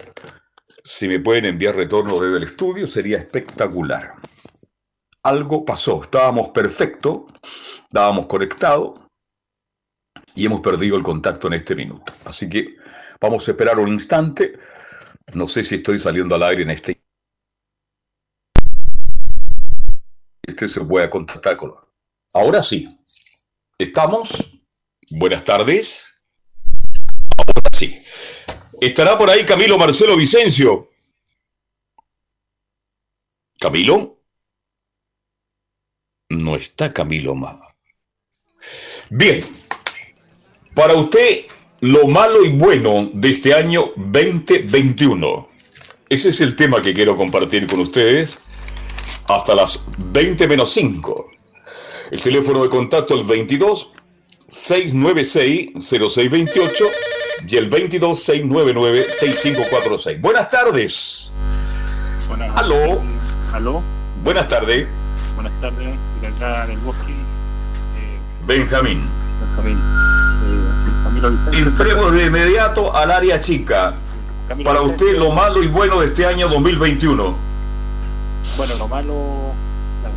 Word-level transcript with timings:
Si 0.84 1.08
me 1.08 1.20
pueden 1.20 1.46
enviar 1.46 1.74
retorno 1.74 2.20
desde 2.20 2.36
el 2.36 2.42
estudio, 2.42 2.86
sería 2.86 3.16
espectacular. 3.16 4.16
Algo 5.24 5.64
pasó. 5.64 6.02
Estábamos 6.02 6.48
perfectos, 6.50 7.22
estábamos 7.82 8.26
conectados 8.26 9.00
y 10.34 10.44
hemos 10.44 10.60
perdido 10.60 10.96
el 10.96 11.02
contacto 11.02 11.46
en 11.46 11.54
este 11.54 11.74
minuto. 11.74 12.12
Así 12.26 12.48
que 12.48 12.76
vamos 13.20 13.48
a 13.48 13.50
esperar 13.52 13.78
un 13.78 13.88
instante. 13.88 14.58
No 15.32 15.48
sé 15.48 15.64
si 15.64 15.76
estoy 15.76 15.98
saliendo 15.98 16.34
al 16.34 16.42
aire 16.42 16.62
en 16.62 16.70
este. 16.70 17.00
Este 20.46 20.68
se 20.68 20.82
puede 20.82 21.08
contactar 21.08 21.56
con. 21.56 21.74
Ahora 22.34 22.62
sí. 22.62 22.86
Estamos. 23.78 24.66
Buenas 25.10 25.42
tardes. 25.42 26.28
Ahora 27.38 27.70
sí. 27.72 27.98
¿Estará 28.78 29.16
por 29.16 29.30
ahí 29.30 29.46
Camilo 29.46 29.78
Marcelo 29.78 30.16
Vicencio? 30.16 30.90
¿Camilo? 33.58 34.13
No 36.28 36.56
está 36.56 36.92
Camilo 36.92 37.34
más. 37.34 37.56
Bien. 39.10 39.40
Para 40.74 40.94
usted, 40.94 41.46
lo 41.80 42.08
malo 42.08 42.44
y 42.44 42.50
bueno 42.50 43.10
de 43.12 43.30
este 43.30 43.54
año 43.54 43.92
2021. 43.96 45.48
Ese 46.08 46.28
es 46.30 46.40
el 46.40 46.56
tema 46.56 46.82
que 46.82 46.94
quiero 46.94 47.16
compartir 47.16 47.66
con 47.66 47.80
ustedes 47.80 48.38
hasta 49.28 49.54
las 49.54 49.84
20 49.98 50.48
menos 50.48 50.70
5. 50.72 51.30
El 52.10 52.20
teléfono 52.20 52.62
de 52.62 52.68
contacto 52.68 53.18
es 53.18 53.26
22 53.26 53.90
696 54.48 55.70
0628 55.74 56.84
y 57.48 57.56
el 57.56 57.68
22 57.68 58.18
699 58.18 59.06
6546. 59.10 60.20
Buenas 60.20 60.48
tardes. 60.48 61.32
Buenas, 62.28 62.56
Aló. 62.56 63.02
Aló. 63.52 63.82
Buenas 64.22 64.48
tardes. 64.48 64.86
Buenas 65.34 65.52
tardes. 65.60 65.94
De 66.20 66.26
acá 66.28 66.66
del 66.66 66.78
bosque. 66.78 67.12
Eh, 67.12 68.18
Benjamín. 68.46 69.02
Benjamín. 69.56 69.78
Eh. 71.52 71.58
Entremos 71.58 72.12
de 72.12 72.26
inmediato 72.26 72.94
al 72.94 73.10
área 73.10 73.40
chica. 73.40 73.94
Camilo 74.48 74.68
Para 74.70 74.80
Vicente. 74.82 75.04
usted, 75.04 75.18
lo 75.18 75.30
malo 75.32 75.62
y 75.62 75.68
bueno 75.68 76.00
de 76.00 76.06
este 76.06 76.26
año 76.26 76.48
2021. 76.48 77.34
Bueno, 78.56 78.74
lo 78.78 78.88
malo, 78.88 79.14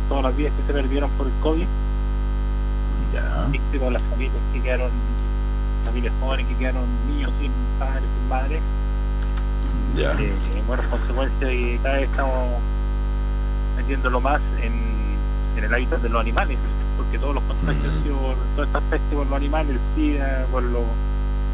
todas 0.08 0.24
las 0.24 0.36
vidas 0.36 0.52
que 0.54 0.66
se 0.66 0.72
perdieron 0.72 1.08
por 1.10 1.26
el 1.26 1.32
COVID, 1.42 1.66
Ya. 3.14 3.46
víctimas 3.50 3.92
las 3.92 4.02
familias 4.02 4.34
que 4.52 4.60
quedaron, 4.60 4.90
familias 5.84 6.12
jóvenes 6.20 6.46
que 6.46 6.54
quedaron 6.56 6.84
niños 7.08 7.30
sin 7.40 7.50
padres, 7.78 8.02
sin 8.02 8.28
madres. 8.28 8.62
Ya. 9.96 10.12
Eh, 10.22 10.34
bueno, 10.66 10.82
consecuencia 10.90 11.48
que 11.48 11.80
cada 11.82 11.94
vez 11.96 12.10
estamos 12.10 12.60
metiéndolo 13.78 14.20
más 14.20 14.40
en, 14.60 14.87
en 15.58 15.64
el 15.64 15.74
hábitat 15.74 16.00
de 16.00 16.08
los 16.08 16.20
animales, 16.20 16.58
porque 16.96 17.18
todos 17.18 17.34
los 17.34 17.44
contagios 17.44 17.92
sido 18.02 18.16
por 18.16 18.36
todas 18.54 18.68
estas 18.68 18.82
pestes 18.90 19.14
por 19.14 19.26
los 19.26 19.36
animales, 19.36 19.76
el 19.76 19.80
SIDA, 19.94 20.46
por 20.50 20.62
los 20.62 20.82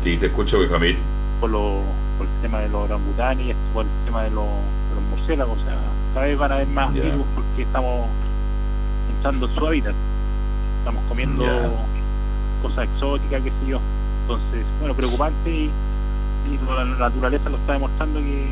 Sí, 0.02 0.16
te 0.18 0.26
escucho, 0.26 0.58
Benjamín. 0.60 0.98
por, 1.40 1.50
lo, 1.50 1.80
por 2.18 2.26
el 2.26 2.32
tema 2.42 2.60
de 2.60 2.68
los 2.68 2.82
orangutanes 2.84 3.56
por 3.72 3.84
el 3.84 3.90
tema 4.04 4.22
de 4.24 4.30
los, 4.30 4.44
de 4.44 4.94
los 4.94 5.04
murciélagos. 5.10 5.58
O 5.58 5.64
sea, 5.64 5.76
cada 6.12 6.26
vez 6.26 6.38
van 6.38 6.52
a 6.52 6.54
haber 6.56 6.68
más 6.68 6.92
virus 6.92 7.24
porque 7.34 7.62
estamos 7.62 8.06
entrando 9.16 9.46
en 9.46 9.54
su 9.54 9.66
hábitat. 9.66 9.94
Estamos 10.80 11.04
comiendo 11.06 11.44
cosas 12.62 12.84
exóticas, 12.84 13.42
qué 13.42 13.50
sé 13.50 13.66
yo. 13.66 13.80
Entonces, 14.22 14.64
bueno, 14.80 14.94
preocupante 14.94 15.50
y, 15.50 15.70
y 16.50 16.58
la 16.68 16.84
naturaleza 16.84 17.48
lo 17.48 17.56
está 17.56 17.72
demostrando 17.72 18.20
que 18.20 18.48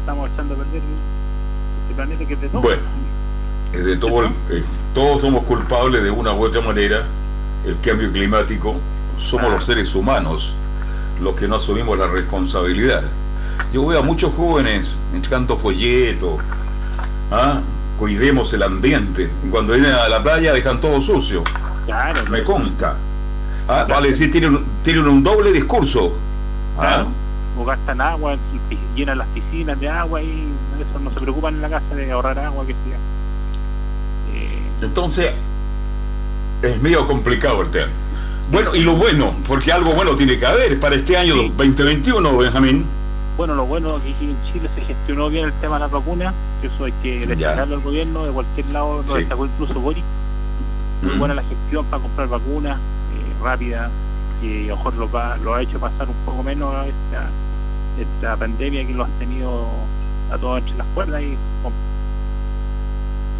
estamos 0.00 0.30
echando 0.32 0.54
a 0.54 0.56
perder 0.58 0.82
este 1.82 1.94
planeta 1.94 2.24
que 2.24 2.34
es 2.34 2.40
de 2.40 2.48
todo. 2.48 2.62
Bueno, 2.62 2.82
de 3.84 3.96
todo 3.96 4.22
el- 4.24 4.32
eh, 4.50 4.64
todos 4.94 5.20
somos 5.22 5.42
culpables 5.44 6.02
de 6.02 6.10
una 6.10 6.32
u 6.32 6.44
otra 6.44 6.60
manera. 6.60 7.04
El 7.66 7.78
cambio 7.80 8.10
climático, 8.12 8.76
somos 9.18 9.46
Ah. 9.46 9.54
los 9.54 9.64
seres 9.66 9.94
humanos 9.94 10.54
los 11.20 11.34
que 11.34 11.48
no 11.48 11.56
asumimos 11.56 11.98
la 11.98 12.06
responsabilidad. 12.06 13.02
Yo 13.72 13.86
veo 13.86 14.00
a 14.00 14.02
muchos 14.02 14.34
jóvenes 14.34 14.96
echando 15.16 15.56
folletos, 15.56 16.40
¿ah? 17.30 17.60
cuidemos 17.98 18.52
el 18.52 18.62
ambiente. 18.62 19.30
Cuando 19.50 19.72
vienen 19.72 19.92
a 19.92 20.08
la 20.08 20.22
playa 20.22 20.52
dejan 20.52 20.80
todo 20.80 21.00
sucio, 21.00 21.42
claro, 21.86 22.20
me 22.30 22.44
consta. 22.44 22.96
Ah, 23.68 23.84
Vale 23.88 24.08
decir, 24.10 24.30
tienen, 24.30 24.60
tienen 24.84 25.08
un 25.08 25.24
doble 25.24 25.50
discurso. 25.52 26.12
¿ah? 26.78 26.80
Claro. 26.82 27.06
o 27.58 27.64
gastan 27.64 27.98
agua, 28.02 28.36
llenan 28.94 29.16
las 29.16 29.26
piscinas 29.28 29.80
de 29.80 29.88
agua 29.88 30.22
y 30.22 30.46
eso 30.78 30.98
no 31.02 31.08
se 31.10 31.18
preocupan 31.18 31.54
en 31.54 31.62
la 31.62 31.70
casa 31.70 31.94
de 31.94 32.12
ahorrar 32.12 32.38
agua, 32.38 32.66
que 32.66 32.74
sea. 32.74 32.98
Entonces, 34.82 35.30
es 36.62 36.82
medio 36.82 37.06
complicado 37.06 37.62
el 37.62 37.70
tema. 37.70 37.92
Bueno, 38.50 38.74
y 38.74 38.82
lo 38.82 38.94
bueno, 38.94 39.34
porque 39.46 39.72
algo 39.72 39.92
bueno 39.92 40.14
tiene 40.14 40.38
que 40.38 40.46
haber 40.46 40.78
para 40.78 40.94
este 40.94 41.16
año 41.16 41.34
2021, 41.34 42.36
Benjamín. 42.36 42.86
Bueno, 43.36 43.54
lo 43.54 43.66
bueno 43.66 44.00
que 44.00 44.12
aquí 44.12 44.24
en 44.24 44.36
Chile 44.52 44.70
se 44.74 44.82
gestionó 44.82 45.28
bien 45.28 45.46
el 45.46 45.52
tema 45.54 45.74
de 45.74 45.80
las 45.80 45.90
vacunas, 45.90 46.32
eso 46.62 46.84
hay 46.84 46.92
que 47.02 47.26
destacarlo 47.26 47.76
al 47.76 47.82
gobierno, 47.82 48.24
de 48.24 48.32
cualquier 48.32 48.70
lado 48.70 49.04
lo 49.06 49.14
destacó 49.14 49.46
incluso 49.46 49.80
Boris. 49.80 50.04
Muy 51.02 51.18
buena 51.18 51.34
la 51.34 51.42
gestión 51.42 51.84
para 51.86 52.02
comprar 52.02 52.28
vacunas, 52.28 52.78
eh, 52.78 53.42
rápida, 53.44 53.90
que 54.40 54.66
mejor 54.68 54.94
lo, 54.94 55.10
va, 55.10 55.36
lo 55.38 55.54
ha 55.54 55.62
hecho 55.62 55.78
pasar 55.78 56.08
un 56.08 56.14
poco 56.24 56.42
menos 56.42 56.72
esta, 56.86 57.28
esta 58.00 58.36
pandemia 58.36 58.86
que 58.86 58.94
lo 58.94 59.04
han 59.04 59.10
tenido 59.18 59.66
a 60.30 60.38
todos 60.38 60.60
entre 60.60 60.76
las 60.76 60.86
cuerdas 60.94 61.20
y 61.22 61.36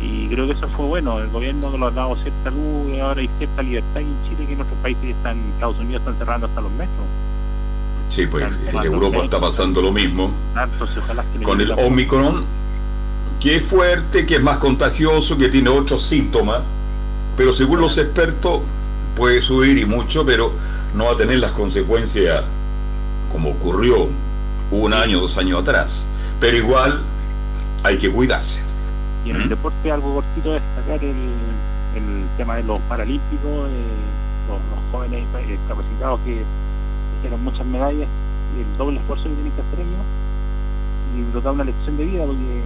y 0.01 0.29
creo 0.29 0.47
que 0.47 0.53
eso 0.53 0.69
fue 0.77 0.87
bueno, 0.87 1.21
el 1.21 1.29
gobierno 1.29 1.71
nos 1.71 1.93
ha 1.93 1.95
dado 1.95 2.17
cierta 2.17 2.51
luz 2.51 2.95
y 2.95 3.01
ahora 3.01 3.21
hay 3.21 3.31
cierta 3.39 3.63
libertad 3.63 4.01
en 4.03 4.15
Chile 4.29 4.47
que 4.47 4.53
en 4.53 4.61
otros 4.61 4.79
países 4.83 5.05
están, 5.05 5.39
Estados 5.55 5.79
Unidos 5.79 6.01
están 6.01 6.19
cerrando 6.19 6.47
hasta 6.47 6.61
los 6.61 6.73
metros. 6.73 7.07
Sí, 8.09 8.27
pues 8.27 8.59
en 8.73 8.85
Europa 8.85 9.19
está 9.25 9.41
pasando 9.41 9.83
lo 9.83 9.93
mismo. 9.93 10.31
con 11.43 11.61
el 11.61 11.73
Omicron, 11.73 12.45
que 13.41 13.57
es 13.57 13.65
fuerte, 13.65 14.27
que 14.27 14.37
es 14.37 14.43
más 14.43 14.59
contagioso, 14.59 15.37
que 15.37 15.49
tiene 15.49 15.71
otros 15.71 16.03
síntomas, 16.03 16.61
pero 17.37 17.53
según 17.53 17.81
los 17.81 17.99
expertos 17.99 18.61
puede 19.15 19.41
subir 19.41 19.79
y 19.79 19.87
mucho, 19.87 20.25
pero 20.25 20.53
no 20.95 21.07
va 21.07 21.13
a 21.13 21.17
tener 21.17 21.39
las 21.39 21.53
consecuencias 21.53 22.45
como 23.33 23.51
ocurrió 23.51 24.09
un 24.71 24.95
año, 24.95 25.21
dos 25.21 25.37
años 25.39 25.61
atrás. 25.61 26.07
Pero 26.41 26.57
igual 26.57 27.03
hay 27.83 27.99
que 27.99 28.11
cuidarse. 28.11 28.61
Y 29.27 29.31
en 29.31 29.37
el 29.43 29.49
deporte 29.49 29.91
algo 29.91 30.15
cortito 30.15 30.53
destacar 30.53 31.03
el, 31.03 31.17
el 31.97 32.27
tema 32.37 32.55
de 32.57 32.63
los 32.63 32.81
paralímpicos, 32.83 33.69
eh, 33.69 34.47
los, 34.47 34.61
jóvenes 34.93 35.25
eh, 35.37 35.59
capacitados 35.67 36.21
que 36.21 36.43
hicieron 37.19 37.43
muchas 37.43 37.67
medallas 37.67 38.07
y 38.57 38.61
el 38.61 38.79
doble 38.79 39.01
esfuerzo 39.01 39.25
que 39.25 39.31
tienen 39.31 39.53
que 39.53 39.63
hacer 39.63 39.81
ellos 39.81 40.07
y 41.17 41.35
nos 41.35 41.43
da 41.43 41.51
una 41.51 41.65
lección 41.65 41.97
de 41.97 42.05
vida 42.05 42.25
porque 42.25 42.63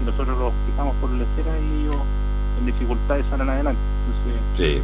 si 0.00 0.04
nosotros 0.06 0.38
los 0.38 0.52
fijamos 0.66 0.96
por 0.96 1.10
la 1.10 1.22
esfera 1.22 1.56
y 1.56 1.82
ellos 1.82 2.02
en 2.58 2.66
dificultades 2.66 3.24
salen 3.30 3.48
adelante. 3.48 3.80
sí, 4.54 4.82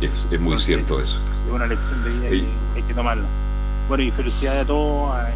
es, 0.00 0.40
muy 0.40 0.58
cierto 0.58 1.00
eso. 1.00 1.20
Es 1.46 1.52
una 1.52 1.68
lección 1.68 2.02
de 2.02 2.10
vida 2.10 2.30
y 2.30 2.48
hay 2.74 2.82
que 2.82 2.92
tomarla. 2.92 3.24
Bueno, 3.88 4.02
y 4.02 4.10
felicidades 4.10 4.62
a 4.62 4.66
todos, 4.66 5.14
a, 5.14 5.28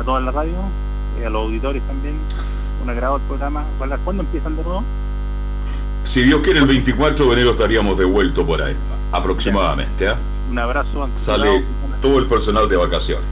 a 0.00 0.02
toda 0.02 0.20
la 0.20 0.32
radio, 0.32 0.56
y 1.20 1.24
a 1.24 1.30
los 1.30 1.44
auditores 1.44 1.82
también 1.84 2.16
un 2.82 2.90
agrado 2.90 3.16
el 3.16 3.22
programa. 3.22 3.64
¿Cuándo 4.04 4.22
empiezan 4.22 4.56
de 4.56 4.62
nuevo? 4.62 4.84
Si 6.04 6.22
Dios 6.22 6.40
quiere, 6.42 6.60
el 6.60 6.66
24 6.66 7.26
de 7.26 7.32
enero 7.32 7.52
estaríamos 7.52 7.98
de 7.98 8.04
vuelto 8.04 8.46
por 8.46 8.62
ahí, 8.62 8.74
aproximadamente. 9.12 10.08
¿ah? 10.08 10.16
Un 10.50 10.58
abrazo. 10.58 11.08
Sale 11.16 11.62
todo 12.00 12.18
el 12.18 12.26
personal 12.26 12.68
de 12.68 12.76
vacaciones. 12.76 13.24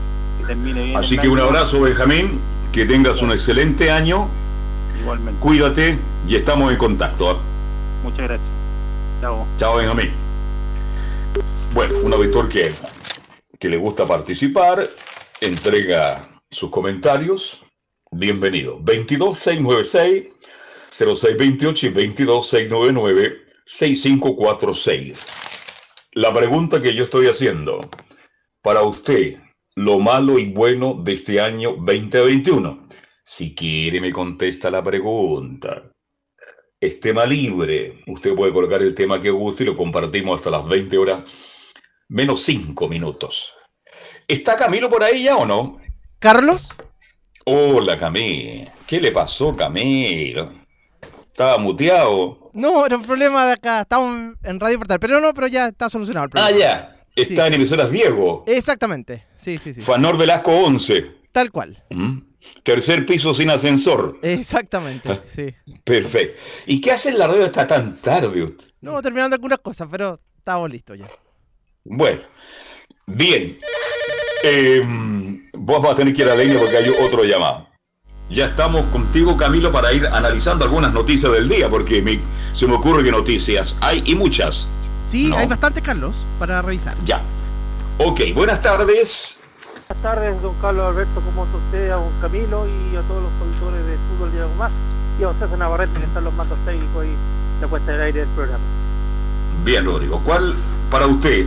Así 0.96 1.18
que 1.18 1.28
un 1.28 1.40
abrazo, 1.40 1.80
Benjamín. 1.80 2.40
Que 2.72 2.84
tengas 2.84 3.22
un 3.22 3.32
excelente 3.32 3.90
año. 3.90 4.28
Igualmente. 5.00 5.40
Cuídate 5.40 5.98
y 6.28 6.36
estamos 6.36 6.70
en 6.70 6.78
contacto. 6.78 7.30
¿ah? 7.30 7.36
Muchas 8.04 8.28
gracias. 8.28 8.48
Chao. 9.20 9.46
Chao, 9.56 9.76
Benjamín. 9.76 10.10
Bueno, 11.74 11.94
un 12.02 12.12
auditor 12.12 12.48
que, 12.48 12.72
que 13.58 13.68
le 13.68 13.76
gusta 13.76 14.06
participar, 14.06 14.88
entrega 15.40 16.24
sus 16.50 16.70
comentarios 16.70 17.62
bienvenido. 18.10 18.78
22696 18.81 20.26
0628 20.90 21.87
y 21.87 21.90
22699 21.90 23.46
6546. 23.64 25.26
La 26.14 26.32
pregunta 26.32 26.81
que 26.81 26.94
yo 26.94 27.05
estoy 27.05 27.28
haciendo 27.28 27.81
para 28.62 28.82
usted, 28.82 29.37
lo 29.76 29.99
malo 29.99 30.38
y 30.38 30.46
bueno 30.46 30.94
de 30.94 31.12
este 31.12 31.40
año 31.40 31.76
2021. 31.76 32.88
Si 33.22 33.55
quiere 33.55 34.00
me 34.00 34.12
contesta 34.12 34.70
la 34.70 34.82
pregunta. 34.82 35.93
Es 36.81 37.00
tema 37.00 37.26
libre. 37.26 38.02
Usted 38.06 38.34
puede 38.34 38.52
colocar 38.52 38.82
el 38.82 38.94
tema 38.94 39.20
que 39.20 39.31
guste 39.31 39.64
y 39.64 39.66
lo 39.66 39.76
compartimos 39.76 40.38
hasta 40.38 40.50
las 40.50 40.66
20 40.66 40.96
horas 40.96 41.25
menos 42.08 42.40
5 42.43 42.88
minutos. 42.88 43.54
¿Está 44.26 44.56
Camilo 44.56 44.88
por 44.88 45.02
ahí 45.02 45.25
ya 45.25 45.37
o 45.37 45.46
no? 45.46 45.78
Carlos. 46.19 46.75
Hola, 47.50 47.96
Camilo. 47.96 48.70
¿Qué 48.86 49.00
le 49.00 49.10
pasó, 49.10 49.56
Camilo? 49.56 50.52
¿Estaba 51.28 51.56
muteado? 51.56 52.50
No, 52.52 52.84
era 52.84 52.98
un 52.98 53.02
problema 53.02 53.46
de 53.46 53.52
acá. 53.54 53.80
Estamos 53.80 54.34
en 54.42 54.60
Radio 54.60 54.76
Portal. 54.76 55.00
Pero 55.00 55.18
no, 55.18 55.32
pero 55.32 55.46
ya 55.46 55.68
está 55.68 55.88
solucionado 55.88 56.26
el 56.26 56.30
problema. 56.30 56.50
Ah, 56.54 56.58
ya. 56.58 57.00
Está 57.16 57.46
en 57.46 57.54
emisoras 57.54 57.90
Diego. 57.90 58.44
Exactamente. 58.46 59.24
Sí, 59.38 59.56
sí, 59.56 59.72
sí. 59.72 59.80
Fanor 59.80 60.18
Velasco 60.18 60.52
11. 60.52 61.10
Tal 61.32 61.50
cual. 61.50 61.82
¿Mm? 61.88 62.18
Tercer 62.64 63.06
piso 63.06 63.32
sin 63.32 63.48
ascensor. 63.48 64.18
Exactamente, 64.20 65.10
ah, 65.10 65.18
sí. 65.34 65.54
Perfecto. 65.84 66.38
¿Y 66.66 66.82
qué 66.82 66.92
hace 66.92 67.08
en 67.08 67.18
la 67.18 67.28
radio 67.28 67.46
hasta 67.46 67.66
tan 67.66 67.96
tarde? 67.96 68.56
No, 68.82 69.00
terminando 69.00 69.36
algunas 69.36 69.60
cosas, 69.60 69.88
pero 69.90 70.20
estamos 70.36 70.68
listos 70.68 70.98
ya. 70.98 71.08
Bueno, 71.82 72.20
bien. 73.06 73.56
Eh, 74.43 74.82
vos 75.52 75.82
vas 75.82 75.93
a 75.93 75.96
tener 75.96 76.14
que 76.14 76.23
ir 76.23 76.29
a 76.29 76.35
la 76.35 76.43
línea 76.43 76.58
porque 76.58 76.76
hay 76.76 76.88
otro 76.88 77.25
llamado. 77.25 77.67
Ya 78.31 78.46
estamos 78.46 78.87
contigo, 78.88 79.37
Camilo, 79.37 79.73
para 79.73 79.93
ir 79.93 80.06
analizando 80.06 80.64
algunas 80.64 80.93
noticias 80.93 81.32
del 81.32 81.49
día, 81.49 81.70
porque 81.70 82.20
se 82.52 82.67
me 82.67 82.75
ocurre 82.75 83.02
que 83.02 83.11
noticias 83.11 83.76
hay 83.81 84.02
y 84.05 84.14
muchas. 84.14 84.69
Sí, 85.08 85.32
hay 85.35 85.46
bastantes, 85.46 85.82
Carlos, 85.82 86.14
para 86.38 86.61
revisar. 86.61 86.94
Ya. 87.05 87.23
Ok, 87.96 88.20
buenas 88.35 88.61
tardes. 88.61 89.38
Buenas 89.88 90.02
tardes, 90.02 90.43
don 90.43 90.55
Carlos 90.61 90.85
Alberto, 90.85 91.23
¿cómo 91.23 91.46
está 91.46 91.56
usted, 91.56 91.90
a 91.90 91.94
don 91.94 92.12
Camilo 92.20 92.67
y 92.67 92.96
a 92.96 93.00
todos 93.02 93.23
los 93.23 93.32
auditores 93.40 93.87
de 93.87 93.96
fútbol 93.96 94.31
y 94.35 94.38
algo 94.38 94.55
más? 94.56 94.73
Y 95.19 95.23
a 95.23 95.31
usted, 95.31 95.49
Navarrete, 95.56 95.99
que 95.99 96.05
están 96.05 96.25
los 96.25 96.35
mandos 96.35 96.58
técnicos 96.67 97.06
y 97.06 97.62
la 97.62 97.69
puesta 97.69 97.93
del 97.93 98.02
aire 98.02 98.20
del 98.20 98.29
programa. 98.29 98.62
Bien, 99.64 99.87
Rodrigo. 99.87 100.20
¿Cuál 100.25 100.55
para 100.90 101.06
usted 101.06 101.46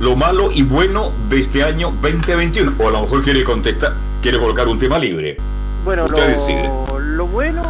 lo 0.00 0.16
malo 0.16 0.50
y 0.50 0.62
bueno 0.62 1.12
de 1.28 1.40
este 1.40 1.62
año 1.62 1.92
2021? 2.00 2.72
O 2.78 2.88
a 2.88 2.90
lo 2.90 3.02
mejor 3.02 3.22
quiere 3.22 3.44
contestar, 3.44 3.94
quiere 4.22 4.38
colocar 4.38 4.66
un 4.66 4.78
tema 4.78 4.98
libre. 4.98 5.36
Bueno, 5.84 6.06
lo, 6.06 7.26
bueno, 7.26 7.62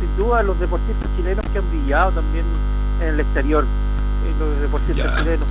sin 0.00 0.16
duda, 0.16 0.42
los 0.42 0.60
deportistas 0.60 1.08
chilenos 1.16 1.44
que 1.52 1.58
han 1.58 1.68
brillado 1.70 2.12
también 2.12 2.44
en 3.00 3.08
el 3.08 3.20
exterior, 3.20 3.64
eh, 3.64 4.32
los 4.38 4.60
deportistas 4.60 5.18
chilenos. 5.18 5.46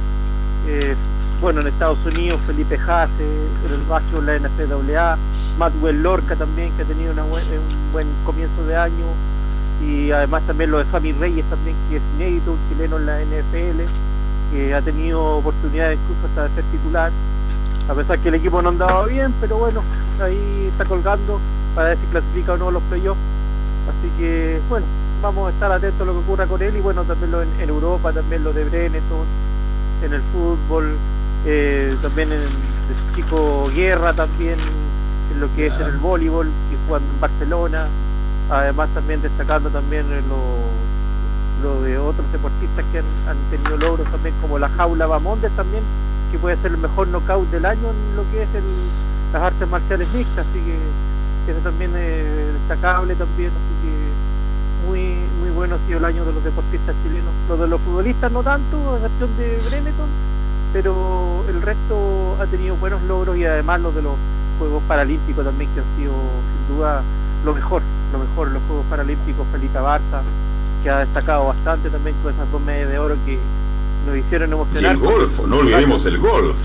Eh, 0.68 0.96
bueno, 1.42 1.62
en 1.62 1.68
Estados 1.68 1.98
Unidos, 2.06 2.40
Felipe 2.46 2.78
Jase, 2.78 3.12
en 3.66 3.74
el 3.74 3.88
básquetbol 3.88 4.26
la 4.26 4.38
NCAA, 4.38 5.18
Matwell 5.58 6.04
Lorca 6.04 6.36
también, 6.36 6.72
que 6.74 6.84
ha 6.84 6.86
tenido 6.86 7.12
un 7.12 7.92
buen 7.92 8.08
comienzo 8.24 8.66
de 8.68 8.76
año, 8.76 9.06
y 9.84 10.12
además 10.12 10.44
también 10.46 10.70
lo 10.70 10.80
de 10.80 10.86
Sammy 10.92 11.12
Reyes 11.14 11.46
también, 11.50 11.76
que 11.90 11.98
es 11.98 12.04
inédito, 12.18 12.52
un 12.52 12.60
chileno 12.70 12.98
en 12.98 13.06
la 13.06 13.20
NFL 13.22 14.09
que 14.52 14.74
ha 14.74 14.82
tenido 14.82 15.38
oportunidades 15.38 16.00
incluso 16.02 16.28
hasta 16.28 16.44
de 16.44 16.56
ser 16.56 16.64
titular, 16.72 17.12
a 17.88 17.94
pesar 17.94 18.20
que 18.20 18.30
el 18.30 18.36
equipo 18.36 18.62
no 18.62 18.70
andaba 18.70 19.06
bien, 19.06 19.34
pero 19.42 19.58
bueno, 19.58 19.82
ahí 20.22 20.70
está 20.72 20.86
colgando 20.86 21.40
para 21.76 21.90
ver 21.90 21.98
si 21.98 22.06
clasifica 22.08 22.54
o 22.54 22.58
no 22.58 22.72
los 22.72 22.84
playoffs. 22.84 23.20
Así 23.90 24.10
que 24.18 24.60
bueno, 24.70 24.86
vamos 25.22 25.50
a 25.50 25.54
estar 25.54 25.72
atentos 25.72 26.02
a 26.02 26.06
lo 26.06 26.14
que 26.14 26.20
ocurra 26.20 26.46
con 26.46 26.62
él 26.62 26.76
y 26.76 26.82
bueno, 26.82 27.04
también 27.04 27.32
lo 27.32 27.42
en, 27.42 27.70
Europa, 27.70 28.12
también 28.14 28.44
lo 28.44 28.54
de 28.54 28.64
Breneton, 28.64 29.26
en 30.04 30.14
el 30.14 30.22
fútbol, 30.34 30.96
eh, 31.46 31.94
también 32.02 32.32
en 32.32 32.40
el 32.40 33.16
chico 33.16 33.70
Guerra 33.74 34.14
también, 34.14 34.58
en 35.34 35.40
lo 35.40 35.54
que 35.56 35.68
es 35.68 35.74
en 35.74 35.88
el 35.88 35.98
voleibol, 35.98 36.48
que 36.70 36.78
juegan 36.88 37.08
en 37.08 37.22
Barcelona, 37.22 37.88
además 38.50 38.90
también 38.94 39.22
destacando 39.22 39.70
también 39.70 40.06
en 40.12 40.28
los 40.30 40.89
lo 41.62 41.82
de 41.82 41.98
otros 41.98 42.32
deportistas 42.32 42.86
que 42.92 43.00
han, 43.00 43.38
tenido 43.50 43.78
logros 43.78 44.08
también, 44.10 44.36
como 44.42 44.60
la 44.60 44.70
jaula 44.70 45.08
Bamondes 45.08 45.52
también, 45.56 45.84
que 46.32 46.38
puede 46.38 46.58
ser 46.58 46.72
el 46.72 46.78
mejor 46.78 47.08
knockout 47.08 47.50
del 47.50 47.66
año 47.66 47.90
en 47.90 48.16
lo 48.16 48.24
que 48.32 48.44
es 48.44 48.50
el, 48.56 48.64
las 49.34 49.44
artes 49.44 49.70
marciales 49.70 50.08
mixtas, 50.14 50.46
así 50.46 50.60
que, 50.60 50.78
eso 51.52 51.60
también 51.62 51.90
es 51.96 52.54
destacable 52.54 53.16
también, 53.16 53.50
así 53.50 53.74
que 53.82 54.88
muy 54.88 55.18
muy 55.42 55.50
bueno 55.50 55.76
ha 55.76 55.88
sido 55.88 55.98
el 55.98 56.06
año 56.06 56.24
de 56.24 56.32
los 56.32 56.44
deportistas 56.44 56.96
chilenos. 57.04 57.34
Lo 57.48 57.58
de 57.58 57.68
los 57.68 57.82
futbolistas 57.82 58.32
no 58.32 58.44
tanto, 58.44 58.94
a 58.94 58.98
excepción 58.98 59.30
de 59.36 59.60
Breneton, 59.68 60.10
pero 60.72 61.44
el 61.48 61.62
resto 61.62 62.38
ha 62.40 62.46
tenido 62.46 62.76
buenos 62.76 63.02
logros 63.04 63.36
y 63.36 63.46
además 63.46 63.82
los 63.82 63.96
de 63.96 64.04
los 64.04 64.14
Juegos 64.60 64.84
Paralímpicos 64.88 65.44
también 65.44 65.72
que 65.74 65.80
han 65.80 65.86
sido 65.98 66.14
sin 66.14 66.76
duda 66.76 67.02
lo 67.44 67.54
mejor, 67.56 67.82
lo 68.12 68.20
mejor 68.20 68.52
los 68.52 68.62
Juegos 68.68 68.86
Paralímpicos, 68.90 69.48
Felita 69.52 69.82
Barça, 69.82 70.22
que 70.84 70.90
ha 70.90 71.00
destacado 71.00 71.48
bastante 71.48 71.90
también 71.90 72.16
con 72.24 72.34
esas 72.34 72.52
dos 72.52 72.62
medias 72.62 72.90
de 72.90 73.00
oro 73.00 73.16
que 73.26 73.38
nos 74.06 74.18
hicieron 74.18 74.52
emocionar. 74.52 74.84
Y 74.84 74.88
el 74.88 74.98
golf, 74.98 75.40
no 75.48 75.58
olvidemos 75.58 76.06
el 76.06 76.18
golf. 76.18 76.58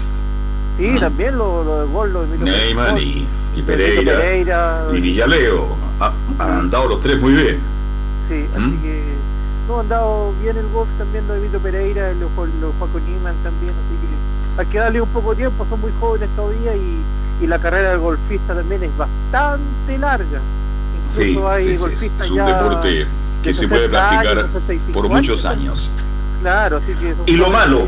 Sí, 0.78 0.92
ah. 0.96 1.00
también 1.00 1.38
lo, 1.38 1.64
lo 1.64 1.80
del 1.80 1.90
golf, 1.90 2.12
lo 2.12 2.26
de 2.26 2.38
Neymar 2.38 2.98
y, 2.98 3.26
y, 3.56 3.62
Pereira, 3.62 4.86
y 4.92 5.00
Villaleo. 5.00 5.68
han 6.38 6.70
dado 6.70 6.88
los 6.88 7.00
tres 7.00 7.20
muy 7.20 7.32
bien. 7.32 7.58
Sí, 8.28 8.46
así 8.54 8.64
¿Mm? 8.64 8.82
que 8.82 9.02
no 9.68 9.80
han 9.80 9.88
dado 9.88 10.32
bien 10.42 10.56
el 10.56 10.68
golf 10.68 10.88
también 10.98 11.26
lo 11.26 11.34
de 11.34 11.40
Vito 11.40 11.58
Pereira, 11.58 12.12
los, 12.12 12.30
los 12.60 12.74
Paco 12.74 13.00
Niman 13.00 13.34
también, 13.42 13.72
así 13.86 13.98
que 13.98 14.60
hay 14.60 14.66
que 14.66 14.78
darle 14.78 15.00
un 15.00 15.08
poco 15.08 15.30
de 15.30 15.36
tiempo, 15.36 15.66
son 15.68 15.80
muy 15.80 15.92
jóvenes 15.98 16.28
todavía 16.36 16.76
y, 16.76 17.00
y 17.42 17.46
la 17.46 17.58
carrera 17.58 17.90
del 17.90 17.98
golfista 17.98 18.54
también 18.54 18.84
es 18.84 18.96
bastante 18.96 19.98
larga. 19.98 20.40
Incluso 21.10 21.48
hay 21.48 21.76
golfistas 21.76 22.26
es 22.26 22.30
un 22.30 22.44
deporte 22.44 23.06
que 23.44 23.54
se 23.54 23.68
puede 23.68 23.88
practicar 23.88 24.46
por 24.92 25.08
muchos 25.08 25.44
años. 25.44 25.90
Claro, 26.40 26.78
así 26.78 26.94
que 26.94 27.14
¿Y 27.26 27.36
lo 27.36 27.50
malo? 27.50 27.86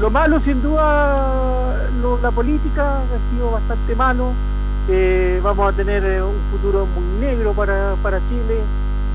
Lo 0.00 0.10
malo, 0.10 0.40
sin 0.40 0.62
duda, 0.62 1.88
la 2.22 2.30
política 2.30 2.98
ha 2.98 3.34
sido 3.34 3.50
bastante 3.50 3.96
malo. 3.96 4.32
Eh, 4.88 5.40
vamos 5.42 5.72
a 5.72 5.76
tener 5.76 6.04
eh, 6.04 6.22
un 6.22 6.36
futuro 6.52 6.86
muy 6.86 7.20
negro 7.20 7.52
para, 7.54 7.96
para 8.04 8.18
Chile 8.28 8.60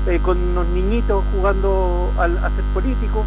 eh, 0.06 0.20
con 0.22 0.36
unos 0.36 0.66
niñitos 0.68 1.24
jugando 1.34 2.12
al, 2.18 2.36
a 2.36 2.50
ser 2.50 2.64
políticos 2.74 3.24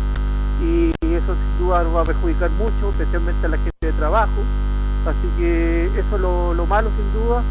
y 0.61 0.91
eso 1.01 1.33
sin 1.33 1.65
duda 1.65 1.83
nos 1.83 1.95
va 1.95 2.01
a 2.01 2.05
perjudicar 2.05 2.51
mucho, 2.51 2.91
especialmente 2.91 3.47
a 3.47 3.49
la 3.49 3.57
gente 3.57 3.71
de 3.81 3.93
trabajo. 3.93 4.43
Así 5.07 5.27
que 5.39 5.85
eso 5.87 6.15
es 6.15 6.21
lo, 6.21 6.53
lo 6.53 6.65
malo 6.67 6.89
sin 6.89 7.21
duda. 7.21 7.41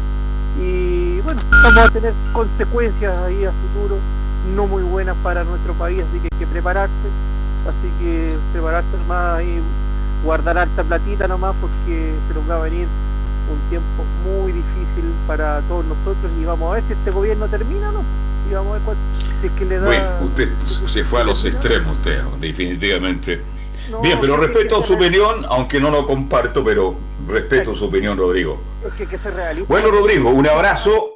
Y 0.61 1.19
bueno, 1.21 1.41
vamos 1.63 1.89
a 1.89 1.89
tener 1.89 2.13
consecuencias 2.31 3.17
ahí 3.17 3.43
a 3.43 3.51
futuro 3.51 3.97
no 4.55 4.67
muy 4.67 4.83
buenas 4.83 5.15
para 5.23 5.43
nuestro 5.43 5.73
país, 5.73 6.03
así 6.07 6.19
que 6.19 6.29
hay 6.31 6.39
que 6.39 6.47
prepararse. 6.47 6.93
Así 7.67 7.89
que 7.99 8.37
prepararse 8.51 8.89
más 9.07 9.41
y 9.41 9.59
guardar 10.23 10.57
harta 10.57 10.83
platita 10.83 11.27
nomás 11.27 11.55
porque 11.59 12.13
se 12.27 12.33
nos 12.33 12.49
va 12.49 12.57
a 12.57 12.59
venir 12.59 12.87
un 13.51 13.69
tiempo 13.69 14.03
muy 14.23 14.51
difícil 14.51 15.11
para 15.27 15.61
todos 15.61 15.85
nosotros 15.85 16.31
y 16.39 16.45
vamos 16.45 16.71
a 16.71 16.75
ver 16.75 16.83
si 16.87 16.93
este 16.93 17.11
gobierno 17.11 17.47
termina 17.47 17.89
o 17.89 17.91
no 17.91 18.03
bueno, 19.83 20.09
usted 20.23 20.49
se 20.59 21.03
fue 21.03 21.21
a 21.21 21.23
los 21.23 21.43
extremos, 21.45 21.97
usted, 21.97 22.21
definitivamente. 22.39 23.41
Bien, 24.01 24.17
pero 24.19 24.37
respeto 24.37 24.81
su 24.83 24.93
opinión, 24.93 25.45
aunque 25.47 25.79
no 25.79 25.89
lo 25.89 26.07
comparto, 26.07 26.63
pero 26.63 26.95
respeto 27.27 27.75
su 27.75 27.85
opinión, 27.85 28.17
Rodrigo. 28.17 28.61
bueno, 29.67 29.91
Rodrigo, 29.91 30.29
un 30.29 30.47
abrazo, 30.47 31.15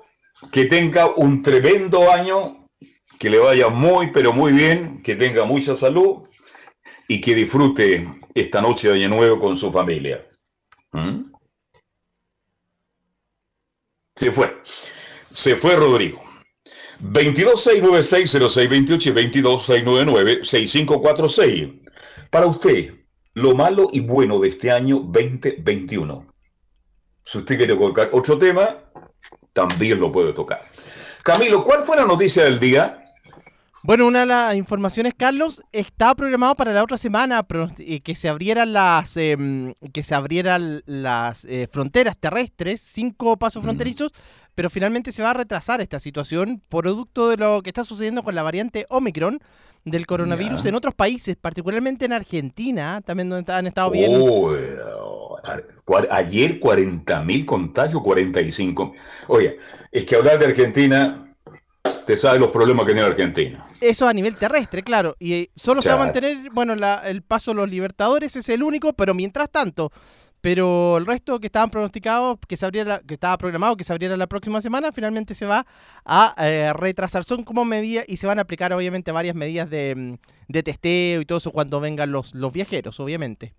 que 0.51 0.65
tenga 0.65 1.07
un 1.15 1.41
tremendo 1.41 2.11
año, 2.11 2.53
que 3.19 3.29
le 3.29 3.37
vaya 3.37 3.67
muy, 3.67 4.09
pero 4.11 4.33
muy 4.33 4.53
bien, 4.53 5.03
que 5.03 5.15
tenga 5.15 5.43
mucha 5.43 5.75
salud 5.75 6.23
y 7.07 7.19
que 7.19 7.35
disfrute 7.35 8.07
esta 8.33 8.61
noche 8.61 8.87
de 8.87 8.93
Año 8.95 9.09
Nuevo 9.09 9.41
con 9.41 9.57
su 9.57 9.69
familia. 9.71 10.25
¿Mm? 10.93 11.19
Se 14.15 14.31
fue. 14.31 14.63
Se 15.31 15.57
fue 15.57 15.75
Rodrigo. 15.75 16.23
226960628 17.03 19.07
y 19.07 19.11
226996546. 19.41 21.81
Para 22.29 22.47
usted, 22.47 22.93
lo 23.33 23.53
malo 23.53 23.89
y 23.91 23.99
bueno 23.99 24.39
de 24.39 24.47
este 24.47 24.71
año 24.71 24.99
2021. 24.99 26.25
Si 27.25 27.37
usted 27.37 27.57
quiere 27.57 27.75
colocar 27.77 28.11
otro 28.13 28.39
tema, 28.39 28.77
también 29.51 29.99
lo 29.99 30.09
puede 30.09 30.31
tocar. 30.33 30.61
Camilo, 31.21 31.65
¿cuál 31.65 31.83
fue 31.83 31.97
la 31.97 32.05
noticia 32.05 32.45
del 32.45 32.59
día? 32.59 33.03
Bueno, 33.89 34.05
una 34.05 34.19
de 34.19 34.27
las 34.27 34.55
informaciones, 34.55 35.15
Carlos, 35.17 35.63
está 35.71 36.13
programado 36.13 36.53
para 36.53 36.71
la 36.71 36.83
otra 36.83 36.99
semana 36.99 37.41
eh, 37.79 38.01
que 38.01 38.13
se 38.13 38.29
abrieran 38.29 38.71
las 38.71 39.17
em, 39.17 39.73
que 39.91 40.03
se 40.03 40.13
abrieran 40.13 40.83
las 40.85 41.43
eh, 41.45 41.67
fronteras 41.71 42.15
terrestres, 42.15 42.81
cinco 42.81 43.37
pasos 43.37 43.63
mm. 43.63 43.65
fronterizos, 43.65 44.11
pero 44.53 44.69
finalmente 44.69 45.11
se 45.11 45.23
va 45.23 45.31
a 45.31 45.33
retrasar 45.33 45.81
esta 45.81 45.99
situación 45.99 46.61
producto 46.69 47.29
de 47.29 47.37
lo 47.37 47.63
que 47.63 47.71
está 47.71 47.83
sucediendo 47.83 48.21
con 48.21 48.35
la 48.35 48.43
variante 48.43 48.85
Omicron 48.89 49.39
del 49.85 50.05
coronavirus 50.05 50.65
en 50.65 50.75
otros 50.75 50.93
países, 50.93 51.35
particularmente 51.35 52.05
en 52.05 52.13
Argentina, 52.13 53.01
también 53.03 53.29
donde 53.29 53.51
han 53.51 53.65
estado 53.65 53.89
bien. 53.89 54.11
Oh, 54.13 54.55
ayer 56.11 56.59
40.000 56.59 57.45
contagios, 57.45 58.03
45. 58.03 58.93
Oye, 59.29 59.57
es 59.91 60.05
que 60.05 60.15
hablar 60.15 60.37
de 60.37 60.45
Argentina 60.45 61.25
te 62.09 62.17
sabe 62.17 62.39
los 62.39 62.49
problemas 62.49 62.87
que 62.87 62.93
tiene 62.93 63.07
Argentina. 63.07 63.63
Eso 63.79 64.07
a 64.07 64.13
nivel 64.13 64.35
terrestre, 64.35 64.81
claro. 64.81 65.15
Y 65.19 65.33
eh, 65.33 65.49
solo 65.55 65.79
se 65.79 65.89
va 65.89 65.93
a 65.93 66.05
mantener, 66.05 66.37
bueno, 66.53 66.73
el 66.73 67.21
paso 67.21 67.51
de 67.51 67.55
los 67.57 67.69
Libertadores 67.69 68.35
es 68.35 68.49
el 68.49 68.63
único, 68.63 68.93
pero 68.93 69.13
mientras 69.13 69.47
tanto, 69.51 69.91
pero 70.41 70.97
el 70.97 71.05
resto 71.05 71.39
que 71.39 71.45
estaban 71.45 71.69
pronosticados, 71.69 72.39
que 72.47 72.57
se 72.57 72.65
abriera, 72.65 72.99
que 73.05 73.13
estaba 73.13 73.37
programado 73.37 73.77
que 73.77 73.83
se 73.83 73.93
abriera 73.93 74.17
la 74.17 74.25
próxima 74.25 74.59
semana, 74.59 74.91
finalmente 74.91 75.35
se 75.35 75.45
va 75.45 75.67
a 76.03 76.33
eh, 76.39 76.73
retrasar. 76.73 77.25
Son 77.25 77.43
como 77.43 77.63
medidas 77.63 78.05
y 78.07 78.17
se 78.17 78.25
van 78.25 78.39
a 78.39 78.41
aplicar 78.41 78.73
obviamente 78.73 79.11
varias 79.11 79.35
medidas 79.35 79.69
de, 79.69 79.93
mm, 79.95 80.13
de 80.47 80.63
testeo 80.63 81.21
y 81.21 81.25
todo 81.25 81.37
eso 81.37 81.51
cuando 81.51 81.79
vengan 81.79 82.11
los, 82.11 82.33
los 82.33 82.51
viajeros, 82.51 82.99
obviamente. 82.99 83.53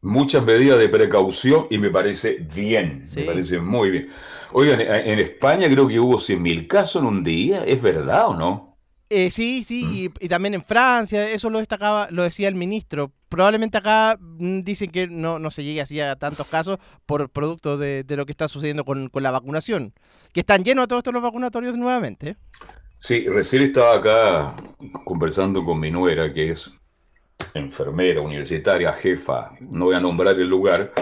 Muchas 0.00 0.44
medidas 0.44 0.78
de 0.78 0.88
precaución 0.88 1.66
y 1.70 1.78
me 1.78 1.90
parece 1.90 2.46
bien, 2.54 3.06
me 3.16 3.22
parece 3.24 3.58
muy 3.58 3.90
bien. 3.90 4.08
Oigan, 4.52 4.80
en 4.80 5.18
España 5.18 5.68
creo 5.68 5.88
que 5.88 5.98
hubo 5.98 6.18
100.000 6.18 6.66
casos 6.66 7.02
en 7.02 7.08
un 7.08 7.24
día, 7.24 7.64
¿es 7.64 7.82
verdad 7.82 8.28
o 8.28 8.34
no? 8.34 8.68
Eh, 9.10 9.30
sí, 9.30 9.64
sí, 9.64 10.10
mm. 10.10 10.24
y, 10.24 10.28
también 10.28 10.54
en 10.54 10.62
Francia, 10.62 11.28
eso 11.30 11.48
lo 11.48 11.58
destacaba, 11.58 12.08
lo 12.10 12.22
decía 12.22 12.48
el 12.48 12.54
ministro. 12.54 13.12
Probablemente 13.30 13.78
acá 13.78 14.18
mm, 14.20 14.60
dicen 14.60 14.90
que 14.90 15.06
no, 15.06 15.38
no 15.38 15.50
se 15.50 15.64
llegue 15.64 15.80
así 15.80 15.98
a 16.00 16.16
tantos 16.16 16.46
casos 16.46 16.78
por 17.06 17.30
producto 17.30 17.78
de, 17.78 18.04
lo 18.08 18.26
que 18.26 18.32
está 18.32 18.48
sucediendo 18.48 18.84
con, 18.84 19.10
la 19.14 19.30
vacunación, 19.30 19.94
que 20.32 20.40
están 20.40 20.62
llenos 20.62 20.88
todos 20.88 21.00
estos 21.00 21.14
los 21.14 21.22
vacunatorios 21.22 21.76
nuevamente. 21.76 22.36
Sí, 22.98 23.26
recién 23.28 23.62
estaba 23.62 23.94
acá 23.94 24.54
conversando 25.04 25.64
con 25.64 25.80
mi 25.80 25.90
nuera, 25.90 26.32
que 26.32 26.50
es 26.50 26.70
enfermera, 27.54 28.20
universitaria, 28.20 28.92
jefa, 28.92 29.52
no 29.60 29.86
voy 29.86 29.96
a 29.96 30.00
nombrar 30.00 30.38
el 30.38 30.48
lugar, 30.48 30.92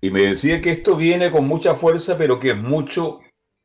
y 0.00 0.10
me 0.10 0.20
decía 0.20 0.60
que 0.60 0.70
esto 0.70 0.96
viene 0.96 1.30
con 1.30 1.46
mucha 1.46 1.74
fuerza, 1.74 2.16
pero 2.18 2.38
que 2.38 2.50
es 2.50 2.56
mucho, 2.56 3.20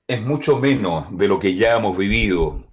es 0.08 0.22
mucho 0.22 0.58
menos 0.58 1.06
de 1.18 1.28
lo 1.28 1.40
que 1.40 1.56
ya 1.56 1.78
hemos 1.78 1.98
vivido 1.98 2.70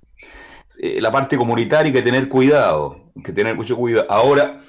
eh, 0.80 1.00
la 1.00 1.11
parte 1.11 1.37
comunitaria 1.37 1.87
hay 1.87 1.92
que 1.92 2.02
tener 2.02 2.28
cuidado, 2.28 3.12
que 3.25 3.33
tener 3.33 3.54
mucho 3.54 3.76
cuidado. 3.76 4.06
Ahora, 4.11 4.62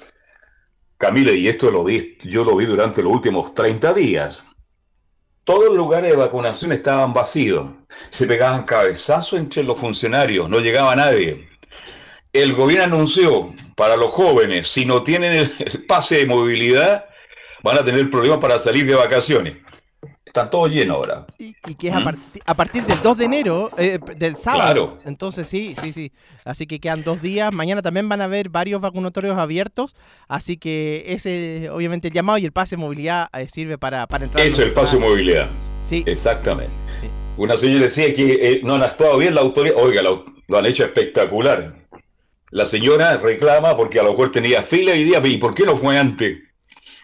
Camila, 0.96 1.32
y 1.32 1.48
esto 1.48 1.70
lo 1.70 1.84
vi, 1.84 2.18
yo 2.22 2.44
lo 2.44 2.56
vi 2.56 2.66
durante 2.66 3.02
los 3.02 3.12
últimos 3.12 3.54
30 3.54 3.92
días, 3.94 4.42
todos 5.44 5.66
los 5.66 5.76
lugares 5.76 6.10
de 6.10 6.16
vacunación 6.16 6.72
estaban 6.72 7.12
vacíos, 7.14 7.70
se 8.10 8.26
pegaban 8.26 8.64
cabezazos 8.64 9.38
entre 9.38 9.62
los 9.62 9.78
funcionarios, 9.78 10.48
no 10.48 10.60
llegaba 10.60 10.94
nadie. 10.94 11.47
El 12.32 12.54
gobierno 12.54 12.96
anunció 12.96 13.54
para 13.74 13.96
los 13.96 14.10
jóvenes, 14.10 14.68
si 14.68 14.84
no 14.84 15.02
tienen 15.02 15.32
el 15.58 15.84
pase 15.86 16.18
de 16.18 16.26
movilidad, 16.26 17.06
van 17.62 17.78
a 17.78 17.84
tener 17.84 18.10
problemas 18.10 18.38
para 18.38 18.58
salir 18.58 18.86
de 18.86 18.94
vacaciones. 18.94 19.56
Está 20.28 20.50
todo 20.50 20.68
lleno 20.68 20.94
ahora. 20.96 21.26
Y, 21.38 21.54
que 21.74 21.88
es 21.88 21.94
a, 21.94 22.00
¿Mm? 22.00 22.16
a, 22.44 22.54
partir 22.54 22.84
del 22.84 23.00
2 23.00 23.16
de 23.16 23.24
enero, 23.24 23.70
eh, 23.78 23.98
del 24.16 24.36
sábado. 24.36 24.98
Entonces 25.06 25.48
sí, 25.48 25.74
sí, 25.82 25.94
sí. 25.94 26.12
Así 26.44 26.66
que 26.66 26.80
quedan 26.80 27.02
dos 27.02 27.22
días. 27.22 27.52
Mañana 27.52 27.80
también 27.80 28.08
van 28.10 28.20
a 28.20 28.24
haber 28.24 28.50
varios 28.50 28.80
vacunatorios 28.82 29.38
abiertos. 29.38 29.96
Así 30.28 30.58
que 30.58 31.04
ese, 31.08 31.70
obviamente, 31.70 32.08
el 32.08 32.14
llamado 32.14 32.36
y 32.36 32.44
el 32.44 32.52
pase 32.52 32.76
de 32.76 32.82
movilidad 32.82 33.28
eh, 33.32 33.48
sirve 33.48 33.78
para, 33.78 34.06
para 34.06 34.26
entrar. 34.26 34.46
Eso, 34.46 34.62
el 34.62 34.72
pase 34.72 34.96
de 34.98 35.02
movilidad. 35.02 35.48
Sí. 35.86 36.04
Exactamente. 36.06 36.72
Una 37.38 37.56
señora 37.56 37.84
decía 37.84 38.12
que 38.12 38.50
eh, 38.50 38.60
no 38.64 38.74
han 38.74 38.82
actuado 38.82 39.16
bien 39.16 39.34
la 39.34 39.40
autoridad. 39.40 39.76
Oiga, 39.78 40.02
lo, 40.02 40.26
lo 40.46 40.58
han 40.58 40.66
hecho 40.66 40.84
espectacular. 40.84 41.87
La 42.50 42.64
señora 42.64 43.16
reclama 43.16 43.76
porque 43.76 44.00
a 44.00 44.02
lo 44.02 44.10
mejor 44.10 44.32
tenía 44.32 44.62
fila 44.62 44.94
y 44.94 45.04
día, 45.04 45.20
¿y 45.24 45.36
por 45.36 45.54
qué 45.54 45.64
no 45.64 45.76
fue 45.76 45.98
antes? 45.98 46.38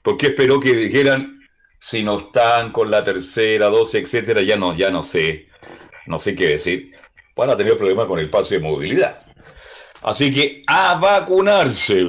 ¿Por 0.03 0.17
qué 0.17 0.29
esperó 0.29 0.61
que 0.61 0.75
dijeran 0.75 1.41
si 1.79 2.03
no 2.03 2.17
están 2.17 2.73
con 2.73 2.91
la 2.91 3.05
tercera 3.05 3.67
dosis, 3.67 4.03
etcétera, 4.03 4.41
ya 4.41 4.57
no, 4.57 4.75
ya 4.75 4.91
no 4.91 5.03
sé, 5.03 5.49
no 6.07 6.19
sé 6.19 6.35
qué 6.35 6.49
decir, 6.49 6.93
van 7.37 7.51
a 7.51 7.57
tener 7.57 7.77
problemas 7.77 8.07
con 8.07 8.19
el 8.19 8.31
pase 8.31 8.55
de 8.55 8.63
movilidad. 8.63 9.21
Así 10.03 10.33
que 10.33 10.63
a 10.67 10.95
vacunarse. 10.95 12.09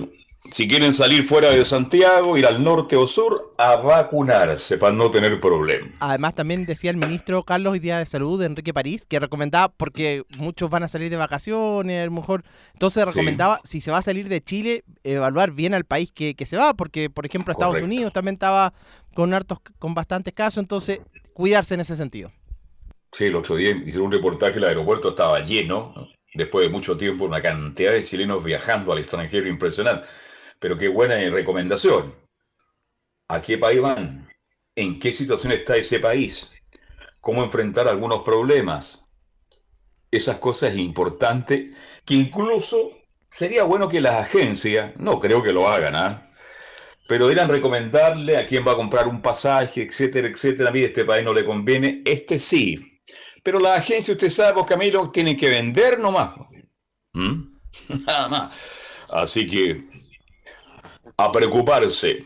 Si 0.51 0.67
quieren 0.67 0.93
salir 0.93 1.23
fuera 1.23 1.49
de 1.49 1.65
Santiago, 1.65 2.37
ir 2.37 2.45
al 2.45 2.63
norte 2.63 2.95
o 2.95 3.07
sur, 3.07 3.53
a 3.57 3.77
vacunarse 3.77 4.77
para 4.77 4.93
no 4.93 5.09
tener 5.09 5.39
problemas. 5.39 5.95
Además, 5.99 6.35
también 6.35 6.65
decía 6.65 6.91
el 6.91 6.97
ministro 6.97 7.43
Carlos 7.43 7.73
hoy 7.73 7.79
día 7.79 7.99
de 7.99 8.05
Salud, 8.05 8.41
Enrique 8.41 8.73
París, 8.73 9.05
que 9.07 9.19
recomendaba, 9.19 9.73
porque 9.75 10.23
muchos 10.37 10.69
van 10.69 10.83
a 10.83 10.87
salir 10.87 11.09
de 11.09 11.17
vacaciones, 11.17 12.01
a 12.01 12.05
lo 12.05 12.11
mejor, 12.11 12.43
entonces 12.73 13.03
recomendaba, 13.05 13.59
si 13.63 13.81
se 13.81 13.91
va 13.91 13.97
a 13.97 14.01
salir 14.01 14.29
de 14.29 14.41
Chile, 14.41 14.83
evaluar 15.03 15.51
bien 15.51 15.73
al 15.73 15.85
país 15.85 16.11
que, 16.11 16.35
se 16.45 16.57
va, 16.57 16.73
porque, 16.73 17.09
por 17.09 17.25
ejemplo, 17.25 17.51
Estados 17.51 17.81
Unidos 17.81 18.13
también 18.13 18.35
estaba 18.35 18.73
con 19.13 19.33
hartos, 19.33 19.59
con 19.79 19.93
bastantes 19.93 20.33
casos, 20.33 20.59
entonces 20.59 20.99
cuidarse 21.33 21.73
en 21.73 21.81
ese 21.81 21.95
sentido. 21.95 22.31
Sí, 23.11 23.25
el 23.25 23.35
otro 23.35 23.55
día 23.55 23.71
hicieron 23.71 24.07
un 24.07 24.11
reportaje, 24.11 24.57
el 24.57 24.65
aeropuerto 24.65 25.09
estaba 25.09 25.39
lleno, 25.39 25.93
después 26.33 26.65
de 26.65 26.71
mucho 26.71 26.97
tiempo, 26.97 27.25
una 27.25 27.41
cantidad 27.41 27.93
de 27.93 28.03
chilenos 28.03 28.43
viajando 28.43 28.91
al 28.91 28.99
extranjero 28.99 29.47
impresionante. 29.47 30.05
Pero 30.59 30.77
qué 30.77 30.88
buena 30.88 31.17
recomendación. 31.29 32.13
¿A 33.27 33.41
qué 33.41 33.57
país 33.57 33.81
van? 33.81 34.29
¿En 34.75 35.00
qué 35.00 35.12
situación 35.13 35.51
está 35.53 35.75
ese 35.75 36.00
país? 36.00 36.51
¿Cómo 37.19 37.43
enfrentar 37.43 37.88
algunos 37.88 38.24
problemas? 38.24 39.05
esas 40.15 40.38
cosas 40.38 40.75
importantes 40.75 41.71
que 42.05 42.13
incluso 42.13 42.91
sería 43.29 43.63
bueno 43.63 43.89
que 43.89 44.01
las 44.01 44.15
agencias, 44.15 44.93
no 44.97 45.19
creo 45.19 45.43
que 45.43 45.53
lo 45.53 45.67
hagan, 45.67 45.95
¿ah? 45.95 46.24
pero 47.07 47.29
eran 47.29 47.50
recomendarle 47.50 48.38
a 48.38 48.45
quién 48.45 48.65
va 48.65 48.71
a 48.71 48.77
comprar 48.77 49.07
un 49.07 49.21
pasaje, 49.21 49.83
etcétera, 49.83 50.27
etcétera. 50.27 50.69
A 50.69 50.71
mí 50.71 50.81
este 50.81 51.05
país 51.05 51.24
no 51.24 51.33
le 51.33 51.45
conviene, 51.45 52.01
este 52.05 52.39
sí. 52.39 53.00
Pero 53.43 53.59
la 53.59 53.75
agencia, 53.75 54.13
usted 54.13 54.29
sabe, 54.29 54.53
vos 54.53 54.65
Camilo, 54.65 55.12
tienen 55.12 55.38
que 55.38 55.50
vender 55.50 56.00
nomás. 56.00 56.31
Nada 57.13 58.27
más. 58.27 58.55
Así 59.07 59.45
que 59.45 59.83
a 61.17 61.31
preocuparse. 61.31 62.25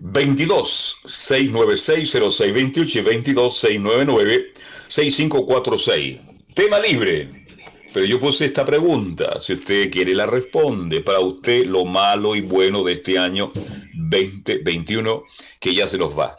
22 0.00 1.00
696 1.04 2.10
0628 2.10 2.98
y 2.98 3.02
22 3.02 3.58
699 3.58 4.52
6546. 4.86 6.20
Tema 6.54 6.78
libre. 6.78 7.46
Pero 7.92 8.04
yo 8.04 8.20
puse 8.20 8.44
esta 8.44 8.66
pregunta, 8.66 9.40
si 9.40 9.54
usted 9.54 9.90
quiere 9.90 10.14
la 10.14 10.26
responde, 10.26 11.00
para 11.00 11.20
usted 11.20 11.64
lo 11.66 11.84
malo 11.84 12.36
y 12.36 12.42
bueno 12.42 12.84
de 12.84 12.92
este 12.92 13.18
año 13.18 13.50
2021 13.94 15.22
que 15.58 15.74
ya 15.74 15.88
se 15.88 15.96
nos 15.96 16.16
va. 16.16 16.36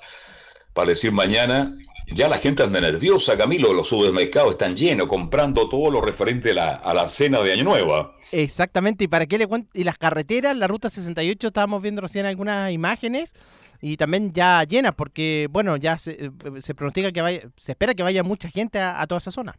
Para 0.73 0.89
decir 0.89 1.11
mañana, 1.11 1.71
ya 2.11 2.27
la 2.27 2.37
gente 2.37 2.63
anda 2.63 2.81
nerviosa, 2.81 3.37
Camilo, 3.37 3.73
los 3.73 3.87
supermercados 3.87 4.51
están 4.51 4.75
llenos, 4.75 5.07
comprando 5.07 5.69
todo 5.69 5.91
lo 5.91 6.01
referente 6.01 6.51
a 6.51 6.53
la, 6.53 6.75
a 6.75 6.93
la 6.93 7.09
cena 7.09 7.39
de 7.41 7.53
Año 7.53 7.63
Nuevo. 7.63 8.13
Exactamente, 8.31 9.05
y 9.05 9.07
para 9.07 9.25
qué 9.25 9.37
le 9.37 9.47
cuento, 9.47 9.69
y 9.73 9.83
las 9.83 9.97
carreteras, 9.97 10.55
la 10.55 10.67
ruta 10.67 10.89
68, 10.89 11.47
estábamos 11.47 11.81
viendo 11.81 12.01
recién 12.01 12.25
algunas 12.25 12.71
imágenes 12.71 13.33
y 13.81 13.97
también 13.97 14.33
ya 14.33 14.63
llenas, 14.63 14.93
porque 14.95 15.47
bueno, 15.49 15.77
ya 15.77 15.97
se, 15.97 16.11
eh, 16.11 16.31
se 16.59 16.75
pronostica 16.75 17.11
que 17.11 17.21
vaya, 17.21 17.41
se 17.57 17.71
espera 17.71 17.93
que 17.93 18.03
vaya 18.03 18.23
mucha 18.23 18.49
gente 18.49 18.79
a 18.79 19.05
toda 19.07 19.19
esa 19.19 19.31
zona. 19.31 19.55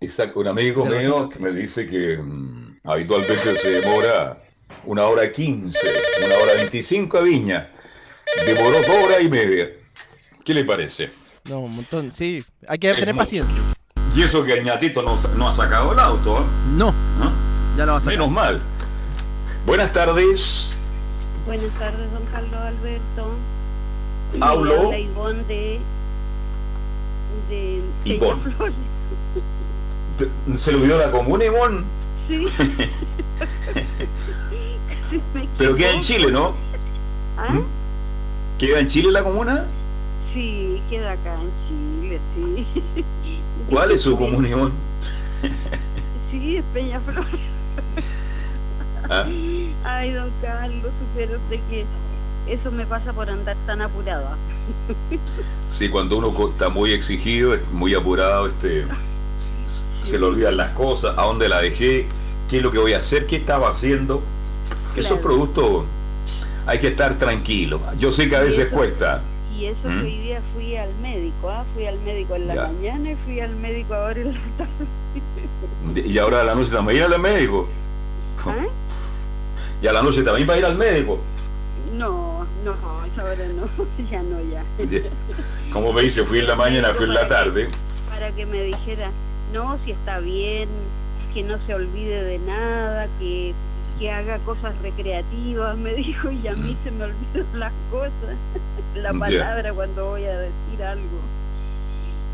Exacto, 0.00 0.38
un 0.38 0.46
amigo 0.46 0.84
mío 0.86 1.28
que 1.28 1.40
me 1.40 1.50
dice 1.50 1.88
que 1.88 2.18
mm, 2.18 2.80
habitualmente 2.84 3.56
se 3.56 3.70
demora 3.70 4.38
una 4.84 5.06
hora 5.06 5.32
quince, 5.32 5.88
una 6.24 6.36
hora 6.36 6.52
veinticinco 6.54 7.18
a 7.18 7.22
Viña. 7.22 7.70
Demoró 8.46 8.80
dos 8.80 9.04
horas 9.04 9.20
y 9.22 9.28
media. 9.28 9.70
¿Qué 10.44 10.54
le 10.54 10.64
parece? 10.64 11.10
No, 11.48 11.60
un 11.60 11.74
montón, 11.74 12.12
sí. 12.12 12.44
Hay 12.66 12.78
que 12.78 12.92
tener 12.94 13.16
paciencia. 13.16 13.56
Y 14.14 14.22
eso 14.22 14.44
que 14.44 14.54
el 14.54 14.64
ñatito 14.64 15.02
no, 15.02 15.16
no 15.36 15.48
ha 15.48 15.52
sacado 15.52 15.92
el 15.92 15.98
auto. 15.98 16.40
¿eh? 16.40 16.44
No, 16.76 16.92
ya 17.76 17.86
lo 17.86 17.92
va 17.92 17.98
a 17.98 18.00
sacar. 18.00 18.18
Menos 18.18 18.30
mal. 18.30 18.60
Buenas 19.64 19.92
tardes. 19.92 20.72
Buenas 21.46 21.70
tardes, 21.78 22.12
don 22.12 22.24
Carlos 22.32 22.60
Alberto. 22.60 23.34
Hablo. 24.40 24.90
La 24.90 24.98
Ivonne 24.98 25.44
de. 25.44 25.80
de. 27.48 27.82
Ivonne. 28.04 28.54
¿Se 30.56 30.72
lo 30.72 30.80
dio 30.80 30.98
la 30.98 31.10
comuna, 31.10 31.44
Ivonne? 31.44 31.84
Sí. 32.28 32.46
Pero 35.58 35.74
queda 35.74 35.94
en 35.94 36.02
Chile, 36.02 36.30
¿no? 36.30 36.54
¿Ah? 37.36 37.52
¿Mm? 37.52 37.64
¿Queda 38.58 38.80
en 38.80 38.86
Chile 38.88 39.10
la 39.10 39.22
comuna? 39.22 39.66
Sí, 40.34 40.80
queda 40.90 41.12
acá 41.12 41.34
en 41.34 41.50
Chile, 42.02 42.20
sí. 42.34 43.04
¿Cuál 43.70 43.90
es 43.92 44.00
su 44.02 44.16
comuna, 44.16 44.48
Ivonne? 44.50 44.74
Sí, 46.30 46.56
es 46.56 46.64
Peñaflor. 46.74 47.26
¿Ah? 49.10 49.24
Ay, 49.84 50.12
don 50.12 50.30
Carlos, 50.42 50.90
supiera 51.00 51.36
usted 51.36 51.60
que 51.70 51.84
eso 52.52 52.70
me 52.70 52.84
pasa 52.86 53.12
por 53.12 53.28
andar 53.30 53.56
tan 53.66 53.80
apurada. 53.82 54.36
Sí, 55.70 55.88
cuando 55.90 56.16
uno 56.18 56.34
está 56.48 56.68
muy 56.70 56.92
exigido, 56.92 57.54
es 57.54 57.62
muy 57.70 57.94
apurado, 57.94 58.46
este, 58.46 58.86
se 60.02 60.18
le 60.18 60.24
olvidan 60.26 60.56
las 60.56 60.70
cosas, 60.70 61.14
a 61.18 61.22
dónde 61.24 61.46
la 61.48 61.60
dejé, 61.60 62.06
qué 62.48 62.56
es 62.56 62.62
lo 62.62 62.70
que 62.72 62.78
voy 62.78 62.94
a 62.94 62.98
hacer, 62.98 63.26
qué 63.26 63.36
estaba 63.36 63.68
haciendo. 63.68 64.22
Esos 64.96 65.18
Claro. 65.18 65.22
productos 65.22 65.84
hay 66.66 66.78
que 66.80 66.88
estar 66.88 67.18
tranquilo. 67.18 67.80
Yo 67.98 68.12
sé 68.12 68.28
que 68.30 68.36
a 68.36 68.40
veces 68.40 68.66
eso- 68.66 68.70
cuesta. 68.76 69.22
Y 69.58 69.66
eso 69.66 69.78
¿Mm? 69.88 70.00
que 70.00 70.06
hoy 70.06 70.18
día 70.18 70.40
fui 70.54 70.76
al 70.76 70.94
médico, 71.02 71.50
¿ah? 71.50 71.64
Fui 71.74 71.86
al 71.86 71.98
médico 72.00 72.36
en 72.36 72.46
la 72.48 72.54
Ya. 72.54 72.62
mañana 72.68 73.10
y 73.12 73.16
fui 73.24 73.40
al 73.40 73.56
médico 73.56 73.94
ahora 73.94 74.20
en 74.20 74.32
la 74.34 74.40
tarde. 74.56 76.06
Y 76.08 76.18
ahora 76.18 76.40
a 76.42 76.44
la 76.44 76.54
noche 76.54 76.70
también 76.70 76.98
ir 76.98 77.04
al 77.04 77.18
médico. 77.18 77.66
¿Ah? 78.46 78.66
Y 79.82 79.86
a 79.86 79.92
la 79.92 80.02
noche 80.02 80.22
también 80.22 80.48
va 80.48 80.54
a 80.54 80.58
ir 80.58 80.64
al 80.64 80.76
médico. 80.76 81.18
No, 81.96 82.46
no, 82.64 82.74
esa 83.12 83.24
hora 83.24 83.46
no, 83.48 83.68
ya 84.10 84.22
no, 84.22 84.36
ya. 84.50 84.62
Como 85.72 85.92
me 85.92 86.02
dice, 86.02 86.24
fui 86.24 86.38
en 86.38 86.46
la 86.46 86.54
mañana, 86.54 86.94
fui 86.94 87.06
en 87.06 87.14
la 87.14 87.26
tarde. 87.26 87.68
Para 88.08 88.30
que 88.32 88.46
me 88.46 88.62
dijera, 88.62 89.10
no, 89.52 89.76
si 89.84 89.90
está 89.92 90.20
bien, 90.20 90.68
que 91.34 91.42
no 91.42 91.58
se 91.66 91.74
olvide 91.74 92.22
de 92.24 92.38
nada, 92.38 93.08
que, 93.18 93.54
que 93.98 94.10
haga 94.10 94.38
cosas 94.38 94.74
recreativas, 94.82 95.76
me 95.76 95.94
dijo, 95.94 96.30
y 96.30 96.46
a 96.48 96.54
mí 96.54 96.76
se 96.84 96.90
me 96.90 97.04
olvidan 97.04 97.46
las 97.60 97.72
cosas, 97.90 98.12
la 98.94 99.12
palabra 99.12 99.72
cuando 99.72 100.06
voy 100.10 100.24
a 100.24 100.38
decir 100.38 100.82
algo. 100.84 101.18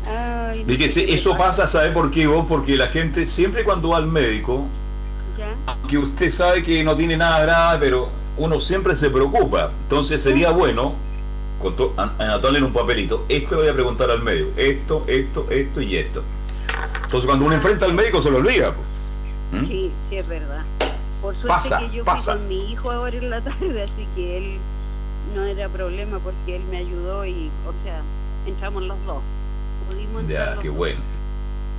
Ay, 0.07 0.63
no 0.67 0.77
qué 0.77 0.85
eso 0.85 1.33
me 1.33 1.39
pasa, 1.39 1.65
¿sabe 1.65 1.89
por 1.91 2.11
qué 2.11 2.27
vos? 2.27 2.45
Porque 2.47 2.75
la 2.77 2.87
gente 2.87 3.25
siempre 3.25 3.63
cuando 3.63 3.89
va 3.89 3.97
al 3.97 4.07
médico, 4.07 4.67
¿Ya? 5.37 5.55
que 5.87 5.97
usted 5.97 6.29
sabe 6.29 6.63
que 6.63 6.83
no 6.83 6.95
tiene 6.95 7.17
nada 7.17 7.39
grave, 7.41 7.79
pero 7.79 8.09
uno 8.37 8.59
siempre 8.59 8.95
se 8.95 9.09
preocupa. 9.09 9.71
Entonces 9.83 10.21
sería 10.21 10.51
bueno 10.51 10.93
con 11.59 11.75
to- 11.75 11.93
an- 11.97 12.11
anotarle 12.19 12.59
en 12.59 12.65
un 12.65 12.73
papelito, 12.73 13.25
esto 13.29 13.55
le 13.55 13.61
voy 13.61 13.69
a 13.69 13.73
preguntar 13.73 14.11
al 14.11 14.21
médico, 14.21 14.51
esto, 14.57 15.03
esto, 15.07 15.47
esto 15.49 15.81
y 15.81 15.95
esto. 15.97 16.21
Entonces 17.03 17.25
cuando 17.25 17.45
uno 17.45 17.55
enfrenta 17.55 17.85
al 17.85 17.93
médico 17.93 18.21
se 18.21 18.29
lo 18.29 18.37
olvida. 18.37 18.73
pues. 18.73 19.63
¿Mm? 19.63 19.67
Sí, 19.67 19.91
sí, 20.09 20.15
es 20.17 20.27
verdad. 20.27 20.63
Suerte 21.47 21.69
Pasa, 21.69 21.79
que 21.79 21.91
yo 21.95 22.05
pasa. 22.05 22.31
fui 22.33 22.39
con 22.41 22.47
mi 22.47 22.71
hijo 22.71 22.91
ahora 22.91 23.17
en 23.17 23.29
la 23.29 23.41
tarde, 23.41 23.83
así 23.83 24.07
que 24.15 24.37
él 24.37 24.57
no 25.35 25.43
era 25.43 25.67
problema 25.69 26.19
porque 26.19 26.55
él 26.55 26.63
me 26.71 26.77
ayudó 26.77 27.25
y, 27.25 27.49
o 27.67 27.73
sea, 27.83 28.01
entramos 28.47 28.83
los 28.83 28.97
dos. 29.05 29.21
Pudimos 29.89 30.27
Ya, 30.27 30.57
qué 30.61 30.69
dos. 30.69 30.77
bueno. 30.77 30.99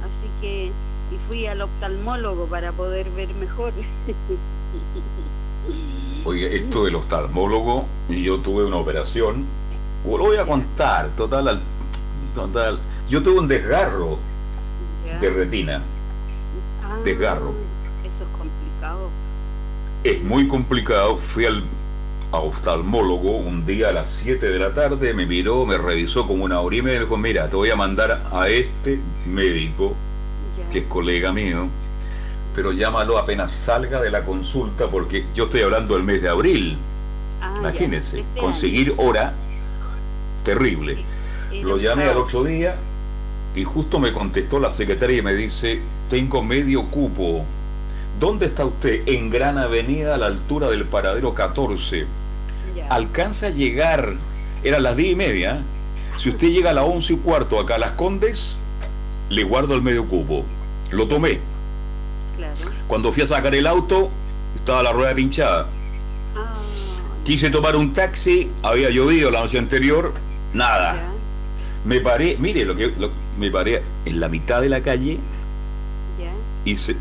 Así 0.03 0.31
que, 0.41 0.67
y 0.67 1.19
fui 1.29 1.47
al 1.47 1.63
oftalmólogo 1.63 2.47
para 2.47 2.73
poder 2.73 3.09
ver 3.11 3.33
mejor. 3.35 3.73
Oye, 6.25 6.57
esto 6.57 6.85
del 6.85 6.97
oftalmólogo, 6.97 7.87
yo 8.09 8.39
tuve 8.41 8.65
una 8.65 8.77
operación, 8.77 9.45
lo 10.05 10.19
voy 10.19 10.37
a 10.37 10.47
contar, 10.47 11.09
total, 11.17 11.49
al- 11.49 11.61
total. 12.35 12.79
Yo 13.09 13.23
tuve 13.23 13.39
un 13.41 13.49
desgarro 13.49 14.19
Ya. 15.07 15.19
de 15.19 15.31
retina. 15.31 15.83
Ah, 16.85 16.97
desgarro. 17.05 17.51
Eso 18.03 18.25
es 18.25 18.39
complicado. 18.39 19.09
Es 20.07 20.23
muy 20.23 20.47
complicado. 20.47 21.17
Fui 21.17 21.47
al 21.47 21.65
a 22.31 22.39
oftalmólogo 22.39 23.37
un 23.39 23.67
día 23.67 23.89
a 23.89 23.93
las 23.93 24.09
7 24.09 24.49
de 24.49 24.59
la 24.59 24.73
tarde, 24.73 25.15
me 25.15 25.27
miró, 25.27 25.65
me 25.67 25.79
revisó 25.79 26.27
como 26.27 26.45
una 26.45 26.61
hora 26.61 26.77
y 26.77 26.83
media 26.83 26.99
me 26.99 27.05
dijo, 27.05 27.17
mira, 27.17 27.49
te 27.49 27.57
voy 27.57 27.71
a 27.71 27.77
mandar 27.77 28.29
a 28.33 28.49
este 28.49 29.01
médico, 29.27 29.95
que 30.71 30.81
es 30.81 30.85
colega 30.87 31.33
mío, 31.33 31.69
pero 32.55 32.73
llámalo 32.73 33.19
apenas 33.19 33.53
salga 33.53 34.01
de 34.01 34.11
la 34.11 34.25
consulta, 34.25 34.89
porque 34.89 35.25
yo 35.35 35.45
estoy 35.45 35.63
hablando 35.63 35.95
del 35.95 36.03
mes 36.05 36.23
de 36.23 36.29
abril. 36.29 36.77
Ah. 37.41 37.55
Imagínense, 37.59 38.21
Este 38.21 38.41
conseguir 38.41 38.95
hora 38.97 39.35
terrible. 40.45 40.99
Lo 41.63 41.79
llamé 41.79 42.05
al 42.05 42.19
otro 42.19 42.45
día 42.45 42.77
y 43.55 43.65
justo 43.65 43.99
me 43.99 44.13
contestó 44.13 44.59
la 44.59 44.71
secretaria 44.71 45.19
y 45.19 45.23
me 45.23 45.35
dice, 45.35 45.81
tengo 46.09 46.43
medio 46.43 46.85
cupo. 46.85 47.45
¿Dónde 48.19 48.47
está 48.47 48.65
usted? 48.65 49.03
En 49.07 49.31
Gran 49.31 49.59
Avenida 49.59 50.15
a 50.15 50.19
la 50.19 50.27
altura 50.27 50.69
del 50.69 50.85
paradero 50.87 51.35
14. 51.35 52.07
Ya. 52.75 52.87
Alcanza 52.89 53.47
a 53.49 53.51
llegar, 53.51 54.15
eran 54.65 54.83
las 54.83 54.97
10 54.97 55.13
y 55.13 55.17
media. 55.17 55.63
Si 56.17 56.31
usted 56.31 56.49
llega 56.49 56.71
a 56.71 56.73
las 56.73 56.85
11 56.85 57.13
y 57.15 57.17
cuarto 57.19 57.61
acá 57.61 57.75
a 57.75 57.79
Las 57.79 57.93
Condes, 57.93 58.57
le 59.29 59.45
guardo 59.45 59.75
el 59.75 59.83
medio 59.83 60.07
cupo. 60.07 60.45
Lo 60.91 61.07
tomé. 61.09 61.41
Claro. 62.37 62.55
Cuando 62.89 63.13
fui 63.13 63.23
a 63.23 63.27
sacar 63.27 63.55
el 63.55 63.67
auto, 63.67 64.11
estaba 64.55 64.83
la 64.83 64.93
rueda 64.93 65.15
pinchada. 65.15 65.67
Ah, 66.35 66.53
Quise 67.25 67.51
tomar 67.51 67.77
un 67.77 67.93
taxi, 67.93 68.51
había 68.63 68.89
llovido 68.89 69.31
la 69.31 69.41
noche 69.41 69.59
anterior, 69.59 70.15
nada. 70.55 70.95
ya. 70.95 71.09
Me 71.85 72.01
paré, 72.01 72.37
mire 72.39 72.65
lo 72.65 72.75
que 72.75 72.87
lo- 72.99 73.11
me 73.39 73.51
paré 73.51 73.83
en 74.07 74.21
la 74.21 74.29
mitad 74.29 74.61
de 74.63 74.69
la 74.71 74.81
calle 74.81 75.19
Ya. 76.19 76.33
y, 76.65 76.77
se- 76.77 76.97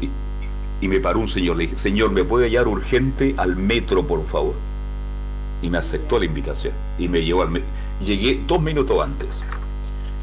y, 0.82 0.88
me 0.88 1.00
paró 1.00 1.20
un 1.20 1.28
señor. 1.28 1.58
Le 1.58 1.64
dije, 1.64 1.78
señor, 1.78 2.12
¿me 2.12 2.24
puede 2.24 2.46
hallar 2.46 2.68
urgente 2.68 3.36
al 3.38 3.56
metro, 3.56 4.06
por 4.06 4.26
favor? 4.26 4.56
Y 5.62 5.70
me 5.70 5.78
aceptó 5.78 6.20
la 6.20 6.26
invitación 6.26 6.74
y 7.00 7.08
me 7.08 7.24
llevó 7.24 7.42
al 7.42 7.50
metro. 7.50 7.70
Llegué 8.04 8.42
dos 8.46 8.62
minutos 8.62 9.04
antes. 9.04 9.44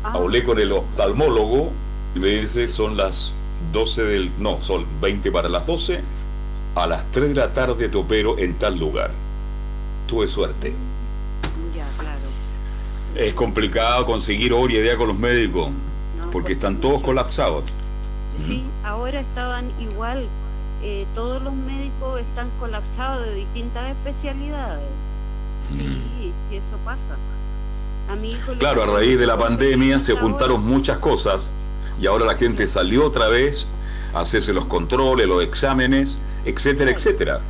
Ah, 0.05 0.13
Hablé 0.15 0.45
con 0.45 0.59
el 0.59 0.73
oftalmólogo 0.73 1.71
y 2.15 2.19
me 2.19 2.29
dice, 2.29 2.69
son 2.69 2.97
las 2.97 3.33
12 3.73 4.05
del... 4.05 4.31
No, 4.39 4.61
son 4.61 4.85
20 5.01 5.31
para 5.31 5.49
las 5.49 5.67
12. 5.67 6.01
A 6.75 6.87
las 6.87 7.11
3 7.11 7.29
de 7.29 7.35
la 7.35 7.53
tarde 7.53 7.89
te 7.89 7.97
opero 7.97 8.39
en 8.39 8.55
tal 8.55 8.79
lugar. 8.79 9.11
Tuve 10.07 10.27
suerte. 10.27 10.73
Ya, 11.75 11.87
claro. 11.99 12.19
Es 13.15 13.35
complicado 13.35 14.05
conseguir 14.07 14.53
hora 14.53 14.73
y 14.73 14.77
idea 14.77 14.97
con 14.97 15.09
los 15.09 15.19
médicos 15.19 15.71
No, 16.19 16.31
porque 16.31 16.55
pues, 16.55 16.57
están 16.57 16.77
todos 16.81 17.03
colapsados. 17.03 17.65
Sí, 18.47 18.65
ahora 18.83 19.21
estaban 19.21 19.71
igual. 19.81 20.27
Eh, 20.83 21.07
todos 21.15 21.41
los 21.43 21.55
médicos 21.55 22.21
están 22.21 22.51
colapsados 22.59 23.25
de 23.27 23.35
distintas 23.35 23.93
especialidades. 23.93 24.89
Sí, 25.69 26.33
sí, 26.51 26.57
eso 26.57 26.77
pasa. 26.85 27.17
A 28.11 28.17
mi 28.17 28.33
hijo 28.33 28.53
claro, 28.59 28.83
a 28.83 28.87
raíz 28.87 29.19
de 29.19 29.27
la 29.27 29.39
pandemia 29.39 30.01
se 30.01 30.15
juntaron 30.15 30.65
muchas 30.65 30.99
cosas 30.99 31.53
y 32.01 32.07
ahora 32.07 32.25
la 32.25 32.35
gente 32.35 32.67
salió 32.67 33.07
otra 33.07 33.29
vez 33.29 33.69
a 34.13 34.21
hacerse 34.21 34.53
los 34.53 34.65
controles, 34.65 35.29
los 35.29 35.43
exámenes, 35.43 36.19
etcétera, 36.45 36.91
etcétera. 36.91 37.41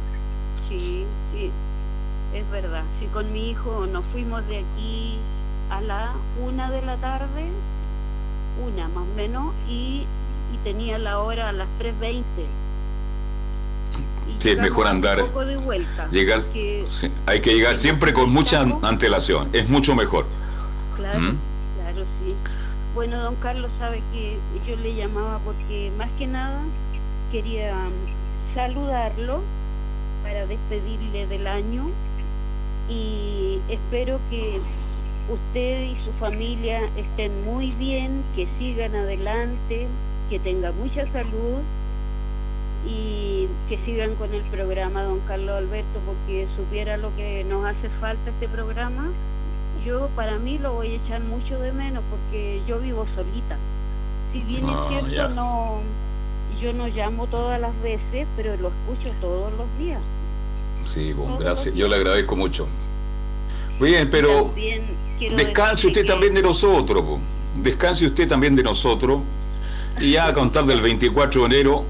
Sí, 0.69 1.05
sí, 1.33 1.51
es 2.35 2.51
verdad. 2.51 2.85
Si 3.01 3.07
con 3.07 3.33
mi 3.33 3.51
hijo 3.51 3.87
nos 3.87 4.05
fuimos 4.09 4.47
de 4.47 4.59
aquí 4.59 5.17
a 5.71 5.81
la 5.81 6.13
una 6.47 6.71
de 6.71 6.83
la 6.83 6.97
tarde, 6.97 7.47
una 8.71 8.89
más 8.89 9.05
o 9.11 9.17
menos, 9.17 9.55
y, 9.69 10.05
y 10.53 10.59
tenía 10.65 10.99
la 10.99 11.19
hora 11.19 11.49
a 11.49 11.53
las 11.53 11.69
3.20. 11.81 12.23
Sí, 14.43 14.51
es 14.51 14.59
mejor 14.59 14.89
andar. 14.89 15.25
llegar, 16.11 16.41
hay 17.27 17.41
que 17.41 17.55
llegar 17.55 17.77
siempre 17.77 18.13
con 18.13 18.33
mucha 18.33 18.67
antelación, 18.83 19.49
es 19.53 19.69
mucho 19.69 19.95
mejor. 19.95 20.27
Claro, 20.97 21.21
¿Mm? 21.21 21.39
claro, 21.77 22.01
sí. 22.01 22.35
Bueno, 22.93 23.23
don 23.23 23.37
Carlos 23.37 23.71
sabe 23.79 24.03
que 24.13 24.37
yo 24.69 24.75
le 24.83 24.97
llamaba 24.97 25.39
porque 25.45 25.93
más 25.97 26.09
que 26.19 26.27
nada 26.27 26.61
quería 27.31 27.73
saludarlo 28.57 29.43
para 30.25 30.45
despedirle 30.47 31.29
del 31.29 31.47
año 31.47 31.85
y 32.89 33.61
espero 33.69 34.19
que 34.29 34.59
usted 35.33 35.83
y 35.83 35.97
su 36.05 36.11
familia 36.19 36.81
estén 36.97 37.45
muy 37.45 37.71
bien, 37.79 38.25
que 38.35 38.49
sigan 38.59 38.97
adelante, 38.97 39.87
que 40.29 40.41
tenga 40.41 40.73
mucha 40.73 41.07
salud 41.13 41.61
y 42.87 43.47
que 43.69 43.79
sigan 43.85 44.15
con 44.17 44.35
el 44.35 44.43
programa, 44.43 45.03
don 45.03 45.21
Carlos 45.21 45.57
Alberto, 45.57 46.01
porque 46.05 46.47
supiera 46.57 46.97
lo 46.97 47.15
que 47.17 47.45
nos 47.45 47.65
hace 47.65 47.89
falta 48.01 48.31
este 48.31 48.49
programa. 48.49 49.11
Yo 49.87 50.09
para 50.15 50.39
mí 50.39 50.59
lo 50.59 50.75
voy 50.75 50.93
a 50.93 50.95
echar 50.97 51.21
mucho 51.21 51.59
de 51.59 51.73
menos 51.73 52.03
porque 52.11 52.61
yo 52.67 52.79
vivo 52.81 53.07
solita. 53.15 53.57
Si 54.33 54.41
bien 54.41 54.65
es 54.65 54.75
ah, 54.75 54.89
cierto, 55.09 55.29
no, 55.35 55.81
yo 56.61 56.73
no 56.73 56.89
llamo 56.89 57.27
todas 57.27 57.61
las 57.61 57.81
veces, 57.83 58.27
pero 58.37 58.57
lo 58.57 58.69
escucho 58.69 59.15
todos 59.21 59.53
los 59.53 59.67
días. 59.79 60.01
Sí, 60.85 61.13
bueno, 61.13 61.37
gracias. 61.39 61.75
Yo 61.75 61.89
le 61.89 61.97
agradezco 61.97 62.37
mucho. 62.37 62.67
Bien, 63.81 64.09
pero 64.11 64.53
descanse 65.37 65.87
usted 65.87 66.07
también 66.07 66.35
de 66.35 66.43
nosotros. 66.43 67.05
Descanse 67.57 68.07
usted 68.07 68.29
también 68.29 68.55
de 68.55 68.63
nosotros. 68.63 69.21
Y 70.01 70.13
ya 70.13 70.27
a 70.27 70.35
contar 70.35 70.65
del 70.65 70.81
24 70.81 71.43
de 71.43 71.47
enero 71.47 71.85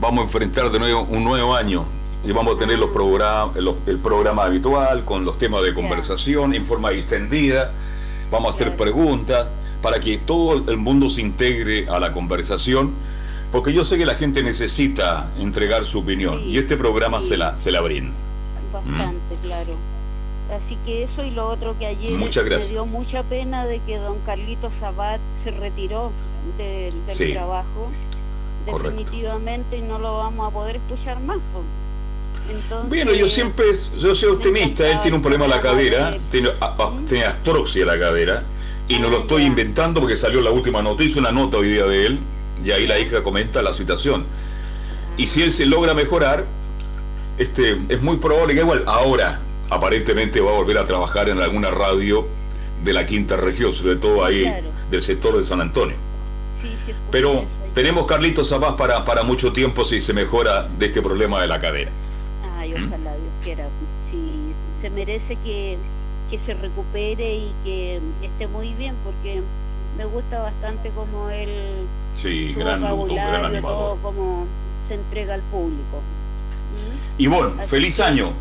vamos 0.00 0.22
a 0.22 0.24
enfrentar 0.24 0.70
de 0.70 0.78
nuevo 0.78 1.02
un 1.02 1.24
nuevo 1.24 1.54
año 1.54 1.84
y 2.24 2.32
vamos 2.32 2.54
a 2.54 2.58
tener 2.58 2.78
los 2.78 2.90
programas, 2.90 3.56
el 3.86 3.98
programa 3.98 4.44
habitual 4.44 5.04
con 5.04 5.24
los 5.24 5.38
temas 5.38 5.62
de 5.62 5.74
conversación 5.74 6.54
en 6.54 6.64
forma 6.64 6.90
extendida. 6.92 7.72
Vamos 8.30 8.48
a 8.48 8.50
hacer 8.50 8.76
preguntas 8.76 9.48
para 9.82 10.00
que 10.00 10.16
todo 10.18 10.70
el 10.70 10.78
mundo 10.78 11.10
se 11.10 11.20
integre 11.20 11.86
a 11.88 12.00
la 12.00 12.12
conversación, 12.12 12.92
porque 13.52 13.72
yo 13.74 13.84
sé 13.84 13.98
que 13.98 14.06
la 14.06 14.14
gente 14.14 14.42
necesita 14.42 15.30
entregar 15.38 15.84
su 15.84 16.00
opinión 16.00 16.42
y 16.46 16.56
este 16.56 16.76
programa 16.78 17.20
se 17.20 17.36
la 17.36 17.56
se 17.58 17.70
la 17.70 17.82
brinda. 17.82 18.14
Bastante, 18.72 19.36
claro. 19.42 19.74
Así 20.50 20.78
que 20.86 21.04
eso 21.04 21.24
y 21.24 21.30
lo 21.30 21.48
otro 21.48 21.76
que 21.78 21.86
ayer 21.86 22.12
me 22.12 22.58
dio 22.68 22.86
mucha 22.86 23.22
pena 23.22 23.66
de 23.66 23.80
que 23.80 23.98
don 23.98 24.18
Carlito 24.26 24.70
Sabat 24.80 25.20
se 25.42 25.50
retiró 25.50 26.10
del 26.58 26.92
trabajo 27.32 27.92
definitivamente 28.66 29.78
y 29.78 29.82
no 29.82 29.98
lo 29.98 30.18
vamos 30.18 30.48
a 30.48 30.50
poder 30.54 30.76
escuchar 30.76 31.20
más. 31.20 31.38
bueno, 32.88 33.12
yo 33.12 33.28
siempre, 33.28 33.66
yo 33.98 34.14
soy 34.14 34.30
optimista, 34.30 34.88
él 34.88 35.00
tiene 35.00 35.16
un 35.16 35.22
problema 35.22 35.44
en 35.44 35.50
la 35.50 35.60
cadera, 35.60 36.18
tiene, 36.30 36.50
tiene 37.06 37.24
astroxia 37.24 37.82
en 37.82 37.88
la 37.88 37.98
cadera, 37.98 38.42
y 38.88 38.98
no 38.98 39.08
lo 39.08 39.20
estoy 39.20 39.44
inventando 39.44 40.00
porque 40.00 40.16
salió 40.16 40.40
la 40.40 40.50
última 40.50 40.82
noticia, 40.82 41.20
una 41.20 41.32
nota 41.32 41.58
hoy 41.58 41.68
día 41.68 41.84
de 41.84 42.06
él, 42.06 42.18
y 42.64 42.70
ahí 42.70 42.86
la 42.86 42.98
hija 42.98 43.22
comenta 43.22 43.62
la 43.62 43.72
situación. 43.72 44.24
Y 45.16 45.26
si 45.26 45.42
él 45.42 45.52
se 45.52 45.66
logra 45.66 45.94
mejorar, 45.94 46.44
este, 47.38 47.80
es 47.88 48.02
muy 48.02 48.16
probable 48.18 48.54
que 48.54 48.60
igual 48.60 48.84
ahora 48.86 49.40
aparentemente 49.70 50.40
va 50.40 50.50
a 50.50 50.54
volver 50.54 50.78
a 50.78 50.84
trabajar 50.84 51.28
en 51.28 51.40
alguna 51.40 51.70
radio 51.70 52.26
de 52.84 52.92
la 52.92 53.06
quinta 53.06 53.36
región, 53.36 53.72
sobre 53.72 53.96
todo 53.96 54.24
ahí 54.24 54.44
del 54.90 55.02
sector 55.02 55.36
de 55.36 55.44
San 55.44 55.60
Antonio. 55.60 55.96
Pero 57.10 57.46
tenemos 57.74 58.06
Carlitos 58.06 58.48
Zapaz 58.48 58.74
para, 58.74 59.04
para 59.04 59.24
mucho 59.24 59.52
tiempo 59.52 59.84
si 59.84 60.00
se 60.00 60.14
mejora 60.14 60.62
de 60.62 60.86
este 60.86 61.02
problema 61.02 61.40
de 61.42 61.48
la 61.48 61.58
cadera. 61.58 61.90
Ay, 62.56 62.70
¿Mm? 62.70 62.86
ojalá 62.86 63.10
Dios 63.10 63.32
quiera. 63.42 63.66
Si 64.10 64.52
se 64.80 64.90
merece 64.90 65.36
que, 65.36 65.76
que 66.30 66.38
se 66.46 66.54
recupere 66.54 67.34
y 67.34 67.52
que 67.64 68.00
esté 68.22 68.46
muy 68.46 68.72
bien, 68.74 68.94
porque 69.04 69.42
me 69.98 70.04
gusta 70.04 70.40
bastante 70.40 70.90
como 70.90 71.28
él. 71.30 71.48
Sí, 72.14 72.54
gran 72.54 72.80
gran 72.80 73.44
animador. 73.44 73.98
como 74.00 74.46
se 74.88 74.94
entrega 74.94 75.34
al 75.34 75.42
público. 75.42 75.98
¿Mm? 76.74 77.22
Y 77.22 77.26
bueno, 77.26 77.50
feliz 77.66 77.98
año. 77.98 78.32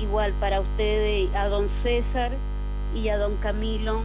Igual 0.00 0.32
para 0.40 0.60
ustedes, 0.60 1.32
a 1.34 1.46
don 1.46 1.68
César 1.82 2.32
y 2.94 3.08
a 3.10 3.16
don 3.16 3.36
Camilo. 3.36 4.00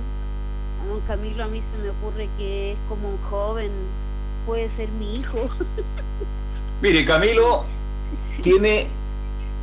A 0.84 0.88
don 0.88 1.02
Camilo 1.08 1.44
a 1.44 1.48
mí 1.48 1.62
se 1.72 1.84
me 1.84 1.90
ocurre 1.90 2.30
que 2.38 2.74
es 2.74 2.78
como 2.88 3.10
un 3.10 3.18
joven 3.30 3.72
puede 4.46 4.70
ser 4.76 4.90
mi 5.00 5.16
hijo. 5.16 5.38
Mire, 6.82 7.06
Camilo 7.06 7.64
tiene 8.42 8.88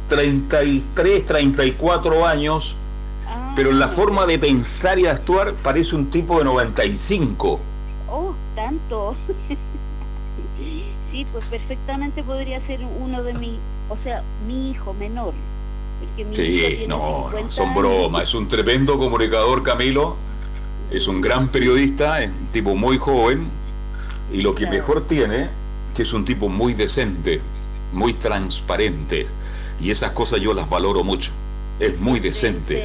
33, 0.09 1.27
34 1.27 2.27
años, 2.27 2.77
pero 3.55 3.71
en 3.71 3.79
la 3.79 3.87
ah. 3.87 3.91
forma 3.91 4.27
de 4.27 4.39
pensar 4.39 4.99
y 4.99 5.07
actuar 5.07 5.55
parece 5.55 5.97
un 5.97 6.11
tipo 6.11 6.39
de 6.39 6.45
95. 6.45 7.61
Oh, 8.11 8.35
tanto. 8.55 9.17
sí, 11.11 11.27
pues 11.33 11.45
perfectamente 11.47 12.23
podría 12.23 12.65
ser 12.67 12.81
uno 13.01 13.23
de 13.23 13.35
mis, 13.35 13.59
o 13.89 13.97
sea, 14.05 14.23
mi 14.47 14.71
hijo 14.71 14.95
menor. 14.95 15.35
sí, 16.35 16.85
no, 16.87 17.31
son 17.49 17.75
bromas. 17.75 18.25
Es 18.25 18.35
un 18.35 18.47
tremendo 18.49 18.99
comunicador, 18.99 19.63
Camilo. 19.63 20.17
Es 20.91 21.07
un 21.07 21.21
gran 21.21 21.49
periodista, 21.49 22.23
es 22.23 22.31
un 22.31 22.47
tipo 22.47 22.75
muy 22.75 22.97
joven 22.97 23.59
y 24.33 24.43
lo 24.43 24.55
que 24.55 24.67
mejor 24.67 25.07
tiene, 25.07 25.49
que 25.95 26.03
es 26.03 26.13
un 26.13 26.25
tipo 26.25 26.49
muy 26.49 26.75
decente, 26.75 27.41
muy 27.93 28.15
transparente. 28.15 29.27
Y 29.81 29.91
esas 29.91 30.11
cosas 30.13 30.41
yo 30.41 30.55
las 30.55 30.69
valoro 30.69 31.05
mucho. 31.05 31.33
Es 31.79 31.99
muy 31.99 32.21
decente. 32.21 32.85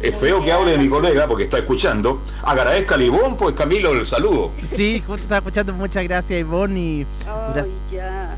Es 0.00 0.14
feo 0.16 0.44
que 0.44 0.52
hable 0.52 0.72
de 0.72 0.78
mi 0.78 0.88
colega 0.88 1.26
porque 1.26 1.44
está 1.44 1.58
escuchando. 1.58 2.22
Agradezca 2.44 2.94
a 2.94 3.02
Ivonne, 3.02 3.36
pues 3.36 3.54
Camilo, 3.54 3.92
el 3.92 4.06
saludo. 4.06 4.52
Sí, 4.66 5.02
justo 5.06 5.22
estaba 5.22 5.38
escuchando. 5.38 5.72
Muchas 5.72 6.04
gracias, 6.04 6.38
Ivonne. 6.38 6.78
Y... 6.78 7.06
ya, 7.92 8.36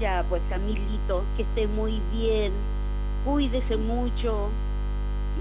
ya, 0.00 0.24
pues 0.28 0.40
Camilito, 0.48 1.22
que 1.36 1.42
esté 1.42 1.66
muy 1.66 2.00
bien. 2.12 2.52
Cuídese 3.26 3.76
mucho. 3.76 4.48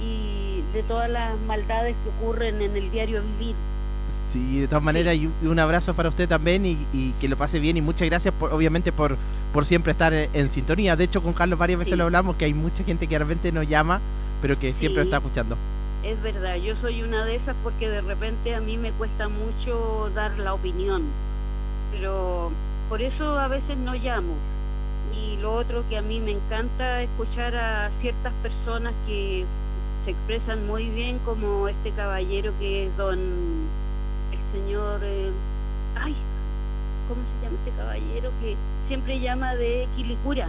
Y 0.02 0.62
de 0.74 0.84
todas 0.84 1.10
las 1.10 1.40
maldades 1.48 1.96
que 2.04 2.10
ocurren 2.10 2.62
en 2.62 2.76
el 2.76 2.92
diario 2.92 3.22
vivir 3.38 3.56
Sí, 4.30 4.62
de 4.62 4.68
todas 4.68 4.84
maneras, 4.84 5.16
y 5.16 5.30
un 5.46 5.60
abrazo 5.60 5.94
para 5.94 6.10
usted 6.10 6.28
también 6.28 6.66
y, 6.66 7.12
que 7.20 7.28
lo 7.28 7.38
pase 7.38 7.60
bien 7.60 7.78
y 7.78 7.82
muchas 7.82 8.08
gracias, 8.08 8.34
por, 8.34 8.54
obviamente, 8.54 8.92
por, 8.92 9.18
por 9.54 9.66
siempre 9.66 9.92
estar 9.92 10.14
en, 10.14 10.50
sintonía. 10.50 10.96
De 10.96 11.04
hecho, 11.04 11.22
con 11.22 11.34
Carlos 11.34 11.58
varias 11.58 11.80
veces 11.80 11.98
lo 11.98 12.06
hablamos, 12.06 12.36
que 12.36 12.46
hay 12.46 12.54
mucha 12.54 12.84
gente 12.84 13.08
que 13.08 13.16
de 13.16 13.20
repente 13.20 13.52
nos 13.52 13.68
llama, 13.68 14.00
pero 14.42 14.58
que 14.58 14.74
siempre 14.74 15.04
está 15.04 15.18
escuchando. 15.18 15.58
Es 16.04 16.22
verdad, 16.22 16.56
yo 16.56 16.76
soy 16.82 17.04
una 17.04 17.26
de 17.26 17.36
esas 17.36 17.56
porque 17.64 17.90
de 17.90 18.02
repente 18.02 18.56
a 18.56 18.62
mí 18.62 18.78
me 18.78 18.92
cuesta 18.92 19.28
mucho 19.28 20.10
dar 20.16 20.38
la 20.40 20.54
opinión, 20.54 21.04
pero 21.92 22.52
por 22.88 23.02
eso 23.02 23.38
a 23.38 23.48
veces 23.48 23.78
no 23.78 23.94
llamo. 23.96 24.34
Y 25.14 25.38
lo 25.42 25.56
otro 25.56 25.84
que 25.90 25.98
a 25.98 26.02
mí 26.02 26.20
me 26.20 26.32
encanta 26.32 27.04
escuchar 27.04 27.56
a 27.56 27.90
ciertas 28.02 28.34
personas 28.42 28.94
que 29.08 29.44
se 30.06 30.12
expresan 30.12 30.66
muy 30.68 30.90
bien, 30.90 31.20
como 31.26 31.68
este 31.68 31.92
caballero 31.92 32.54
que 32.60 32.86
es 32.86 32.98
don 32.98 33.20
señor, 34.52 35.00
eh, 35.04 35.32
ay, 35.96 36.16
¿cómo 37.08 37.22
se 37.22 37.46
llama 37.46 37.58
este 37.58 37.78
caballero 37.78 38.32
que 38.42 38.56
siempre 38.88 39.20
llama 39.20 39.56
de 39.56 39.88
Quilicura? 39.96 40.48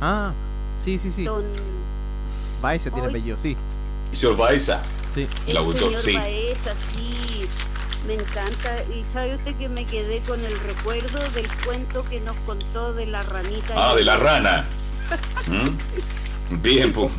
Ah, 0.00 0.32
sí, 0.78 0.98
sí, 0.98 1.10
sí. 1.10 1.24
Don... 1.24 1.44
Baeza 2.60 2.90
tiene 2.90 3.08
apellido, 3.08 3.38
sí. 3.38 3.56
Señor 4.12 4.36
Baeza. 4.36 4.82
Sí. 5.14 5.26
El, 5.46 5.56
autor, 5.56 6.00
sí. 6.00 6.14
Baeza, 6.14 6.74
sí. 6.92 7.46
Me 8.06 8.14
encanta. 8.14 8.82
Y 8.84 9.02
sabe 9.12 9.36
usted 9.36 9.54
que 9.56 9.68
me 9.68 9.84
quedé 9.84 10.20
con 10.20 10.40
el 10.40 10.58
recuerdo 10.60 11.18
del 11.30 11.48
cuento 11.64 12.04
que 12.04 12.20
nos 12.20 12.36
contó 12.40 12.92
de 12.92 13.06
la 13.06 13.22
ranita. 13.22 13.74
Ah, 13.76 13.94
de 13.94 14.04
la 14.04 14.16
rana. 14.16 14.64
¿Mm? 15.48 16.60
Bien, 16.62 16.92
pues. 16.92 17.12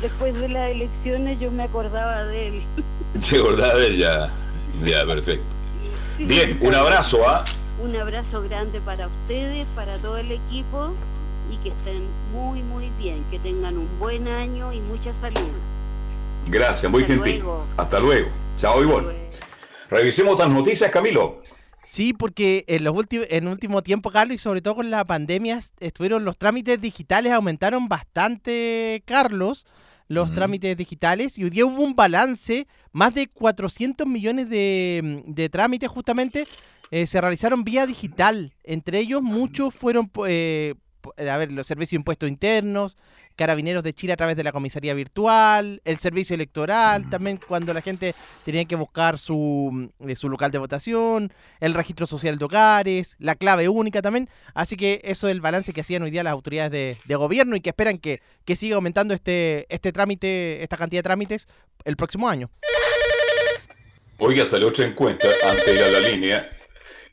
Después 0.00 0.34
de 0.34 0.48
las 0.48 0.70
elecciones 0.70 1.40
yo 1.40 1.50
me 1.50 1.64
acordaba 1.64 2.24
de 2.24 2.48
él. 2.48 2.62
¿Se 3.20 3.38
acordaba 3.38 3.74
de 3.74 3.86
él 3.88 3.98
ya? 3.98 4.30
Ya, 4.84 5.04
perfecto. 5.06 5.44
Bien, 6.18 6.58
un 6.60 6.74
abrazo, 6.74 7.18
¿ah? 7.28 7.44
Un 7.82 7.96
abrazo 7.96 8.42
grande 8.42 8.80
para 8.80 9.06
ustedes, 9.06 9.66
para 9.74 9.96
todo 9.98 10.18
el 10.18 10.32
equipo 10.32 10.92
y 11.50 11.56
que 11.62 11.70
estén 11.70 12.02
muy, 12.32 12.62
muy 12.62 12.90
bien, 12.98 13.24
que 13.30 13.38
tengan 13.38 13.78
un 13.78 13.88
buen 13.98 14.28
año 14.28 14.72
y 14.72 14.80
mucha 14.80 15.12
salud. 15.20 15.50
Gracias, 16.46 16.90
muy 16.90 17.04
gentil. 17.04 17.42
Hasta 17.76 17.98
luego. 18.00 18.28
Chao, 18.56 18.82
Ivonne. 18.82 19.14
Revisemos 19.88 20.34
otras 20.34 20.50
noticias, 20.50 20.90
Camilo. 20.90 21.42
Sí, 21.74 22.12
porque 22.12 22.64
en 22.68 22.84
los 22.84 22.94
últimos, 22.94 23.26
en 23.30 23.48
último 23.48 23.82
tiempo, 23.82 24.10
Carlos, 24.10 24.36
y 24.36 24.38
sobre 24.38 24.60
todo 24.60 24.76
con 24.76 24.90
la 24.90 25.04
pandemia, 25.04 25.58
estuvieron 25.80 26.24
los 26.24 26.36
trámites 26.38 26.80
digitales 26.80 27.32
aumentaron 27.32 27.88
bastante, 27.88 29.02
Carlos, 29.06 29.66
los 30.10 30.34
trámites 30.34 30.76
digitales, 30.76 31.38
y 31.38 31.44
hoy 31.44 31.50
día 31.50 31.64
hubo 31.64 31.84
un 31.84 31.94
balance, 31.94 32.66
más 32.90 33.14
de 33.14 33.28
400 33.28 34.08
millones 34.08 34.50
de, 34.50 35.22
de 35.24 35.48
trámites 35.48 35.88
justamente 35.88 36.48
eh, 36.90 37.06
se 37.06 37.20
realizaron 37.20 37.62
vía 37.62 37.86
digital. 37.86 38.52
Entre 38.64 38.98
ellos, 38.98 39.22
muchos 39.22 39.72
fueron 39.72 40.10
eh, 40.26 40.74
a 41.16 41.36
ver, 41.36 41.52
los 41.52 41.66
servicios 41.66 41.90
de 41.90 41.96
impuestos 41.96 42.28
internos, 42.28 42.96
carabineros 43.40 43.82
de 43.82 43.94
Chile 43.94 44.12
a 44.12 44.16
través 44.16 44.36
de 44.36 44.44
la 44.44 44.52
comisaría 44.52 44.92
virtual, 44.92 45.80
el 45.86 45.98
servicio 45.98 46.34
electoral, 46.34 47.08
también 47.08 47.38
cuando 47.48 47.72
la 47.72 47.80
gente 47.80 48.14
tenía 48.44 48.66
que 48.66 48.76
buscar 48.76 49.18
su, 49.18 49.90
eh, 50.00 50.14
su 50.14 50.28
local 50.28 50.50
de 50.50 50.58
votación, 50.58 51.32
el 51.58 51.72
registro 51.72 52.06
social 52.06 52.36
de 52.36 52.44
hogares, 52.44 53.16
la 53.18 53.36
clave 53.36 53.68
única 53.70 54.02
también. 54.02 54.28
Así 54.52 54.76
que 54.76 55.00
eso 55.04 55.26
es 55.26 55.32
el 55.32 55.40
balance 55.40 55.72
que 55.72 55.80
hacían 55.80 56.02
hoy 56.02 56.10
día 56.10 56.22
las 56.22 56.34
autoridades 56.34 57.02
de, 57.06 57.16
gobierno 57.16 57.56
y 57.56 57.62
que 57.62 57.70
esperan 57.70 57.96
que, 57.96 58.20
que 58.44 58.56
siga 58.56 58.76
aumentando 58.76 59.14
este, 59.14 59.66
este 59.74 59.90
trámite, 59.90 60.62
esta 60.62 60.76
cantidad 60.76 60.98
de 60.98 61.04
trámites 61.04 61.48
el 61.84 61.96
próximo 61.96 62.28
año. 62.28 62.50
Oiga, 64.18 64.44
salió 64.44 64.68
otra 64.68 64.84
encuesta 64.84 65.28
antes 65.44 65.64
de 65.64 65.74
ir 65.76 65.82
a 65.82 65.88
la 65.88 66.00
línea 66.00 66.42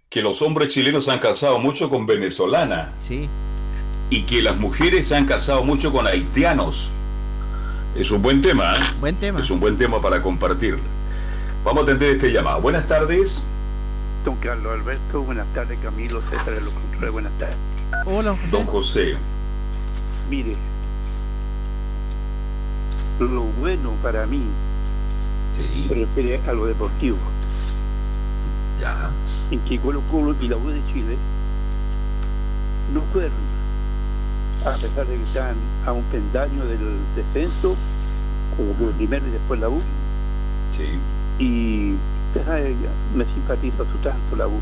que 0.10 0.22
los 0.22 0.42
hombres 0.42 0.74
chilenos 0.74 1.06
se 1.06 1.12
han 1.12 1.20
casado 1.20 1.58
mucho 1.60 1.90
con 1.90 2.06
venezolanas. 2.06 2.92
Sí 3.00 3.30
y 4.10 4.24
que 4.24 4.42
las 4.42 4.58
mujeres 4.58 5.08
se 5.08 5.16
han 5.16 5.26
casado 5.26 5.64
mucho 5.64 5.92
con 5.92 6.08
haitianos. 6.08 6.92
Es 7.96 8.12
un 8.12 8.22
buen 8.22 8.42
tema, 8.42 8.74
¿eh? 8.76 8.80
Buen 9.00 9.16
tema. 9.16 9.40
Es 9.40 9.50
un 9.50 9.60
buen 9.60 9.78
tema 9.78 10.00
para 10.02 10.22
compartir. 10.22 10.78
Vamos 11.64 11.82
a 11.82 11.84
atender 11.84 12.12
este 12.12 12.32
llamado. 12.32 12.62
Buenas 12.62 12.88
tardes. 12.88 13.44
Don 14.24 14.36
Carlos 14.38 14.74
Alberto, 14.74 15.22
buenas 15.22 15.48
tardes 15.54 15.80
Camilo, 15.80 16.22
César 16.22 16.54
de 16.54 16.62
los 16.62 17.12
buenas 17.12 17.32
tardes. 17.40 17.56
Hola, 18.06 18.32
José. 18.32 18.52
Don 18.52 18.66
José. 18.66 19.16
Mire, 20.30 20.56
lo 23.20 23.44
bueno 23.60 23.92
para 24.04 24.26
mí 24.26 24.42
sí. 25.54 25.86
se 25.88 25.96
refiere 25.96 26.42
a 26.48 26.54
lo 26.54 26.66
deportivo. 26.66 27.18
Ya. 28.82 29.10
En 29.50 29.60
que 29.62 29.80
Colo 29.80 30.02
Colo 30.12 30.36
y 30.42 30.48
la 30.48 30.58
U 30.58 30.70
de 30.70 30.82
Chile 30.92 31.18
no 32.94 33.02
fueron 33.14 33.32
a 34.66 34.72
pesar 34.74 35.06
de 35.08 35.16
que 35.16 35.24
están 35.24 35.56
a 35.86 35.92
un 35.92 36.04
pendaño 36.04 36.66
del 36.66 36.98
descenso, 37.16 37.76
como 38.56 38.92
primero 38.92 39.26
y 39.28 39.32
después 39.32 39.60
la 39.60 39.70
U. 39.70 39.82
Sí. 40.76 40.98
Y 41.40 41.96
me 43.16 43.26
simpatiza 43.26 43.78
su 43.92 43.98
tanto 44.00 44.36
la 44.36 44.48
U. 44.48 44.60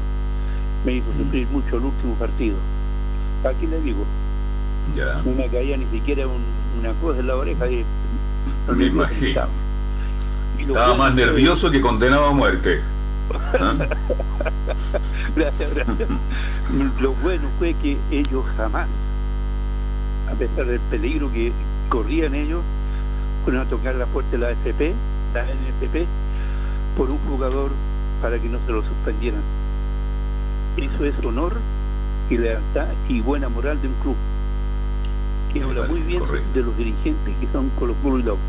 Me 0.85 0.93
hizo 0.93 1.07
mm. 1.13 1.23
sufrir 1.23 1.47
mucho 1.47 1.77
el 1.77 1.85
último 1.85 2.13
partido. 2.15 2.55
Aquí 3.43 3.67
le 3.67 3.81
digo, 3.81 4.03
ya. 4.95 5.21
no 5.23 5.31
me 5.31 5.47
caía 5.47 5.77
ni 5.77 5.85
siquiera 5.85 6.25
una 6.27 6.93
cosa 7.01 7.19
en 7.19 7.27
la 7.27 7.35
oreja. 7.35 7.69
Y, 7.69 7.85
me 8.75 8.85
imagino. 8.85 9.47
Estaba 10.57 10.95
más 10.95 11.13
nervioso 11.13 11.69
que 11.69 11.81
condenado 11.81 12.25
a 12.25 12.33
muerte. 12.33 12.81
¿Ah? 13.59 13.75
gracias, 15.35 15.73
gracias. 15.73 16.09
Lo 17.01 17.13
bueno 17.13 17.47
fue 17.59 17.73
que 17.75 17.97
ellos 18.11 18.45
jamás 18.57 18.87
a 20.31 20.33
pesar 20.33 20.65
del 20.65 20.79
peligro 20.79 21.31
que 21.31 21.51
corrían 21.89 22.35
ellos, 22.35 22.61
fueron 23.43 23.65
a 23.65 23.69
tocar 23.69 23.95
la 23.95 24.05
puerta 24.05 24.31
de 24.31 24.37
la 24.39 24.51
FP, 24.51 24.93
la 25.33 25.43
NFP, 25.43 26.05
por 26.97 27.09
un 27.09 27.19
jugador 27.29 27.71
para 28.21 28.39
que 28.39 28.49
no 28.49 28.57
se 28.65 28.71
lo 28.71 28.81
suspendieran. 28.81 29.41
Eso 30.77 31.05
es 31.05 31.25
honor 31.25 31.53
y 32.29 32.37
lealtad 32.37 32.87
y 33.07 33.21
buena 33.21 33.49
moral 33.49 33.81
de 33.81 33.87
un 33.87 33.93
club 34.01 34.15
que 35.53 35.63
habla 35.63 35.87
muy 35.87 36.01
bien 36.01 36.21
de 36.53 36.61
los 36.61 36.77
dirigentes 36.77 37.35
que 37.37 37.47
son 37.53 37.69
Colo 37.79 37.93
Colo 38.03 38.19
y 38.19 38.23
Lobo. 38.23 38.39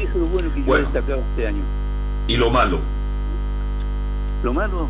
Eso 0.00 0.10
es 0.10 0.16
lo 0.16 0.26
bueno 0.26 0.52
que 0.52 0.64
yo 0.64 0.76
he 0.76 0.80
destacado 0.80 1.22
este 1.30 1.46
año. 1.46 1.62
¿Y 2.26 2.36
lo 2.36 2.50
malo? 2.50 2.80
Lo 4.42 4.52
malo, 4.52 4.88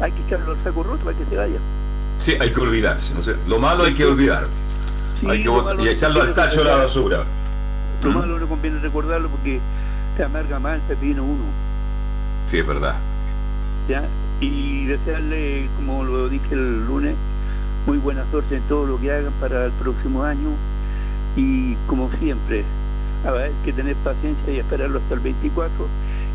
hay 0.00 0.12
que 0.12 0.22
echarlo 0.22 0.52
al 0.52 0.62
saco 0.62 0.82
roto 0.82 1.04
para 1.04 1.16
que 1.16 1.24
se 1.24 1.36
vaya. 1.36 1.58
Sí, 2.18 2.36
hay 2.38 2.52
que 2.52 2.60
olvidarse. 2.60 3.14
No 3.14 3.22
sé, 3.22 3.36
lo 3.48 3.58
malo 3.58 3.84
hay 3.84 3.94
que 3.94 4.04
hay 5.28 5.42
que 5.42 5.82
y 5.82 5.88
echarlo 5.88 6.22
al 6.22 6.34
tacho 6.34 6.64
la 6.64 6.76
basura. 6.76 7.24
Lo 8.02 8.10
malo 8.12 8.38
no 8.38 8.46
conviene 8.46 8.78
recordarlo 8.80 9.28
porque 9.28 9.60
se 10.16 10.24
amarga 10.24 10.58
más 10.58 10.76
el 10.76 10.80
pepino 10.82 11.24
uno. 11.24 11.44
Sí, 12.46 12.58
es 12.58 12.66
verdad. 12.66 12.96
¿Ya? 13.88 14.04
Y 14.40 14.86
desearle, 14.86 15.68
como 15.76 16.04
lo 16.04 16.28
dije 16.28 16.54
el 16.54 16.86
lunes, 16.86 17.14
muy 17.86 17.98
buena 17.98 18.24
suerte 18.30 18.56
en 18.56 18.62
todo 18.62 18.86
lo 18.86 18.98
que 18.98 19.12
hagan 19.12 19.32
para 19.40 19.66
el 19.66 19.72
próximo 19.72 20.22
año. 20.22 20.50
Y 21.36 21.74
como 21.86 22.10
siempre, 22.18 22.64
hay 23.24 23.52
que 23.64 23.72
tener 23.72 23.96
paciencia 23.96 24.52
y 24.52 24.58
esperarlo 24.58 24.98
hasta 24.98 25.14
el 25.14 25.20
24 25.20 25.70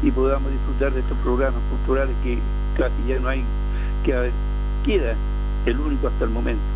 y 0.03 0.11
podamos 0.11 0.51
disfrutar 0.51 0.93
de 0.93 0.99
estos 0.99 1.17
programas 1.19 1.61
culturales 1.69 2.15
que 2.23 2.37
casi 2.77 2.95
ya 3.07 3.19
no 3.19 3.29
hay, 3.29 3.43
que 4.03 4.31
queda 4.85 5.15
el 5.65 5.79
único 5.79 6.07
hasta 6.07 6.25
el 6.25 6.29
momento. 6.29 6.74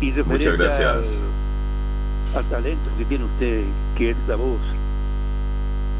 Y 0.00 0.12
Muchas 0.12 0.56
gracias. 0.56 1.18
Al, 2.34 2.44
talento 2.44 2.90
que 2.96 3.04
tiene 3.04 3.24
usted, 3.24 3.64
que 3.96 4.10
es 4.10 4.16
la 4.28 4.36
voz. 4.36 4.60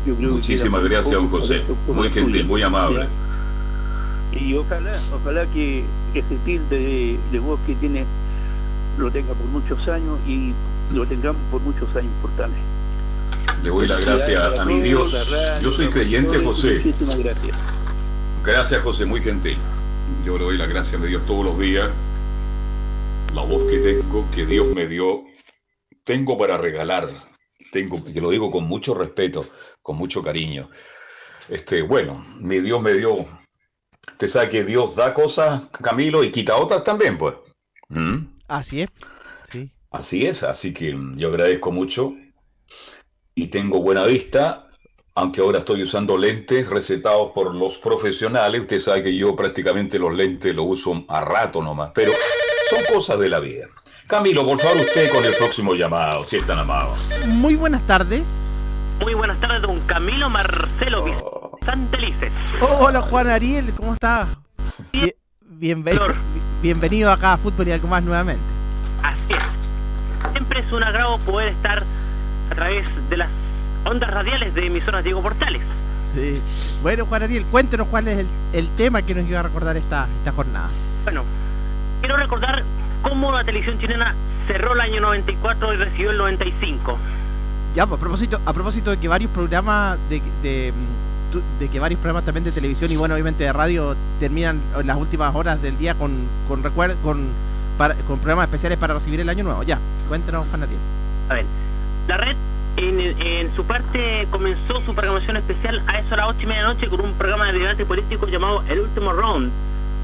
Muchísimas 0.07 0.85
gracias, 0.85 1.15
don 1.15 1.29
José. 1.29 1.63
Muy 1.89 2.11
gentil, 2.11 2.45
muy 2.45 2.63
amable. 2.63 3.09
Y 4.33 4.55
ojalá, 4.55 4.93
ojalá 5.13 5.47
que 5.47 5.85
ese 6.15 6.37
tilde 6.45 7.19
de, 7.33 7.39
voz 7.41 7.59
que 7.67 7.75
tiene 7.75 8.05
lo 8.99 9.11
tenga 9.11 9.33
por 9.35 9.47
muchos 9.47 9.89
años 9.89 10.19
y 10.27 10.53
lo 10.93 11.07
tengamos 11.07 11.41
por 11.51 11.61
muchos 11.63 11.89
años 11.91 12.13
importantes. 12.17 12.61
Le 13.63 13.71
doy 13.71 13.89
las 13.89 14.05
gracias 14.05 14.61
a 14.61 14.65
mi 14.65 14.81
Dios. 14.81 15.61
Yo 15.61 15.73
soy 15.73 15.89
creyente, 15.89 16.39
José. 16.39 16.75
Muchísimas 16.85 17.19
gracias. 17.19 17.57
Gracias, 18.45 18.83
José, 18.83 19.07
muy 19.07 19.21
gentil. 19.21 19.59
Yo 20.25 20.39
le 20.39 20.45
doy 20.45 20.57
las 20.57 20.69
gracias 20.69 21.01
a 21.01 21.03
mi 21.03 21.09
Dios 21.09 21.25
todos 21.27 21.45
los 21.45 21.59
días 21.59 21.91
la 23.35 23.43
voz 23.43 23.65
que 23.71 23.79
tengo, 23.79 24.25
que 24.31 24.47
Dios 24.47 24.67
me 24.75 24.87
dio, 24.87 25.25
tengo 26.05 26.37
para 26.39 26.57
regalar, 26.57 27.09
tengo, 27.71 28.03
que 28.05 28.21
lo 28.21 28.31
digo 28.31 28.51
con 28.51 28.65
mucho 28.65 28.95
respeto, 28.95 29.47
con 29.83 29.97
mucho 29.97 30.23
cariño. 30.23 30.71
Este, 31.49 31.83
bueno, 31.83 32.25
mi 32.41 32.61
Dios 32.61 32.81
me 32.81 32.95
dio, 32.95 33.27
usted 34.13 34.29
sabe 34.29 34.49
que 34.49 34.65
Dios 34.65 34.97
da 34.97 35.15
cosas, 35.15 35.69
Camilo, 35.69 36.25
y 36.25 36.31
quita 36.31 36.57
otras 36.57 36.85
también, 36.85 37.19
pues. 37.19 37.35
¿Mm? 37.89 38.39
Así 38.49 38.83
es, 38.83 38.91
sí. 39.51 39.73
Así 39.91 40.27
es, 40.27 40.43
así 40.43 40.73
que 40.73 40.97
yo 41.15 41.29
agradezco 41.29 41.73
mucho 41.73 42.15
y 43.35 43.49
tengo 43.49 43.81
buena 43.81 44.05
vista, 44.05 44.69
aunque 45.15 45.41
ahora 45.41 45.61
estoy 45.61 45.83
usando 45.83 46.19
lentes 46.19 46.69
recetados 46.69 47.33
por 47.33 47.55
los 47.55 47.79
profesionales. 47.79 48.61
Usted 48.61 48.81
sabe 48.81 49.05
que 49.05 49.17
yo 49.17 49.35
prácticamente 49.35 49.99
los 49.99 50.15
lentes 50.15 50.55
los 50.55 50.67
uso 50.69 51.05
a 51.09 51.21
rato 51.23 51.63
nomás, 51.63 51.91
pero 51.95 52.13
son 52.69 52.85
cosas 52.93 53.19
de 53.19 53.29
la 53.29 53.41
vida. 53.41 53.67
Camilo, 54.07 54.47
por 54.47 54.59
favor, 54.59 54.79
usted 54.79 55.11
con 55.11 55.25
el 55.25 55.35
próximo 55.37 55.75
llamado, 55.75 56.25
si 56.25 56.37
es 56.37 56.47
tan 56.47 56.59
amado. 56.59 56.95
Muy 57.27 57.57
buenas 57.57 57.83
tardes. 57.83 58.41
Muy 59.01 59.15
buenas 59.15 59.39
tardes, 59.39 59.63
don 59.63 59.79
Camilo 59.81 60.29
Marcelo 60.29 61.05
oh. 61.05 61.59
Santelices. 61.65 62.33
hola, 62.61 63.03
Juan 63.03 63.29
Ariel, 63.29 63.73
¿cómo 63.77 63.95
está? 63.95 64.29
bienvenido, 65.43 66.07
bienvenido 66.63 67.11
acá 67.11 67.35
a 67.35 67.37
Fútbol 67.37 67.69
y 67.69 67.73
algo 67.73 67.89
más 67.89 68.03
nuevamente. 68.03 68.43
Así 69.03 69.35
es. 69.35 70.33
Siempre 70.33 70.61
es 70.61 70.73
un 70.73 70.83
agrado 70.83 71.19
poder 71.19 71.49
estar 71.49 71.83
a 72.51 72.55
través 72.55 72.91
de 73.11 73.17
las 73.17 73.29
ondas 73.85 74.11
radiales 74.11 74.55
de 74.55 74.67
emisoras 74.67 75.05
Diego 75.05 75.21
Portales. 75.21 75.63
Sí. 76.15 76.41
Bueno, 76.83 77.07
Juan 77.07 77.25
Ariel, 77.25 77.45
cuéntenos 77.45 77.89
cuál 77.89 78.09
es 78.09 78.19
el, 78.19 78.27
el 78.53 78.69
tema 78.77 79.03
que 79.03 79.15
nos 79.15 79.29
iba 79.29 79.41
a 79.41 79.43
recordar 79.43 79.77
esta, 79.77 80.09
esta 80.21 80.33
jornada. 80.33 80.71
Bueno, 81.05 81.25
quiero 82.01 82.17
recordar 82.17 82.63
cómo 83.03 83.33
la 83.33 83.45
televisión 83.45 83.79
chilena 83.79 84.15
cerró 84.47 84.75
el 84.75 84.81
año 84.81 85.01
94 85.01 85.75
y 85.75 85.77
recibió 85.77 86.11
el 86.11 86.19
95. 86.19 86.99
Ya, 87.75 87.87
pues, 87.87 87.99
a 87.99 88.01
propósito, 88.01 88.41
a 88.45 88.53
propósito 88.53 88.91
de 88.91 88.97
que 88.97 89.09
varios 89.09 89.31
programas 89.31 89.99
de, 90.09 90.23
de, 90.43 90.73
de, 91.61 91.69
que 91.69 91.79
varios 91.79 92.01
programas 92.01 92.25
también 92.25 92.45
de 92.45 92.53
televisión 92.53 92.91
y 92.91 92.97
bueno, 92.97 93.15
obviamente 93.15 93.45
de 93.45 93.53
radio 93.53 93.95
terminan 94.19 94.61
en 94.79 94.87
las 94.87 94.97
últimas 94.97 95.35
horas 95.35 95.61
del 95.61 95.77
día 95.77 95.95
con 95.95 96.13
con 96.49 96.63
con, 96.63 97.29
con 98.07 98.19
programas 98.19 98.47
especiales 98.47 98.79
para 98.79 98.95
recibir 98.95 99.21
el 99.21 99.29
año 99.29 99.45
nuevo. 99.45 99.63
Ya, 99.63 99.79
cuéntanos, 100.09 100.47
Juan 100.49 100.63
A 101.29 101.35
ver, 101.35 101.45
la 102.09 102.17
red 102.17 102.37
en, 102.79 103.01
en, 103.01 103.55
su 103.55 103.65
parte 103.65 104.27
comenzó 104.31 104.81
su 104.87 104.95
programación 104.95 105.37
especial 105.37 105.83
a 105.87 105.99
eso 105.99 106.15
a 106.15 106.17
las 106.17 106.29
ocho 106.31 106.43
y 106.43 106.47
media 106.47 106.63
de 106.63 106.69
la 106.69 106.75
noche 106.75 106.89
con 106.89 107.01
un 107.01 107.13
programa 107.13 107.47
de 107.47 107.59
debate 107.59 107.85
político 107.85 108.27
llamado 108.27 108.63
El 108.69 108.81
Último 108.81 109.13
Round 109.13 109.51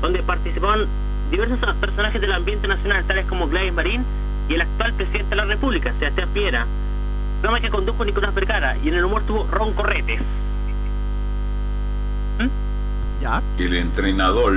donde 0.02 0.22
participaron 0.22 0.86
diversos 1.30 1.58
personajes 1.76 2.20
del 2.20 2.32
ambiente 2.32 2.68
nacional, 2.68 3.04
tales 3.04 3.26
como 3.26 3.48
Gladys 3.48 3.72
Marín 3.72 4.04
y 4.48 4.54
el 4.54 4.62
actual 4.62 4.92
presidente 4.94 5.30
de 5.30 5.36
la 5.36 5.44
República, 5.44 5.92
Sebastián 5.98 6.28
Piera. 6.32 6.66
Programa 7.40 7.60
que 7.60 7.70
condujo 7.70 8.04
Nicolás 8.04 8.34
Vergara 8.34 8.76
y 8.82 8.88
en 8.88 8.94
el 8.94 9.04
humor 9.04 9.22
tuvo 9.26 9.46
Ron 9.50 9.72
Corretes. 9.74 10.20
¿Mm? 12.38 13.22
¿Ya? 13.22 13.42
El 13.58 13.74
entrenador. 13.76 14.54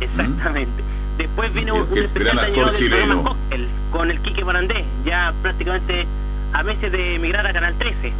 Exactamente. 0.00 0.82
Después 1.18 1.54
vino 1.54 1.76
un 1.76 1.98
especial 1.98 2.38
actor 2.38 2.72
chileno. 2.72 3.36
con 3.92 4.10
el 4.10 4.20
Quique 4.20 4.44
Morandé, 4.44 4.84
ya 5.04 5.32
prácticamente 5.42 6.06
a 6.52 6.62
meses 6.62 6.90
de 6.90 7.16
emigrar 7.16 7.46
a 7.46 7.52
Canal 7.52 7.74
13. 7.78 8.12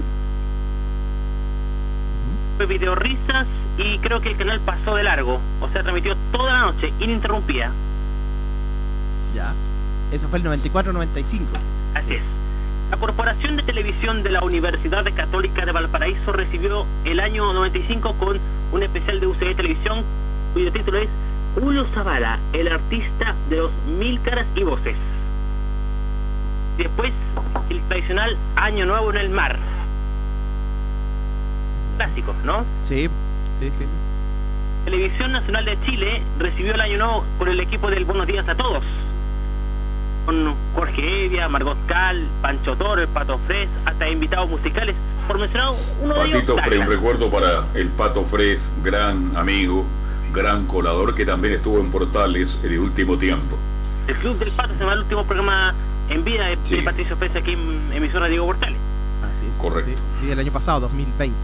Fue 2.56 2.66
video 2.66 2.94
risas 2.94 3.46
y 3.76 3.98
creo 3.98 4.20
que 4.20 4.30
el 4.30 4.36
canal 4.36 4.60
pasó 4.60 4.94
de 4.94 5.02
largo, 5.02 5.40
o 5.60 5.68
sea, 5.70 5.82
transmitió 5.82 6.16
toda 6.32 6.52
la 6.52 6.60
noche, 6.60 6.92
ininterrumpida. 7.00 7.72
Ya. 9.34 9.52
Eso 10.12 10.28
fue 10.28 10.38
el 10.38 10.44
94-95. 10.44 11.42
Así 11.94 12.14
es. 12.14 12.22
La 12.90 12.96
Corporación 12.98 13.56
de 13.56 13.62
Televisión 13.62 14.22
de 14.22 14.30
la 14.30 14.44
Universidad 14.44 15.04
Católica 15.14 15.64
de 15.64 15.72
Valparaíso 15.72 16.32
recibió 16.32 16.86
el 17.04 17.18
año 17.18 17.52
95 17.52 18.14
con 18.14 18.38
un 18.72 18.82
especial 18.82 19.18
de 19.20 19.26
UCB 19.26 19.56
Televisión 19.56 20.04
cuyo 20.52 20.70
título 20.70 20.98
es 20.98 21.08
Julio 21.54 21.86
Zavala, 21.94 22.38
el 22.52 22.68
artista 22.68 23.34
de 23.48 23.56
los 23.56 23.72
mil 23.98 24.20
caras 24.20 24.46
y 24.54 24.62
voces. 24.62 24.96
Después, 26.76 27.12
el 27.70 27.80
tradicional 27.82 28.36
Año 28.56 28.86
Nuevo 28.86 29.10
en 29.10 29.16
el 29.16 29.30
Mar. 29.30 29.56
Clásico, 31.96 32.34
¿no? 32.44 32.64
Sí, 32.84 33.08
sí, 33.60 33.70
sí. 33.70 33.84
Televisión 34.84 35.32
Nacional 35.32 35.64
de 35.64 35.78
Chile 35.86 36.22
recibió 36.38 36.74
el 36.74 36.80
Año 36.80 36.98
Nuevo 36.98 37.24
con 37.38 37.48
el 37.48 37.60
equipo 37.60 37.90
del 37.90 38.04
Buenos 38.04 38.26
Días 38.26 38.46
a 38.48 38.54
Todos. 38.54 38.82
Con 40.26 40.54
Jorge 40.74 41.26
Evia, 41.26 41.48
Margot 41.48 41.76
Cal, 41.86 42.26
Pancho 42.42 42.76
Toro, 42.76 43.00
el 43.00 43.08
Pato 43.08 43.38
Fres, 43.46 43.68
hasta 43.84 44.08
invitados 44.08 44.48
musicales. 44.48 44.94
Por 45.26 45.38
mencionar 45.38 45.72
uno 46.02 46.14
de 46.14 46.20
Patito 46.20 46.56
Fres, 46.58 46.78
un 46.78 46.86
recuerdo 46.86 47.30
para 47.30 47.64
el 47.74 47.88
Pato 47.90 48.24
Fres, 48.24 48.72
gran 48.82 49.36
amigo 49.36 49.86
gran 50.34 50.66
colador 50.66 51.14
que 51.14 51.24
también 51.24 51.54
estuvo 51.54 51.78
en 51.78 51.90
Portales 51.90 52.58
en 52.64 52.72
el 52.72 52.80
último 52.80 53.16
tiempo. 53.16 53.56
El 54.08 54.16
Club 54.16 54.36
del 54.36 54.50
Pato 54.50 54.74
se 54.74 54.80
llama 54.80 54.94
el 54.94 54.98
último 54.98 55.24
programa 55.24 55.72
en 56.10 56.24
vida 56.24 56.46
de, 56.48 56.82
Patricio 56.82 57.16
Pérez 57.16 57.36
aquí 57.36 57.52
en 57.52 57.92
emisora 57.92 58.26
Diego 58.26 58.44
Portales. 58.44 58.76
Así 59.22 59.46
es. 59.46 59.62
Correcto. 59.62 60.02
Sí, 60.20 60.30
el 60.30 60.38
año 60.38 60.52
pasado, 60.52 60.80
2020. 60.80 61.38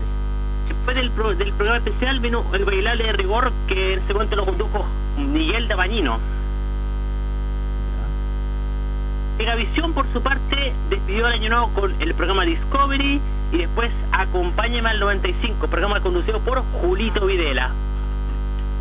Después 0.70 0.96
del, 0.96 1.10
del 1.36 1.52
programa 1.52 1.78
especial 1.78 2.20
vino 2.20 2.44
el 2.52 2.64
bailable 2.64 3.04
de 3.04 3.12
rigor 3.12 3.52
que 3.66 3.94
en 3.94 3.98
ese 3.98 4.12
momento 4.12 4.36
lo 4.36 4.46
condujo 4.46 4.86
Miguel 5.18 5.66
Dabañino. 5.66 6.18
Megavisión, 9.36 9.92
por 9.92 10.06
su 10.12 10.22
parte, 10.22 10.72
despidió 10.88 11.26
el 11.26 11.32
año 11.34 11.48
nuevo 11.48 11.68
con 11.74 12.00
el 12.00 12.14
programa 12.14 12.44
Discovery 12.44 13.20
y 13.52 13.56
después 13.58 13.90
Acompáñeme 14.12 14.90
al 14.90 15.00
95, 15.00 15.66
programa 15.66 16.00
conducido 16.00 16.38
por 16.40 16.62
Julito 16.80 17.26
Videla. 17.26 17.72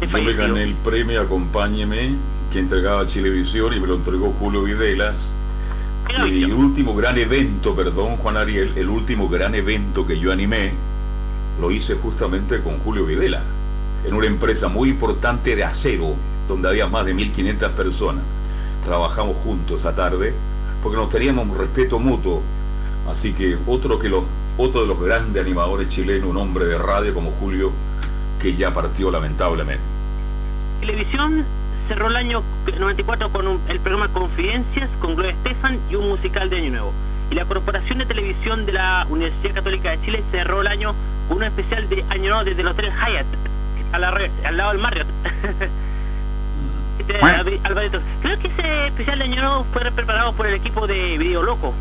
Yo 0.08 0.22
me 0.22 0.34
gané 0.34 0.64
el 0.64 0.76
premio 0.76 1.22
Acompáñeme 1.22 2.16
que 2.52 2.60
entregaba 2.60 3.06
Chilevisión 3.06 3.74
y 3.74 3.80
me 3.80 3.88
lo 3.88 3.96
entregó 3.96 4.32
Julio 4.40 4.64
Videlas. 4.64 5.34
Y 6.26 6.44
el 6.44 6.54
último 6.54 6.96
gran 6.96 7.18
evento, 7.18 7.76
perdón 7.76 8.18
Juan 8.18 8.38
Ariel, 8.38 8.74
el 8.76 8.90
último 8.90 9.28
gran 9.28 9.56
evento 9.56 10.08
que 10.08 10.20
yo 10.20 10.32
animé, 10.32 10.74
lo 11.60 11.72
hice 11.72 11.96
justamente 11.96 12.62
con 12.62 12.80
Julio 12.80 13.06
Videla, 13.06 13.42
en 14.06 14.14
una 14.14 14.28
empresa 14.28 14.68
muy 14.68 14.90
importante 14.90 15.56
de 15.56 15.64
acero, 15.64 16.16
donde 16.48 16.70
había 16.70 16.88
más 16.88 17.06
de 17.06 17.14
1.500 17.14 17.70
personas. 17.72 18.24
Trabajamos 18.84 19.38
juntos 19.38 19.82
esa 19.82 19.96
tarde, 19.96 20.34
porque 20.82 20.98
nos 20.98 21.10
teníamos 21.10 21.48
un 21.48 21.58
respeto 21.58 22.00
mutuo. 22.00 22.42
Así 23.10 23.34
que 23.34 23.58
otro, 23.68 24.00
que 24.00 24.08
los, 24.08 24.24
otro 24.58 24.82
de 24.82 24.88
los 24.88 25.00
grandes 25.00 25.42
animadores 25.42 25.90
chilenos, 25.90 26.30
un 26.30 26.38
hombre 26.38 26.66
de 26.66 26.78
radio 26.78 27.14
como 27.14 27.32
Julio, 27.32 27.72
que 28.40 28.56
ya 28.56 28.74
partió 28.74 29.12
lamentablemente. 29.12 29.84
Televisión 30.80 31.44
cerró 31.90 32.08
el 32.08 32.16
año 32.16 32.42
94 32.80 33.32
con 33.32 33.60
el 33.68 33.80
programa 33.80 34.08
Confidencias 34.14 34.90
con 35.02 35.16
Gloria 35.16 35.34
Estefan 35.34 35.78
y 35.90 35.96
un 35.96 36.08
musical 36.08 36.50
de 36.50 36.58
Año 36.58 36.72
Nuevo. 36.72 36.94
Y 37.32 37.36
la 37.36 37.46
Corporación 37.46 37.98
de 37.98 38.06
Televisión 38.06 38.66
de 38.66 38.72
la 38.72 39.06
Universidad 39.10 39.56
Católica 39.56 39.92
de 39.92 40.02
Chile 40.02 40.24
cerró 40.32 40.62
el 40.62 40.68
año 40.68 40.96
con 41.30 41.38
un 41.38 41.44
especial 41.44 41.88
de 41.88 42.04
Año 42.10 42.32
Nuevo 42.32 42.44
desde 42.44 42.62
el 42.62 42.68
Hotel 42.68 42.92
Hyatt, 42.92 43.28
al 43.94 44.58
lado 44.58 44.72
del 44.72 44.82
Marriott. 44.82 45.08
Este, 47.00 47.18
Creo 48.22 48.40
que 48.40 48.48
ese 48.50 48.88
especial 48.88 49.20
de 49.20 49.24
Año 49.24 49.42
Nuevo 49.42 49.66
fue 49.72 49.90
preparado 49.90 50.34
por 50.34 50.46
el 50.46 50.54
equipo 50.56 50.86
de 50.86 51.18
Video 51.18 51.42
Loco. 51.42 51.74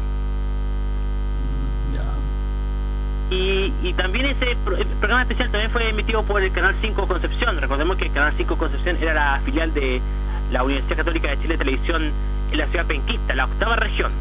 Y, 3.31 3.75
y 3.83 3.93
también 3.93 4.25
ese 4.27 4.57
programa 5.01 5.23
especial 5.23 5.51
también 5.51 5.71
fue 5.71 5.91
emitido 5.91 6.23
por 6.23 6.41
el 6.41 6.51
Canal 6.51 6.75
5 6.81 7.07
Concepción. 7.07 7.61
Recordemos 7.61 7.99
que 7.99 8.07
el 8.07 8.13
Canal 8.13 8.33
5 8.39 8.57
Concepción 8.57 8.97
era 9.03 9.13
la 9.13 9.41
filial 9.45 9.75
de 9.75 10.01
la 10.51 10.63
Universidad 10.63 10.97
Católica 10.97 11.29
de 11.29 11.41
Chile 11.41 11.59
Televisión 11.59 12.11
en 12.51 12.59
la 12.59 12.67
ciudad 12.69 12.87
penquista, 12.87 13.35
la 13.35 13.45
octava 13.45 13.77
región. 13.77 14.13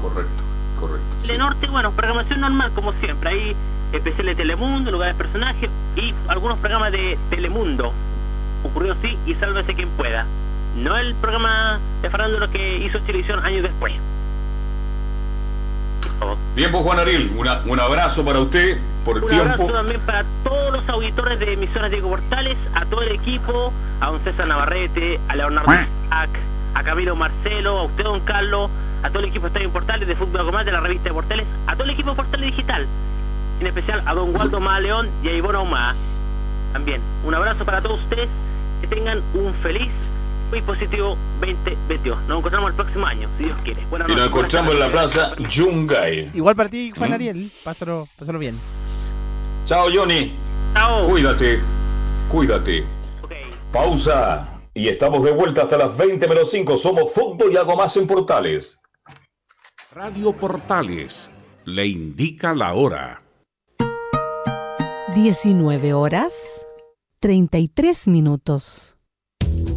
Correcto, 0.00 0.44
correcto. 0.80 1.26
De 1.26 1.36
norte, 1.36 1.66
bueno, 1.66 1.92
programación 1.92 2.40
normal 2.40 2.72
como 2.72 2.94
siempre. 2.94 3.28
Hay 3.28 3.56
especiales 3.94 4.36
de 4.36 4.42
Telemundo, 4.42 4.90
lugares 4.90 5.16
de 5.16 5.24
personajes 5.24 5.70
y 5.96 6.14
algunos 6.28 6.58
programas 6.58 6.92
de 6.92 7.18
Telemundo. 7.30 7.92
Ocurrió 8.64 8.96
sí 9.02 9.18
y 9.26 9.34
sálvese 9.34 9.74
quien 9.74 9.88
pueda. 9.90 10.26
No 10.76 10.96
el 10.96 11.14
programa 11.14 11.78
de 12.02 12.10
farándula 12.10 12.48
que 12.48 12.78
hizo 12.78 13.00
Televisión 13.00 13.44
años 13.44 13.62
después. 13.62 13.94
Bien, 16.56 16.70
pues 16.70 16.82
Juan 16.84 16.98
Ariel, 16.98 17.32
un 17.66 17.80
abrazo 17.80 18.24
para 18.24 18.38
usted 18.38 18.78
por 19.04 19.16
el 19.16 19.24
un 19.24 19.28
tiempo. 19.28 19.44
Un 19.44 19.52
abrazo 19.52 19.72
también 19.72 20.00
para 20.00 20.24
todos 20.42 20.72
los 20.72 20.88
auditores 20.88 21.38
de 21.38 21.52
emisoras 21.52 21.90
Diego 21.90 22.08
Portales, 22.08 22.56
a 22.74 22.84
todo 22.86 23.02
el 23.02 23.12
equipo, 23.12 23.72
a 24.00 24.06
don 24.06 24.20
César 24.24 24.46
Navarrete, 24.46 25.20
a 25.28 25.36
Leonardo 25.36 25.70
a 26.74 26.82
Camilo 26.82 27.14
Marcelo, 27.14 27.78
a 27.78 27.82
usted, 27.84 28.04
don 28.04 28.20
Carlos, 28.20 28.70
a 29.02 29.08
todo 29.08 29.20
el 29.20 29.26
equipo 29.26 29.42
de 29.42 29.48
Estadio 29.48 29.70
Portales, 29.70 30.08
de 30.08 30.16
Fútbol 30.16 30.44
Comal, 30.44 30.64
de 30.64 30.72
la 30.72 30.80
revista 30.80 31.04
de 31.08 31.14
Portales, 31.14 31.46
a 31.66 31.74
todo 31.74 31.84
el 31.84 31.90
equipo 31.90 32.10
de 32.10 32.16
Portales 32.16 32.50
Digital, 32.50 32.86
en 33.64 33.68
especial 33.68 34.02
a 34.04 34.12
don 34.12 34.36
Waldo 34.36 34.60
León 34.80 35.08
y 35.22 35.28
a 35.28 35.32
Ivona 35.32 35.60
Oma. 35.60 35.94
También, 36.72 37.00
un 37.24 37.34
abrazo 37.34 37.64
para 37.64 37.80
todos 37.80 38.02
ustedes, 38.02 38.28
que 38.82 38.86
tengan 38.86 39.22
un 39.32 39.54
feliz 39.62 39.90
muy 40.50 40.60
positivo 40.60 41.16
2022. 41.40 42.18
Nos 42.28 42.38
encontramos 42.38 42.70
el 42.70 42.76
próximo 42.76 43.06
año, 43.06 43.28
si 43.38 43.44
Dios 43.44 43.58
quiere. 43.64 43.82
y 43.82 44.14
nos 44.14 44.26
encontramos 44.26 44.74
en 44.74 44.80
la 44.80 44.92
plaza 44.92 45.34
Yungay. 45.36 46.30
Igual 46.34 46.54
para 46.54 46.68
ti, 46.68 46.92
Juan 46.94 47.10
¿Mm? 47.10 47.14
Ariel. 47.14 47.52
Pásalo, 47.64 48.06
pásalo 48.18 48.38
bien. 48.38 48.58
Chao, 49.64 49.86
Johnny. 49.92 50.36
Chao. 50.74 51.08
Cuídate. 51.08 51.60
Cuídate. 52.28 52.84
Pausa. 53.72 54.48
Y 54.74 54.88
estamos 54.88 55.24
de 55.24 55.32
vuelta 55.32 55.62
hasta 55.62 55.78
las 55.78 55.96
20 55.96 56.28
menos 56.28 56.50
5. 56.50 56.76
Somos 56.76 57.14
Fútbol 57.14 57.50
y 57.50 57.56
algo 57.56 57.76
más 57.76 57.96
en 57.96 58.06
Portales. 58.06 58.82
Radio 59.92 60.32
Portales 60.32 61.30
le 61.64 61.86
indica 61.86 62.52
la 62.54 62.74
hora. 62.74 63.23
19 65.14 65.92
horas 65.94 66.34
33 67.20 68.08
minutos. 68.08 68.96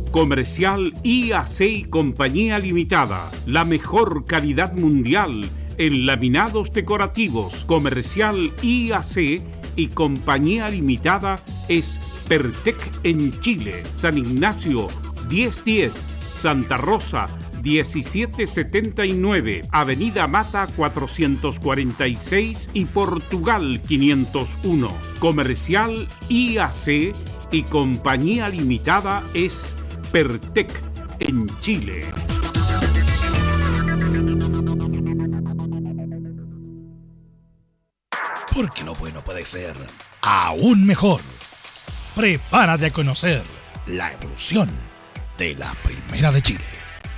Comercial 0.09 0.91
IAC 1.03 1.61
y 1.61 1.83
Compañía 1.83 2.57
Limitada. 2.57 3.29
La 3.45 3.63
mejor 3.63 4.25
calidad 4.25 4.73
mundial 4.73 5.47
en 5.77 6.07
laminados 6.07 6.71
decorativos. 6.71 7.65
Comercial 7.65 8.51
IAC 8.63 9.43
y 9.75 9.87
Compañía 9.89 10.69
Limitada 10.69 11.39
es 11.69 11.99
Pertec 12.27 12.77
en 13.03 13.39
Chile. 13.39 13.83
San 13.99 14.17
Ignacio 14.17 14.87
1010. 15.29 15.93
Santa 16.41 16.77
Rosa 16.77 17.27
1779, 17.63 19.61
Avenida 19.71 20.27
Mata 20.27 20.67
446 20.75 22.69
y 22.73 22.85
Portugal 22.85 23.81
501. 23.87 24.91
Comercial 25.19 26.07
IAC 26.29 27.15
y 27.51 27.63
Compañía 27.63 28.49
Limitada 28.49 29.23
es 29.33 29.73
Pertec 30.11 30.69
en 31.19 31.47
Chile. 31.61 32.05
Porque 38.53 38.83
lo 38.83 38.95
bueno 38.95 39.21
puede 39.21 39.45
ser 39.45 39.75
aún 40.21 40.85
mejor. 40.85 41.21
Prepárate 42.15 42.87
a 42.87 42.91
conocer 42.91 43.43
la 43.85 44.11
evolución 44.11 44.69
de 45.37 45.55
la 45.55 45.71
Primera 45.83 46.31
de 46.31 46.41
Chile. 46.41 46.86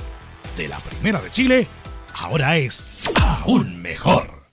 de 0.56 0.70
la 0.70 0.80
Primera 0.80 1.20
de 1.20 1.30
Chile 1.30 1.68
ahora 2.14 2.56
es 2.56 2.88
aún 3.22 3.82
mejor. 3.82 4.48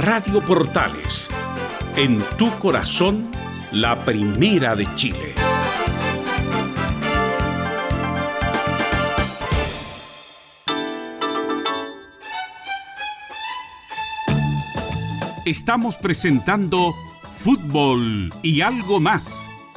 Radio 0.02 0.42
Portales, 0.42 1.28
en 1.94 2.22
tu 2.38 2.50
corazón, 2.58 3.30
la 3.70 4.02
primera 4.02 4.74
de 4.74 4.86
Chile. 4.94 5.34
Estamos 15.44 15.98
presentando 15.98 16.94
Fútbol 17.44 18.32
y 18.42 18.62
algo 18.62 19.00
más 19.00 19.26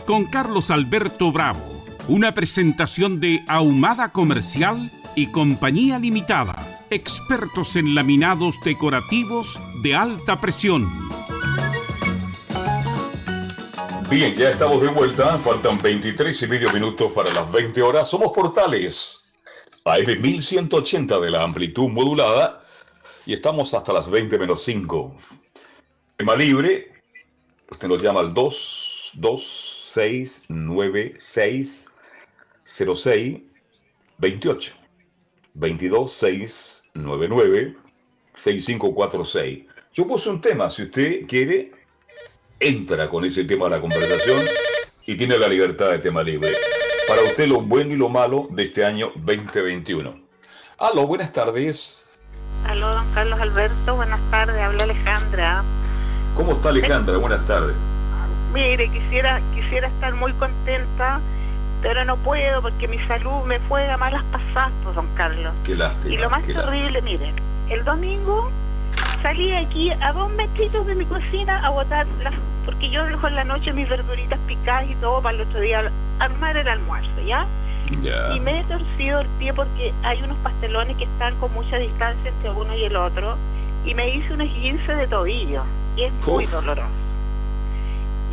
con 0.07 0.24
Carlos 0.24 0.71
Alberto 0.71 1.34
Bravo. 1.34 1.84
Una 2.07 2.34
presentación 2.34 3.19
de 3.19 3.43
Ahumada 3.49 4.13
Comercial 4.13 4.89
y 5.15 5.28
Compañía 5.28 5.99
Limitada, 5.99 6.72
expertos 6.94 7.76
en 7.76 7.96
laminados 7.96 8.60
decorativos 8.64 9.60
de 9.82 9.96
alta 9.96 10.39
presión. 10.39 10.91
Bien, 14.10 14.36
ya 14.36 14.50
estamos 14.50 14.82
de 14.82 14.89
vuelta, 14.89 15.39
faltan 15.39 15.82
23 15.82 16.44
y 16.44 16.48
medio 16.48 16.72
minutos 16.72 17.12
para 17.12 17.34
las 17.34 17.52
20 17.52 17.82
horas. 17.82 18.08
Somos 18.08 18.32
Portales, 18.32 19.32
AM 19.86 20.22
1180 20.22 21.20
de 21.20 21.32
la 21.32 21.44
amplitud 21.44 21.89
modulada 21.89 22.64
y 23.26 23.34
estamos 23.34 23.74
hasta 23.74 23.91
las 23.91 24.10
20 24.10 24.38
menos 24.38 24.64
5. 24.64 25.16
Tema 26.18 26.36
libre, 26.36 26.94
usted 27.72 27.88
nos 27.88 28.02
llama 28.04 28.20
al 28.20 28.34
2, 28.34 29.12
2, 29.16 29.89
6, 29.94 30.44
9, 30.50 31.16
6, 31.20 31.89
06 32.64 33.41
28 34.18 34.74
22 35.56 36.82
699 36.94 37.76
6546. 38.36 39.66
Yo 39.94 40.08
puse 40.08 40.30
un 40.30 40.41
tema, 40.41 40.70
si 40.70 40.84
usted 40.84 41.26
quiere, 41.28 41.72
entra 42.60 43.10
con 43.10 43.26
ese 43.26 43.44
tema 43.46 43.68
a 43.68 43.70
la 43.70 43.82
conversación 43.82 44.46
y 45.06 45.16
tiene 45.16 45.38
la 45.38 45.48
libertad 45.48 45.91
de 45.91 46.00
tema 46.00 46.24
libre. 46.24 46.54
Para 47.08 47.24
usted 47.24 47.48
lo 47.48 47.62
bueno 47.62 47.94
y 47.94 47.98
lo 47.98 48.10
malo 48.10 48.48
de 48.52 48.64
este 48.64 48.86
año 48.86 49.12
2021. 49.16 50.14
Aló, 50.78 51.08
buenas 51.08 51.32
tardes. 51.32 52.18
Aló, 52.66 52.88
don 52.89 53.12
Carlos 53.14 53.39
Alberto, 53.39 53.96
buenas 53.96 54.22
tardes, 54.30 54.62
habla 54.62 54.84
Alejandra. 54.84 55.64
¿Cómo 56.36 56.54
está 56.54 56.70
Alejandra? 56.70 57.18
Buenas 57.18 57.46
tardes. 57.46 57.76
Mire, 58.54 58.89
quisiera, 58.91 59.41
quisiera 59.56 59.88
estar 59.88 60.14
muy 60.14 60.32
contenta 60.34 61.20
pero 61.84 62.05
no 62.05 62.15
puedo 62.17 62.61
porque 62.61 62.88
mi 62.88 62.97
salud 63.07 63.43
me 63.45 63.59
fue 63.59 63.88
a 63.91 63.97
malas 63.97 64.23
pasadas, 64.31 64.71
don 64.95 65.05
Carlos. 65.15 65.53
Qué 65.63 65.75
lástima. 65.75 66.13
Y 66.13 66.17
lo 66.17 66.29
más 66.29 66.43
terrible, 66.47 67.01
miren, 67.01 67.36
el 67.69 67.84
domingo 67.84 68.49
salí 69.21 69.51
aquí 69.51 69.91
a 69.91 70.13
dos 70.13 70.31
metritos 70.31 70.88
de 70.88 70.95
mi 70.95 71.05
cocina 71.05 71.63
a 71.63 71.69
botar 71.69 72.07
las 72.23 72.34
porque 72.65 72.89
yo 72.89 73.05
dejo 73.05 73.27
en 73.27 73.36
la 73.36 73.43
noche 73.43 73.73
mis 73.73 73.89
verduritas 73.89 74.39
picadas 74.47 74.89
y 74.89 74.95
todo 74.95 75.21
para 75.21 75.36
el 75.36 75.41
otro 75.41 75.59
día 75.59 75.91
armar 76.19 76.55
el 76.55 76.67
almuerzo, 76.69 77.21
¿ya? 77.25 77.45
Y 78.34 78.39
me 78.39 78.61
he 78.61 78.63
torcido 78.63 79.19
el 79.19 79.27
pie 79.38 79.53
porque 79.53 79.93
hay 80.03 80.23
unos 80.23 80.38
pastelones 80.38 80.95
que 80.95 81.03
están 81.03 81.36
con 81.36 81.53
mucha 81.53 81.77
distancia 81.77 82.31
entre 82.31 82.49
uno 82.51 82.73
y 82.73 82.86
el 82.86 82.95
otro 82.95 83.36
y 83.86 83.93
me 83.93 84.15
hice 84.15 84.34
una 84.34 84.45
15 84.45 84.95
de 84.95 85.07
tobillo 85.07 85.63
y 85.97 86.03
es 86.03 86.13
muy 86.25 86.45
doloroso. 86.45 87.03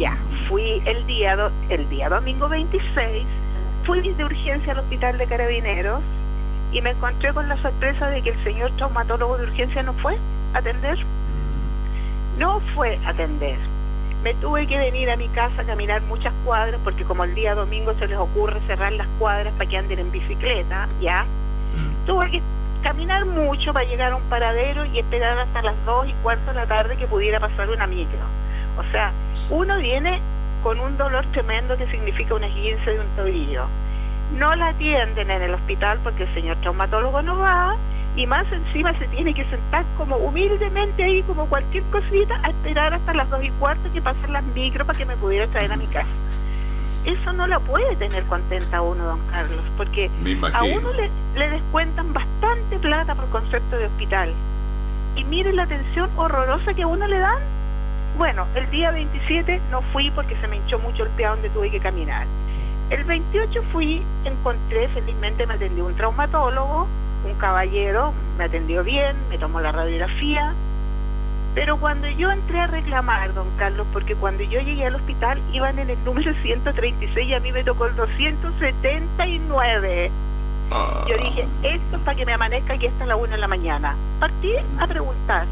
Ya, 0.00 0.16
fui 0.48 0.80
el 0.86 1.06
día, 1.06 1.36
el 1.68 1.86
día 1.90 2.08
domingo 2.08 2.48
26 2.48 3.26
fui 3.84 4.00
de 4.00 4.24
urgencia 4.24 4.72
al 4.72 4.78
hospital 4.78 5.18
de 5.18 5.26
carabineros 5.26 6.00
y 6.72 6.80
me 6.80 6.92
encontré 6.92 7.34
con 7.34 7.46
la 7.50 7.58
sorpresa 7.58 8.08
de 8.08 8.22
que 8.22 8.30
el 8.30 8.42
señor 8.42 8.70
traumatólogo 8.78 9.36
de 9.36 9.44
urgencia 9.44 9.82
no 9.82 9.92
fue 9.92 10.16
a 10.54 10.58
atender. 10.58 10.98
No 12.38 12.60
fue 12.74 12.98
a 13.04 13.10
atender. 13.10 13.58
Me 14.24 14.32
tuve 14.32 14.66
que 14.66 14.78
venir 14.78 15.10
a 15.10 15.18
mi 15.18 15.28
casa 15.28 15.60
a 15.60 15.64
caminar 15.66 16.00
muchas 16.04 16.32
cuadras 16.46 16.80
porque 16.82 17.04
como 17.04 17.24
el 17.24 17.34
día 17.34 17.54
domingo 17.54 17.92
se 17.98 18.08
les 18.08 18.16
ocurre 18.16 18.58
cerrar 18.66 18.92
las 18.92 19.06
cuadras 19.18 19.52
para 19.52 19.68
que 19.68 19.76
anden 19.76 19.98
en 19.98 20.10
bicicleta, 20.10 20.88
ya. 21.02 21.26
Tuve 22.06 22.30
que 22.30 22.42
caminar 22.82 23.26
mucho 23.26 23.74
para 23.74 23.84
llegar 23.84 24.12
a 24.12 24.16
un 24.16 24.22
paradero 24.30 24.86
y 24.86 24.98
esperar 24.98 25.38
hasta 25.38 25.60
las 25.60 25.74
dos 25.84 26.08
y 26.08 26.14
cuarto 26.22 26.52
de 26.52 26.54
la 26.54 26.64
tarde 26.64 26.96
que 26.96 27.06
pudiera 27.06 27.38
pasar 27.38 27.68
una 27.68 27.86
micro. 27.86 28.39
O 28.80 28.92
sea, 28.92 29.12
uno 29.50 29.76
viene 29.76 30.20
con 30.62 30.80
un 30.80 30.96
dolor 30.96 31.24
tremendo 31.32 31.76
que 31.76 31.86
significa 31.88 32.34
una 32.34 32.46
esguince 32.46 32.92
de 32.92 33.00
un 33.00 33.06
tobillo. 33.14 33.66
No 34.38 34.54
la 34.54 34.68
atienden 34.68 35.30
en 35.30 35.42
el 35.42 35.54
hospital 35.54 35.98
porque 36.02 36.22
el 36.22 36.34
señor 36.34 36.56
traumatólogo 36.58 37.20
no 37.20 37.38
va 37.38 37.76
y 38.16 38.26
más 38.26 38.50
encima 38.50 38.94
se 38.94 39.06
tiene 39.08 39.34
que 39.34 39.44
sentar 39.44 39.84
como 39.98 40.16
humildemente 40.16 41.04
ahí 41.04 41.22
como 41.22 41.46
cualquier 41.46 41.84
cosita 41.84 42.40
a 42.42 42.50
esperar 42.50 42.94
hasta 42.94 43.12
las 43.12 43.28
dos 43.28 43.44
y 43.44 43.50
cuarto 43.50 43.92
que 43.92 44.00
pasen 44.00 44.32
las 44.32 44.44
micro 44.44 44.84
para 44.86 44.98
que 44.98 45.04
me 45.04 45.16
pudiera 45.16 45.46
traer 45.46 45.72
a 45.72 45.76
mi 45.76 45.86
casa. 45.86 46.08
Eso 47.04 47.32
no 47.32 47.46
la 47.46 47.60
puede 47.60 47.96
tener 47.96 48.24
contenta 48.24 48.82
uno, 48.82 49.04
don 49.04 49.20
Carlos, 49.30 49.64
porque 49.76 50.10
a 50.52 50.64
uno 50.64 50.92
le, 50.92 51.10
le 51.34 51.50
descuentan 51.50 52.12
bastante 52.12 52.78
plata 52.78 53.14
por 53.14 53.28
concepto 53.28 53.76
de 53.76 53.86
hospital. 53.86 54.32
Y 55.16 55.24
mire 55.24 55.52
la 55.52 55.64
atención 55.64 56.10
horrorosa 56.16 56.72
que 56.74 56.82
a 56.82 56.86
uno 56.86 57.06
le 57.06 57.18
dan 57.18 57.38
bueno, 58.16 58.46
el 58.54 58.70
día 58.70 58.90
27 58.90 59.60
no 59.70 59.82
fui 59.92 60.10
porque 60.10 60.36
se 60.36 60.48
me 60.48 60.56
hinchó 60.56 60.78
mucho 60.78 61.04
el 61.04 61.10
pie 61.10 61.26
donde 61.26 61.50
tuve 61.50 61.70
que 61.70 61.80
caminar. 61.80 62.26
El 62.90 63.04
28 63.04 63.62
fui, 63.72 64.02
encontré, 64.24 64.88
felizmente 64.88 65.46
me 65.46 65.54
atendió 65.54 65.86
un 65.86 65.94
traumatólogo, 65.94 66.88
un 67.24 67.34
caballero, 67.34 68.12
me 68.36 68.44
atendió 68.44 68.82
bien, 68.82 69.16
me 69.28 69.38
tomó 69.38 69.60
la 69.60 69.72
radiografía, 69.72 70.54
pero 71.54 71.78
cuando 71.78 72.08
yo 72.08 72.30
entré 72.30 72.60
a 72.60 72.68
reclamar, 72.68 73.34
don 73.34 73.48
Carlos, 73.56 73.86
porque 73.92 74.14
cuando 74.14 74.44
yo 74.44 74.60
llegué 74.60 74.86
al 74.86 74.94
hospital 74.94 75.40
iban 75.52 75.78
en 75.78 75.90
el 75.90 76.02
número 76.04 76.32
136 76.42 77.28
y 77.28 77.34
a 77.34 77.40
mí 77.40 77.52
me 77.52 77.64
tocó 77.64 77.86
el 77.86 77.96
279. 77.96 80.10
Yo 81.08 81.16
dije, 81.16 81.48
esto 81.64 81.96
es 81.96 82.02
para 82.02 82.16
que 82.16 82.24
me 82.24 82.32
amanezca 82.32 82.74
aquí 82.74 82.86
hasta 82.86 83.04
la 83.04 83.16
una 83.16 83.32
de 83.32 83.38
la 83.38 83.48
mañana. 83.48 83.96
Partí 84.20 84.54
a 84.78 84.86
preguntar 84.86 85.46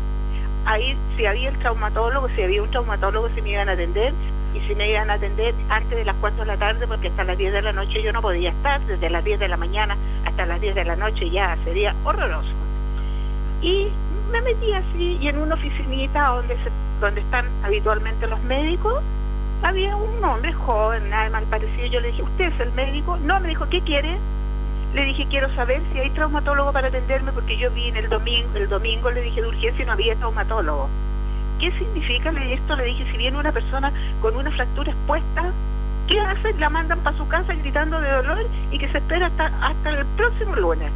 ahí 0.64 0.96
si 1.16 1.26
había 1.26 1.50
el 1.50 1.58
traumatólogo, 1.58 2.28
si 2.30 2.42
había 2.42 2.62
un 2.62 2.70
traumatólogo, 2.70 3.28
si 3.34 3.42
me 3.42 3.50
iban 3.50 3.68
a 3.68 3.72
atender 3.72 4.12
y 4.54 4.60
si 4.66 4.74
me 4.74 4.90
iban 4.90 5.10
a 5.10 5.14
atender 5.14 5.54
antes 5.68 5.96
de 5.96 6.04
las 6.04 6.16
4 6.16 6.40
de 6.40 6.46
la 6.46 6.56
tarde, 6.56 6.86
porque 6.86 7.08
hasta 7.08 7.24
las 7.24 7.38
10 7.38 7.52
de 7.52 7.62
la 7.62 7.72
noche 7.72 8.02
yo 8.02 8.12
no 8.12 8.22
podía 8.22 8.50
estar, 8.50 8.80
desde 8.82 9.10
las 9.10 9.24
10 9.24 9.40
de 9.40 9.48
la 9.48 9.56
mañana 9.56 9.96
hasta 10.24 10.46
las 10.46 10.60
10 10.60 10.74
de 10.74 10.84
la 10.84 10.96
noche 10.96 11.30
ya 11.30 11.56
sería 11.64 11.94
horroroso. 12.04 12.52
Y 13.60 13.88
me 14.30 14.40
metí 14.42 14.72
así 14.72 15.18
y 15.20 15.28
en 15.28 15.38
una 15.38 15.54
oficinita 15.54 16.28
donde, 16.28 16.54
se, 16.56 16.70
donde 17.00 17.20
están 17.20 17.46
habitualmente 17.62 18.26
los 18.26 18.40
médicos, 18.42 19.02
había 19.62 19.96
un 19.96 20.22
hombre 20.24 20.52
joven, 20.52 21.10
nada 21.10 21.30
mal 21.30 21.44
parecido. 21.44 21.86
Yo 21.86 22.00
le 22.00 22.08
dije, 22.08 22.22
¿usted 22.22 22.52
es 22.52 22.60
el 22.60 22.72
médico? 22.72 23.18
No, 23.24 23.40
me 23.40 23.48
dijo, 23.48 23.68
¿qué 23.68 23.80
quiere? 23.80 24.16
Le 24.94 25.04
dije, 25.04 25.26
quiero 25.28 25.54
saber 25.54 25.82
si 25.92 25.98
hay 25.98 26.10
traumatólogo 26.10 26.72
para 26.72 26.88
atenderme, 26.88 27.32
porque 27.32 27.58
yo 27.58 27.70
vi 27.70 27.88
en 27.88 27.96
el 27.96 28.08
domingo, 28.08 28.48
el 28.54 28.68
domingo 28.68 29.10
le 29.10 29.20
dije 29.20 29.42
de 29.42 29.48
urgencia 29.48 29.82
y 29.82 29.86
no 29.86 29.92
había 29.92 30.16
traumatólogo. 30.16 30.88
¿Qué 31.58 31.70
significa 31.72 32.30
esto? 32.30 32.76
Le 32.76 32.84
dije, 32.84 33.10
si 33.10 33.18
viene 33.18 33.36
una 33.36 33.52
persona 33.52 33.92
con 34.22 34.36
una 34.36 34.50
fractura 34.50 34.92
expuesta, 34.92 35.52
¿qué 36.06 36.20
hace? 36.20 36.54
La 36.54 36.70
mandan 36.70 37.00
para 37.00 37.16
su 37.16 37.28
casa 37.28 37.54
gritando 37.54 38.00
de 38.00 38.10
dolor 38.10 38.46
y 38.70 38.78
que 38.78 38.88
se 38.88 38.98
espera 38.98 39.26
hasta, 39.26 39.46
hasta 39.60 39.90
el 39.90 40.06
próximo 40.16 40.56
lunes. 40.56 40.90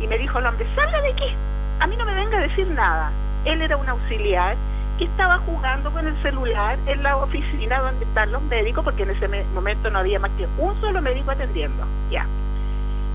Y 0.00 0.08
me 0.08 0.18
dijo 0.18 0.38
el 0.38 0.46
hombre, 0.46 0.66
salga 0.74 1.00
de 1.00 1.10
aquí, 1.10 1.36
a 1.80 1.86
mí 1.86 1.96
no 1.96 2.04
me 2.04 2.14
venga 2.14 2.38
a 2.38 2.42
decir 2.42 2.66
nada. 2.68 3.12
Él 3.44 3.62
era 3.62 3.76
un 3.76 3.88
auxiliar 3.88 4.56
que 4.98 5.04
estaba 5.04 5.38
jugando 5.38 5.92
con 5.92 6.06
el 6.06 6.16
celular 6.22 6.78
en 6.86 7.02
la 7.02 7.16
oficina 7.16 7.80
donde 7.80 8.04
están 8.04 8.32
los 8.32 8.42
médicos, 8.42 8.84
porque 8.84 9.02
en 9.02 9.10
ese 9.10 9.28
momento 9.54 9.90
no 9.90 9.98
había 9.98 10.18
más 10.18 10.30
que 10.32 10.48
un 10.58 10.80
solo 10.80 11.02
médico 11.02 11.30
atendiendo. 11.30 11.84
Ya. 12.10 12.26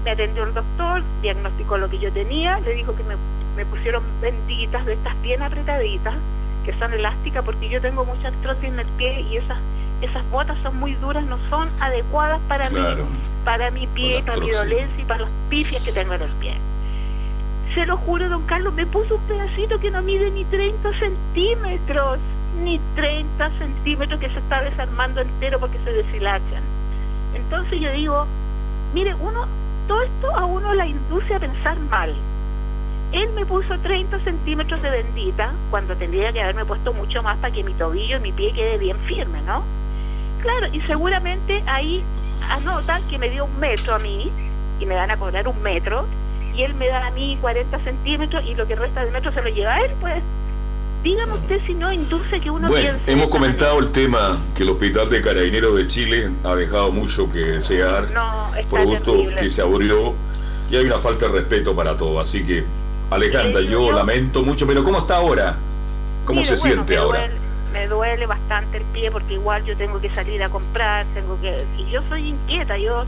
Me 0.03 0.11
atendió 0.11 0.43
el 0.43 0.53
doctor, 0.53 1.03
diagnosticó 1.21 1.77
lo 1.77 1.89
que 1.89 1.99
yo 1.99 2.11
tenía, 2.11 2.59
le 2.61 2.73
dijo 2.73 2.95
que 2.95 3.03
me, 3.03 3.15
me 3.55 3.65
pusieron 3.65 4.03
benditas 4.21 4.85
de 4.85 4.93
estas 4.93 5.21
bien 5.21 5.41
apretaditas, 5.41 6.15
que 6.65 6.73
son 6.73 6.93
elásticas, 6.93 7.43
porque 7.43 7.69
yo 7.69 7.81
tengo 7.81 8.05
mucha 8.05 8.29
artrosis 8.29 8.65
en 8.65 8.79
el 8.79 8.87
pie 8.97 9.21
y 9.21 9.37
esas 9.37 9.57
esas 10.01 10.29
botas 10.31 10.57
son 10.63 10.77
muy 10.77 10.93
duras, 10.95 11.25
no 11.25 11.37
son 11.49 11.67
adecuadas 11.81 12.39
para 12.47 12.69
mí, 12.69 13.03
para 13.43 13.69
mi 13.71 13.85
pie, 13.87 14.23
para 14.23 14.39
mi 14.39 14.51
dolencia 14.51 15.01
y 15.01 15.05
para 15.05 15.21
los 15.21 15.29
pifias 15.49 15.83
que 15.83 15.91
tengo 15.91 16.13
en 16.13 16.21
el 16.21 16.31
pie. 16.31 16.55
Se 17.73 17.85
lo 17.85 17.97
juro, 17.97 18.29
don 18.29 18.43
Carlos, 18.43 18.73
me 18.73 18.85
puso 18.85 19.15
un 19.15 19.21
pedacito 19.23 19.79
que 19.79 19.91
no 19.91 20.01
mide 20.01 20.31
ni 20.31 20.45
30 20.45 20.97
centímetros, 20.99 22.19
ni 22.63 22.79
30 22.95 23.51
centímetros 23.57 24.19
que 24.19 24.29
se 24.29 24.39
está 24.39 24.61
desarmando 24.61 25.21
entero 25.21 25.59
porque 25.59 25.77
se 25.83 25.91
deshilachan. 25.91 26.63
Entonces 27.35 27.79
yo 27.79 27.91
digo, 27.91 28.25
mire, 28.93 29.13
uno, 29.15 29.47
todo 29.89 30.03
esto 30.03 30.35
a 30.35 30.45
uno 30.45 30.75
la 30.75 30.85
induce 30.85 31.33
a 31.33 31.39
pensar 31.39 31.77
mal. 31.89 32.13
Él 33.11 33.27
me 33.33 33.43
puso 33.43 33.75
30 33.79 34.19
centímetros 34.19 34.79
de 34.83 34.91
bendita 34.91 35.51
cuando 35.71 35.95
tendría 35.95 36.31
que 36.31 36.43
haberme 36.43 36.63
puesto 36.63 36.93
mucho 36.93 37.23
más 37.23 37.37
para 37.39 37.51
que 37.51 37.63
mi 37.63 37.73
tobillo 37.73 38.17
y 38.17 38.19
mi 38.19 38.31
pie 38.31 38.53
quede 38.53 38.77
bien 38.77 38.97
firme, 39.07 39.41
¿no? 39.41 39.63
Claro, 40.43 40.67
y 40.71 40.79
seguramente 40.81 41.63
ahí 41.65 42.03
anotan 42.51 43.01
que 43.07 43.17
me 43.17 43.31
dio 43.31 43.45
un 43.45 43.59
metro 43.59 43.95
a 43.95 43.99
mí 43.99 44.31
y 44.79 44.85
me 44.85 44.93
van 44.93 45.09
a 45.09 45.17
cobrar 45.17 45.47
un 45.47 45.59
metro 45.63 46.05
y 46.55 46.61
él 46.61 46.75
me 46.75 46.87
da 46.87 47.07
a 47.07 47.11
mí 47.11 47.39
40 47.41 47.79
centímetros 47.79 48.45
y 48.45 48.53
lo 48.53 48.67
que 48.67 48.75
resta 48.75 49.01
del 49.01 49.11
metro 49.11 49.31
se 49.31 49.41
lo 49.41 49.49
lleva 49.49 49.73
a 49.73 49.81
él, 49.81 49.91
pues 50.01 50.21
dígame 51.03 51.33
usted 51.33 51.61
si 51.65 51.73
no 51.73 51.91
induce 51.91 52.41
que 52.41 52.51
uno 52.51 52.67
bueno, 52.67 52.99
hemos 53.07 53.29
comentado 53.29 53.79
el 53.79 53.91
tema 53.91 54.37
que 54.55 54.63
el 54.63 54.69
Hospital 54.69 55.09
de 55.09 55.21
Carabineros 55.21 55.75
de 55.77 55.87
Chile 55.87 56.29
ha 56.43 56.55
dejado 56.55 56.91
mucho 56.91 57.31
que 57.31 57.39
desear, 57.39 58.09
no, 58.11 58.51
producto 58.69 59.13
que 59.39 59.49
se 59.49 59.61
abrió 59.61 60.13
y 60.69 60.75
hay 60.75 60.85
una 60.85 60.99
falta 60.99 61.27
de 61.27 61.33
respeto 61.33 61.75
para 61.75 61.95
todo, 61.95 62.19
así 62.19 62.45
que 62.45 62.65
Alejandra, 63.09 63.61
yo, 63.61 63.91
lamento 63.91 64.43
mucho, 64.43 64.67
pero 64.67 64.83
¿cómo 64.83 64.99
está 64.99 65.17
ahora? 65.17 65.57
¿Cómo 66.25 66.43
se 66.43 66.57
siente 66.57 66.97
ahora? 66.97 67.27
me 67.73 67.87
duele 67.87 68.25
bastante 68.25 68.77
el 68.77 68.83
pie 68.85 69.11
porque 69.11 69.35
igual 69.35 69.63
yo 69.63 69.77
tengo 69.77 70.01
que 70.01 70.13
salir 70.13 70.41
a 70.41 70.49
comprar, 70.49 71.05
tengo 71.13 71.39
que 71.39 71.55
y 71.77 71.89
yo 71.91 72.01
soy 72.09 72.29
inquieta, 72.29 72.77
yo 72.77 73.05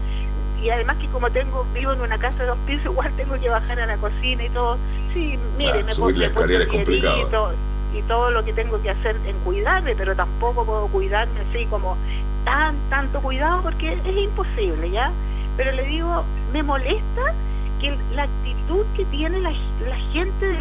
y 0.61 0.69
además 0.69 0.97
que 0.97 1.07
como 1.07 1.31
tengo 1.31 1.65
vivo 1.73 1.93
en 1.93 2.01
una 2.01 2.19
casa 2.19 2.43
de 2.43 2.49
dos 2.49 2.57
pisos, 2.65 2.85
igual 2.91 3.11
tengo 3.17 3.33
que 3.39 3.49
bajar 3.49 3.79
a 3.79 3.85
la 3.85 3.97
cocina 3.97 4.43
y 4.43 4.49
todo. 4.49 4.77
Sí, 5.13 5.37
mire, 5.57 5.83
me 5.83 5.93
subir 5.93 6.17
la 6.17 6.27
escalera 6.27 6.63
es 6.63 6.69
complicado. 6.69 7.53
Y 7.93 8.01
todo 8.03 8.31
lo 8.31 8.43
que 8.43 8.53
tengo 8.53 8.81
que 8.81 8.89
hacer 8.89 9.17
en 9.25 9.37
cuidarme, 9.39 9.95
pero 9.95 10.15
tampoco 10.15 10.65
puedo 10.65 10.87
cuidarme 10.87 11.39
así 11.49 11.65
como 11.65 11.97
tan, 12.45 12.75
tanto 12.89 13.21
cuidado 13.21 13.61
porque 13.61 13.93
es 13.93 14.07
imposible, 14.07 14.89
¿ya? 14.89 15.11
Pero 15.57 15.71
le 15.73 15.83
digo, 15.83 16.23
me 16.53 16.63
molesta 16.63 17.33
que 17.79 17.97
la 18.13 18.23
actitud 18.23 18.85
que 18.95 19.05
tiene 19.05 19.39
la, 19.41 19.51
la 19.87 19.97
gente 20.13 20.45
de, 20.45 20.57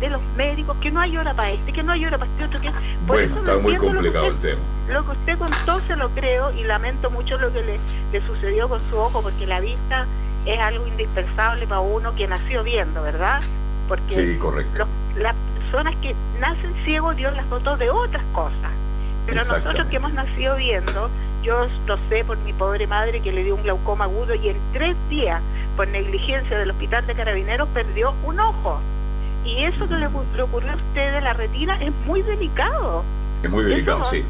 de 0.00 0.08
los 0.08 0.22
médicos, 0.36 0.76
que 0.80 0.90
no 0.90 1.00
hay 1.00 1.16
hora 1.16 1.34
para 1.34 1.50
este, 1.50 1.72
que 1.72 1.82
no 1.82 1.92
hay 1.92 2.04
hora 2.04 2.18
para 2.18 2.30
este 2.30 2.44
otro. 2.44 2.60
Que, 2.60 2.70
bueno, 3.06 3.36
está 3.36 3.58
muy 3.58 3.76
complicado 3.76 4.28
el 4.28 4.38
tema. 4.38 4.60
Lo 4.88 5.04
que 5.04 5.10
usted 5.12 5.38
contó 5.38 5.80
se 5.86 5.96
lo 5.96 6.08
creo 6.10 6.52
y 6.52 6.64
lamento 6.64 7.10
mucho 7.10 7.36
lo 7.38 7.52
que 7.52 7.62
le, 7.62 7.78
le 8.12 8.26
sucedió 8.26 8.68
con 8.68 8.80
su 8.88 8.96
ojo, 8.96 9.22
porque 9.22 9.46
la 9.46 9.60
vista 9.60 10.06
es 10.46 10.58
algo 10.58 10.86
indispensable 10.86 11.66
para 11.66 11.80
uno 11.80 12.14
que 12.14 12.26
nació 12.26 12.64
viendo, 12.64 13.02
¿verdad? 13.02 13.42
Porque 13.88 14.14
sí, 14.14 14.38
correcto. 14.38 14.86
las 15.16 15.34
personas 15.70 15.94
que 16.02 16.14
nacen 16.40 16.74
ciegos, 16.84 17.16
Dios 17.16 17.34
las 17.36 17.48
dotó 17.48 17.76
de 17.76 17.90
otras 17.90 18.24
cosas. 18.32 18.72
Pero 19.26 19.38
nosotros 19.38 19.86
que 19.86 19.96
hemos 19.96 20.12
nacido 20.12 20.56
viendo, 20.56 21.08
yo 21.42 21.68
lo 21.86 21.96
sé 22.08 22.24
por 22.24 22.36
mi 22.38 22.52
pobre 22.52 22.88
madre 22.88 23.20
que 23.20 23.30
le 23.30 23.44
dio 23.44 23.54
un 23.54 23.62
glaucoma 23.62 24.06
agudo 24.06 24.34
y 24.34 24.48
en 24.48 24.56
tres 24.72 24.96
días, 25.08 25.40
por 25.76 25.86
negligencia 25.86 26.58
del 26.58 26.70
hospital 26.70 27.06
de 27.06 27.14
carabineros, 27.14 27.68
perdió 27.68 28.14
un 28.24 28.40
ojo. 28.40 28.80
Y 29.44 29.62
eso 29.62 29.88
que 29.88 29.94
le, 29.94 30.06
ocurrió 30.08 30.72
a 30.72 30.74
usted 30.74 31.12
de 31.12 31.20
la 31.20 31.34
retina 31.34 31.76
es 31.80 31.92
muy 32.04 32.22
delicado. 32.22 33.04
Es 33.42 33.48
muy 33.48 33.64
delicado, 33.64 34.04
sí. 34.04 34.24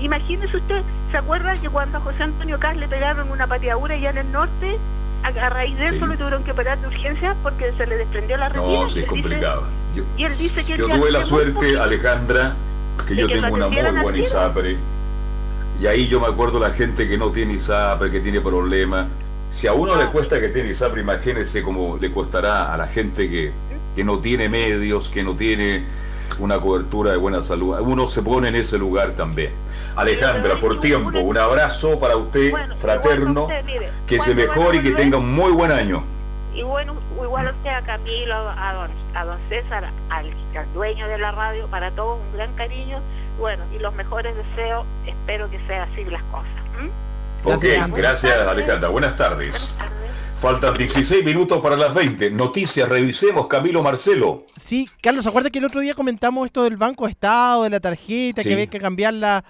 imagínese 0.00 0.56
usted, 0.56 0.82
¿se 1.12 1.18
acuerda 1.18 1.52
que 1.54 1.68
cuando 1.68 1.98
a 1.98 2.00
José 2.00 2.24
Antonio 2.24 2.58
Cas 2.58 2.76
le 2.76 2.88
pegaron 2.88 3.30
una 3.30 3.46
pateadura 3.46 3.94
allá 3.94 4.10
en 4.10 4.18
el 4.18 4.32
norte, 4.32 4.78
a, 5.22 5.48
raíz 5.48 5.76
de 5.78 5.84
eso 5.84 6.06
le 6.06 6.16
tuvieron 6.16 6.44
que 6.44 6.52
operar 6.52 6.80
de 6.80 6.88
urgencia 6.88 7.36
porque 7.42 7.72
se 7.76 7.86
le 7.86 7.96
desprendió 7.96 8.36
la 8.36 8.48
retina? 8.48 8.66
No, 8.66 8.90
sí, 8.90 9.00
es 9.00 9.06
complicado. 9.06 9.64
y 10.16 10.24
él 10.24 10.36
dice 10.38 10.64
que... 10.64 10.76
Yo 10.76 10.88
tuve 10.88 11.10
la 11.10 11.22
suerte, 11.22 11.78
Alejandra, 11.78 12.54
que 13.06 13.16
yo 13.16 13.28
tengo 13.28 13.54
una 13.54 13.68
muy 13.68 14.02
buena 14.02 14.18
ISAPRE. 14.18 14.76
Y 15.80 15.86
ahí 15.86 16.06
yo 16.06 16.20
me 16.20 16.26
acuerdo 16.26 16.60
la 16.60 16.70
gente 16.70 17.08
que 17.08 17.18
no 17.18 17.30
tiene 17.30 17.54
ISAPRE, 17.54 18.10
que 18.10 18.20
tiene 18.20 18.40
problemas. 18.40 19.06
Si 19.50 19.66
a 19.66 19.72
uno 19.74 19.96
le 19.96 20.06
cuesta 20.06 20.40
que 20.40 20.48
tiene 20.48 20.70
ISAPRE, 20.70 21.02
imagínese 21.02 21.62
cómo 21.62 21.98
le 22.00 22.12
costará 22.12 22.72
a 22.72 22.76
la 22.76 22.86
gente 22.86 23.28
que 23.28 23.52
que 23.94 24.04
no 24.04 24.18
tiene 24.18 24.48
medios, 24.48 25.10
que 25.10 25.22
no 25.22 25.34
tiene 25.34 25.84
una 26.38 26.60
cobertura 26.60 27.10
de 27.12 27.16
buena 27.16 27.42
salud. 27.42 27.78
Uno 27.80 28.06
se 28.08 28.22
pone 28.22 28.48
en 28.48 28.56
ese 28.56 28.78
lugar 28.78 29.12
también. 29.12 29.50
Alejandra, 29.96 30.58
por 30.58 30.80
tiempo, 30.80 31.18
un 31.18 31.36
abrazo 31.36 31.98
para 31.98 32.16
usted, 32.16 32.52
fraterno, 32.78 33.48
que 34.06 34.20
se 34.20 34.34
mejore 34.34 34.78
y 34.78 34.82
que 34.82 34.92
tenga 34.92 35.18
un 35.18 35.32
muy 35.34 35.52
buen 35.52 35.70
año. 35.70 36.04
Y 36.54 36.62
bueno, 36.62 36.94
igual 37.22 37.48
usted 37.48 37.70
a 37.70 37.82
Camilo, 37.82 38.34
a 38.34 38.72
don, 38.74 38.90
a 39.14 39.24
don 39.24 39.38
César, 39.48 39.90
al, 40.10 40.30
dueño 40.74 41.08
de 41.08 41.18
la 41.18 41.32
radio, 41.32 41.66
para 41.68 41.90
todos 41.90 42.20
un 42.20 42.36
gran 42.36 42.52
cariño. 42.54 43.00
Bueno, 43.38 43.64
y 43.74 43.78
los 43.78 43.94
mejores 43.94 44.34
deseos, 44.36 44.84
espero 45.06 45.50
que 45.50 45.58
sea 45.66 45.84
así 45.84 46.04
las 46.04 46.22
cosas. 46.24 46.52
Ok, 47.44 47.64
gracias 47.96 48.46
Alejandra. 48.46 48.88
Buenas 48.88 49.16
tardes. 49.16 49.74
Faltan 50.36 50.74
16 50.74 51.24
minutos 51.24 51.60
para 51.60 51.76
las 51.76 51.94
20. 51.94 52.30
Noticias, 52.32 52.88
revisemos, 52.88 53.46
Camilo 53.46 53.82
Marcelo. 53.82 54.44
Sí, 54.56 54.88
Carlos, 55.00 55.26
acuerda 55.26 55.50
que 55.50 55.60
el 55.60 55.64
otro 55.64 55.80
día 55.80 55.94
comentamos 55.94 56.46
esto 56.46 56.64
del 56.64 56.76
Banco 56.76 57.06
Estado, 57.06 57.62
de 57.62 57.70
la 57.70 57.80
tarjeta, 57.80 58.42
que 58.42 58.52
había 58.52 58.66
que 58.66 58.80
cambiarla 58.80 59.44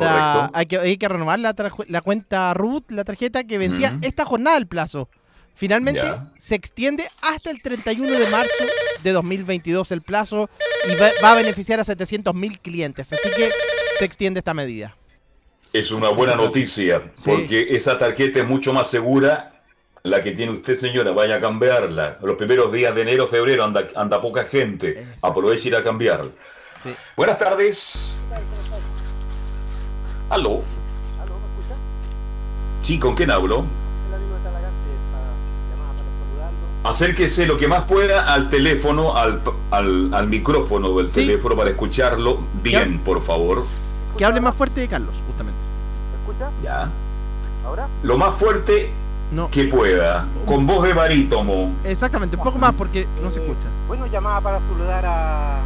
para. 0.00 0.50
Hay 0.54 0.66
que, 0.66 0.78
hay 0.78 0.96
que, 0.96 1.08
renovar 1.08 1.38
la, 1.38 1.54
la, 1.88 2.00
cuenta 2.00 2.54
RUT, 2.54 2.90
la 2.90 3.04
tarjeta 3.04 3.44
que 3.44 3.58
vencía 3.58 3.98
esta 4.02 4.24
jornada 4.24 4.56
el 4.56 4.66
plazo. 4.66 5.08
Finalmente 5.54 6.02
se 6.38 6.54
extiende 6.54 7.04
hasta 7.20 7.50
el 7.50 7.60
31 7.60 8.18
de 8.18 8.26
marzo 8.28 8.64
de 9.02 9.12
2022 9.12 9.92
el 9.92 10.00
plazo 10.00 10.48
y 10.88 10.94
va, 10.94 11.10
va 11.22 11.32
a 11.32 11.34
beneficiar 11.34 11.78
a 11.78 11.84
700 11.84 12.34
mil 12.34 12.58
clientes. 12.58 13.12
Así 13.12 13.28
que 13.36 13.50
se 13.98 14.04
extiende 14.04 14.38
esta 14.38 14.54
medida. 14.54 14.96
Es 15.72 15.90
una 15.90 16.08
buena 16.08 16.34
noticia, 16.34 17.02
porque 17.24 17.68
esa 17.70 17.98
tarjeta 17.98 18.40
es 18.40 18.46
mucho 18.46 18.72
más 18.72 18.90
segura 18.90 19.52
la 20.04 20.22
que 20.22 20.32
tiene 20.32 20.52
usted, 20.52 20.76
señora, 20.76 21.12
vaya 21.12 21.36
a 21.36 21.40
cambiarla. 21.40 22.18
Los 22.22 22.36
primeros 22.36 22.72
días 22.72 22.94
de 22.94 23.02
enero, 23.02 23.28
febrero 23.28 23.64
anda, 23.64 23.88
anda 23.94 24.20
poca 24.20 24.44
gente. 24.44 25.06
Aproveche 25.22 25.68
ir 25.68 25.76
a 25.76 25.84
cambiarla. 25.84 26.32
Buenas 27.16 27.38
tardes. 27.38 28.20
Aló. 30.32 30.48
¿Aló, 31.22 31.34
me 31.34 31.60
escucha? 31.60 31.78
Sí, 32.80 32.98
¿con 32.98 33.14
quién 33.14 33.30
hablo? 33.30 33.64
Acérquese 36.84 37.46
lo 37.46 37.58
que 37.58 37.68
más 37.68 37.82
pueda 37.84 38.32
al 38.32 38.50
teléfono, 38.50 39.14
al, 39.16 39.40
al, 39.70 40.12
al 40.12 40.26
micrófono 40.26 40.96
del 40.96 41.08
teléfono 41.10 41.54
para 41.54 41.70
escucharlo 41.70 42.38
bien, 42.62 42.98
por 42.98 43.22
favor. 43.22 43.64
Que 44.18 44.24
hable 44.24 44.40
más 44.40 44.56
fuerte 44.56 44.80
de 44.80 44.88
Carlos, 44.88 45.20
justamente. 45.28 45.58
¿Me 46.26 46.30
escucha? 46.32 46.50
Ya. 46.62 46.88
¿Ahora? 47.64 47.86
Lo 48.02 48.18
más 48.18 48.34
fuerte 48.34 48.90
No. 49.30 49.48
que 49.48 49.64
pueda, 49.66 50.26
con 50.44 50.66
voz 50.66 50.82
de 50.82 50.92
barítono. 50.92 51.70
Exactamente, 51.84 52.36
un 52.36 52.42
poco 52.42 52.58
más 52.58 52.72
porque 52.72 53.06
no 53.22 53.30
se 53.30 53.40
escucha. 53.40 53.68
Bueno, 53.86 54.06
llamaba 54.08 54.40
para 54.40 54.58
saludar 54.58 55.04
a 55.06 55.60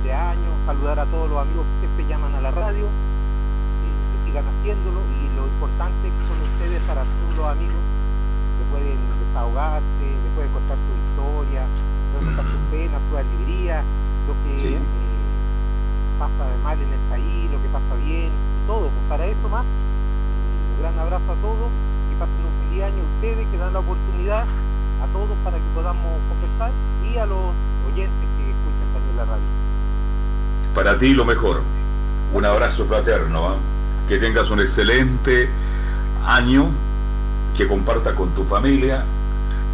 el 0.00 0.08
de 0.08 0.14
año, 0.14 0.38
saludar 0.64 0.98
a 1.00 1.04
todos 1.04 1.28
los 1.28 1.38
amigos 1.42 1.66
que 1.82 1.86
siempre 1.88 2.06
llaman 2.14 2.34
a 2.36 2.40
la 2.40 2.50
radio, 2.52 2.86
sigan 4.34 4.50
haciéndolo 4.50 4.98
y 5.22 5.30
lo 5.38 5.46
importante 5.46 6.10
que 6.10 6.22
son 6.26 6.34
ustedes 6.42 6.82
para 6.90 7.06
todos 7.06 7.34
los 7.38 7.46
amigos 7.54 7.78
que 8.58 8.64
pueden 8.74 8.98
desahogarse, 9.22 10.02
que 10.02 10.30
pueden 10.34 10.50
contar 10.50 10.74
su 10.74 10.90
historia, 10.90 11.62
pueden 12.10 12.34
contar 12.34 12.46
sus 12.50 12.62
penas, 12.74 12.98
sus 13.06 13.14
alegrías, 13.22 13.82
lo 14.26 14.34
que 14.42 14.52
Sí. 14.58 14.74
eh, 14.74 14.82
pasa 16.18 16.42
de 16.50 16.58
mal 16.66 16.74
en 16.82 16.90
el 16.90 17.02
país, 17.14 17.46
lo 17.54 17.62
que 17.62 17.70
pasa 17.70 17.94
bien, 18.02 18.30
todo. 18.66 18.90
Pues 18.90 19.04
para 19.08 19.22
eso 19.26 19.46
más, 19.48 19.62
un 19.62 20.74
gran 20.82 20.98
abrazo 20.98 21.30
a 21.30 21.38
todos, 21.38 21.70
que 22.10 22.14
pasen 22.18 22.42
un 22.42 22.54
feliz 22.66 22.82
año 22.90 23.02
ustedes, 23.14 23.46
que 23.54 23.58
dan 23.58 23.70
la 23.72 23.80
oportunidad 23.86 24.42
a 24.50 25.06
todos 25.14 25.34
para 25.46 25.58
que 25.62 25.68
podamos 25.78 26.10
conversar 26.26 26.70
y 27.06 27.18
a 27.22 27.26
los 27.26 27.54
oyentes 27.86 28.26
que 28.34 28.42
escuchan 28.50 28.88
también 28.98 29.14
la 29.14 29.24
radio. 29.30 29.50
Para 30.74 30.98
ti 30.98 31.14
lo 31.14 31.24
mejor. 31.24 31.62
Un 32.34 32.44
abrazo 32.44 32.84
fraterno. 32.84 33.46
¿ah? 33.46 33.56
Que 34.08 34.18
tengas 34.18 34.50
un 34.50 34.60
excelente 34.60 35.48
año, 36.26 36.68
que 37.56 37.66
compartas 37.66 38.14
con 38.14 38.30
tu 38.30 38.44
familia. 38.44 39.04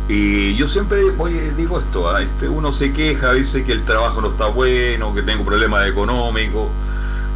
Y 0.08 0.56
yo 0.56 0.68
siempre 0.68 1.10
voy, 1.10 1.34
digo 1.56 1.78
esto, 1.78 2.10
¿ah? 2.10 2.20
este, 2.20 2.48
uno 2.48 2.72
se 2.72 2.92
queja, 2.92 3.32
dice 3.32 3.62
que 3.64 3.72
el 3.72 3.84
trabajo 3.84 4.20
no 4.20 4.28
está 4.30 4.46
bueno, 4.46 5.14
que 5.14 5.22
tengo 5.22 5.44
problemas 5.44 5.86
económicos, 5.86 6.68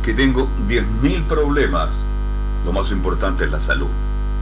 que 0.02 0.12
tengo 0.12 0.48
10.000 0.68 1.24
problemas. 1.24 2.02
Lo 2.64 2.72
más 2.72 2.90
importante 2.90 3.44
es 3.44 3.52
la 3.52 3.60
salud. 3.60 3.86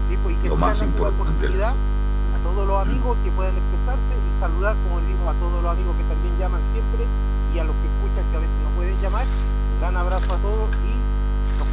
Sí, 0.09 0.17
pues, 0.23 0.37
y 0.37 0.39
que 0.43 0.49
Lo 0.49 0.57
más 0.57 0.79
la 0.79 0.87
importante 0.87 1.27
es 1.27 1.31
oportunidad 1.31 1.75
a 1.75 2.39
todos 2.43 2.67
los 2.67 2.81
amigos 2.81 3.19
que 3.23 3.31
puedan 3.33 3.53
expresarse 3.53 4.13
y 4.17 4.41
saludar, 4.41 4.77
como 4.89 5.01
digo, 5.05 5.29
a 5.29 5.35
todos 5.35 5.63
los 5.63 5.73
amigos 5.73 5.97
que 5.97 6.05
también 6.05 6.33
llaman 6.39 6.61
siempre 6.73 7.05
y 7.53 7.59
a 7.59 7.65
los 7.65 7.77
que 7.77 7.87
escuchan 7.93 8.25
que 8.31 8.37
a 8.37 8.41
veces 8.41 8.59
no 8.65 8.71
pueden 8.77 8.97
llamar. 9.03 9.27
Un 9.27 9.81
gran 9.81 9.97
abrazo 9.97 10.33
a 10.33 10.39
todos 10.39 10.71
y 10.89 11.02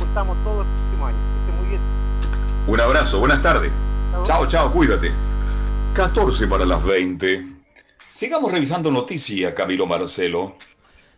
nos 0.09 0.27
juntamos 0.27 0.37
todos 0.43 0.65
el 0.65 0.73
próximo 0.73 1.05
año. 1.05 1.17
Que 1.17 1.51
esté 1.51 1.61
muy 1.61 1.69
bien. 1.69 1.81
Un 2.67 2.81
abrazo, 2.81 3.19
buenas 3.19 3.41
tardes. 3.41 3.71
Chao. 4.23 4.47
Chao, 4.47 4.71
cuídate. 4.71 5.11
14 5.93 6.47
para 6.47 6.65
las 6.65 6.83
20. 6.83 7.45
Sigamos 8.09 8.51
revisando 8.51 8.91
noticias, 8.91 9.53
Camilo 9.53 9.85
Marcelo. 9.85 10.55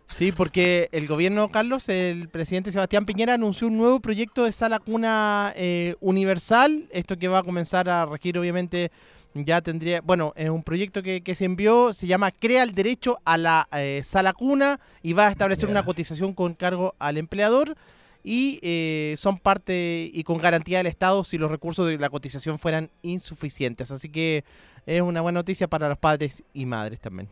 Sí, 0.06 0.30
porque 0.30 0.90
el 0.92 1.06
gobierno, 1.06 1.48
Carlos, 1.50 1.88
el 1.88 2.28
presidente 2.28 2.70
Sebastián 2.70 3.06
Piñera 3.06 3.34
anunció 3.34 3.66
un 3.66 3.78
nuevo 3.78 4.00
proyecto 4.00 4.44
de 4.44 4.52
sala 4.52 4.78
cuna 4.78 5.54
eh, 5.56 5.94
universal. 6.00 6.86
Esto 6.90 7.18
que 7.18 7.28
va 7.28 7.38
a 7.38 7.42
comenzar 7.42 7.88
a 7.88 8.04
regir, 8.04 8.36
obviamente, 8.38 8.90
ya 9.32 9.62
tendría. 9.62 10.02
Bueno, 10.02 10.34
es 10.36 10.50
un 10.50 10.62
proyecto 10.62 11.02
que, 11.02 11.22
que 11.22 11.34
se 11.34 11.46
envió, 11.46 11.94
se 11.94 12.06
llama 12.06 12.30
Crea 12.30 12.62
el 12.62 12.74
derecho 12.74 13.20
a 13.24 13.38
la 13.38 13.68
eh, 13.72 14.02
sala 14.04 14.34
cuna 14.34 14.80
y 15.02 15.14
va 15.14 15.28
a 15.28 15.30
establecer 15.30 15.70
una 15.70 15.84
cotización 15.84 16.34
con 16.34 16.52
cargo 16.52 16.94
al 16.98 17.16
empleador. 17.16 17.74
Y 18.24 18.60
eh, 18.62 19.16
son 19.18 19.38
parte 19.38 20.10
y 20.12 20.22
con 20.24 20.38
garantía 20.38 20.78
del 20.78 20.86
Estado 20.86 21.24
si 21.24 21.38
los 21.38 21.50
recursos 21.50 21.86
de 21.86 21.98
la 21.98 22.10
cotización 22.10 22.58
fueran 22.58 22.90
insuficientes. 23.02 23.90
Así 23.90 24.10
que 24.10 24.44
es 24.86 25.00
una 25.00 25.20
buena 25.20 25.40
noticia 25.40 25.68
para 25.68 25.88
los 25.88 25.98
padres 25.98 26.44
y 26.52 26.66
madres 26.66 27.00
también. 27.00 27.28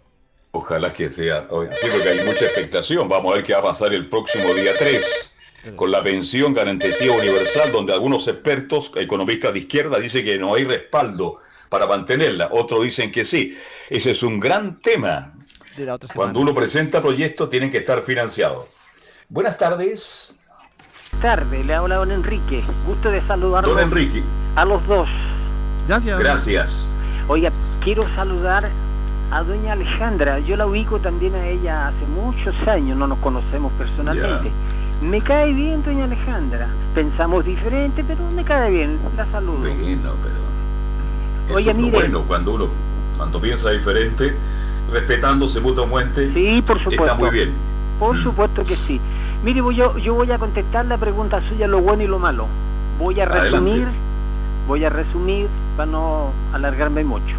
Ojalá 0.53 0.93
que 0.93 1.09
sea. 1.09 1.43
Sí, 1.43 1.86
porque 1.93 2.09
hay 2.09 2.26
mucha 2.26 2.47
expectación. 2.47 3.09
Vamos 3.09 3.32
a 3.32 3.36
ver 3.36 3.45
qué 3.45 3.53
va 3.53 3.61
a 3.61 3.62
pasar 3.62 3.95
el 3.95 4.09
próximo 4.09 4.53
día 4.55 4.72
3 4.76 5.36
con 5.76 5.91
la 5.91 6.03
pensión 6.03 6.53
garantía 6.53 7.12
universal, 7.12 7.70
donde 7.70 7.93
algunos 7.93 8.26
expertos, 8.26 8.93
economistas 8.97 9.53
de 9.53 9.61
izquierda, 9.61 9.99
dicen 9.99 10.24
que 10.24 10.38
no 10.38 10.55
hay 10.55 10.64
respaldo 10.64 11.38
para 11.68 11.86
mantenerla. 11.86 12.49
Otros 12.53 12.82
dicen 12.82 13.12
que 13.12 13.24
sí. 13.24 13.57
Ese 13.88 14.11
es 14.11 14.22
un 14.22 14.41
gran 14.41 14.80
tema. 14.80 15.34
De 15.76 15.84
la 15.84 15.95
otra 15.95 16.09
semana. 16.09 16.32
Cuando 16.32 16.41
uno 16.41 16.55
presenta 16.55 17.01
proyectos, 17.01 17.49
tienen 17.49 17.70
que 17.70 17.78
estar 17.78 18.03
financiados. 18.03 18.70
Buenas 19.28 19.57
tardes, 19.57 20.39
tarde, 21.20 21.64
le 21.64 21.74
habla 21.74 21.96
don 21.96 22.11
Enrique. 22.11 22.62
Gusto 22.86 23.11
de 23.11 23.20
saludarlo 23.22 23.70
don 23.70 23.80
Enrique. 23.80 24.22
a 24.56 24.64
los 24.64 24.86
dos. 24.86 25.08
Gracias. 25.88 26.18
Gracias. 26.18 26.86
Oiga, 27.28 27.50
quiero 27.82 28.04
saludar 28.16 28.64
a 29.30 29.42
doña 29.42 29.72
Alejandra. 29.74 30.38
Yo 30.40 30.56
la 30.56 30.66
ubico 30.66 30.98
también 30.98 31.34
a 31.34 31.46
ella 31.46 31.88
hace 31.88 32.06
muchos 32.06 32.54
años, 32.68 32.96
no 32.96 33.06
nos 33.06 33.18
conocemos 33.18 33.72
personalmente. 33.78 34.50
Me 35.02 35.20
cae 35.20 35.52
bien 35.52 35.82
doña 35.82 36.04
Alejandra. 36.04 36.68
Pensamos 36.94 37.44
diferente, 37.44 38.04
pero 38.06 38.20
me 38.34 38.44
cae 38.44 38.70
bien. 38.70 38.98
La 39.16 39.26
saludo. 39.30 39.58
Bueno, 39.58 40.12
pero. 40.22 40.40
Eso 41.46 41.54
Oye, 41.56 41.74
mire. 41.74 41.90
bueno, 41.90 42.22
cuando 42.26 42.52
uno 42.54 42.68
cuando 43.16 43.40
piensa 43.40 43.70
diferente, 43.70 44.34
respetándose 44.92 45.61
mutuamente, 45.61 46.32
Sí, 46.32 46.62
por 46.66 46.78
supuesto. 46.78 47.04
está 47.04 47.14
muy 47.16 47.30
bien. 47.30 47.50
Por 47.98 48.22
supuesto 48.22 48.64
que 48.64 48.76
sí. 48.76 48.98
Mire, 49.45 49.61
voy- 49.62 49.76
yo, 49.76 49.97
yo 49.99 50.14
voy 50.14 50.30
a 50.32 50.38
contestar 50.38 50.84
la 50.86 50.99
pregunta 50.99 51.41
suya, 51.49 51.66
lo 51.66 51.80
bueno 51.80 52.03
y 52.03 52.07
lo 52.07 52.18
malo. 52.18 52.47
Voy 52.99 53.18
a 53.20 53.24
Adelante. 53.24 53.51
resumir, 53.51 53.88
voy 54.68 54.84
a 54.84 54.91
resumir 54.91 55.49
para 55.76 55.91
no 55.91 56.30
alargarme 56.53 57.05
mucho. 57.05 57.34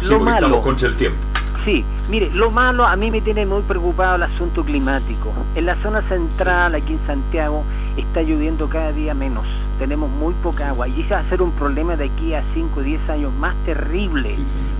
Sí, 0.00 0.08
lo 0.08 0.20
malo, 0.20 0.36
estamos 0.46 0.60
contra 0.64 0.88
el 0.88 0.96
tiempo. 0.96 1.18
sí, 1.64 1.84
mire, 2.08 2.30
lo 2.34 2.50
malo 2.50 2.86
a 2.86 2.96
mí 2.96 3.10
me 3.10 3.20
tiene 3.20 3.44
muy 3.46 3.62
preocupado 3.62 4.16
el 4.16 4.22
asunto 4.22 4.64
climático. 4.64 5.30
En 5.54 5.66
la 5.66 5.76
zona 5.82 6.02
central, 6.08 6.74
aquí 6.74 6.94
en 6.94 7.06
Santiago, 7.06 7.62
está 7.96 8.22
lloviendo 8.22 8.68
cada 8.68 8.92
día 8.92 9.12
menos. 9.14 9.44
Tenemos 9.78 10.10
muy 10.10 10.34
poca 10.34 10.68
agua 10.68 10.88
y 10.88 11.00
ese 11.00 11.14
va 11.14 11.20
a 11.20 11.28
ser 11.28 11.42
un 11.42 11.50
problema 11.52 11.96
de 11.96 12.04
aquí 12.06 12.34
a 12.34 12.42
5 12.54 12.80
o 12.80 12.82
10 12.82 13.08
años 13.10 13.32
más 13.34 13.54
terrible. 13.64 14.30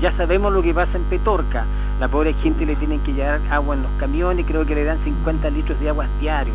Ya 0.00 0.12
sabemos 0.12 0.52
lo 0.52 0.62
que 0.62 0.72
pasa 0.72 0.96
en 0.96 1.04
Petorca. 1.04 1.64
La 2.00 2.08
pobre 2.08 2.34
gente 2.34 2.66
le 2.66 2.76
tienen 2.76 3.00
que 3.00 3.12
llevar 3.12 3.40
agua 3.50 3.74
en 3.74 3.82
los 3.82 3.90
camiones, 3.98 4.46
creo 4.46 4.64
que 4.64 4.74
le 4.74 4.84
dan 4.84 4.98
50 5.04 5.50
litros 5.50 5.80
de 5.80 5.88
agua 5.88 6.06
diario. 6.20 6.54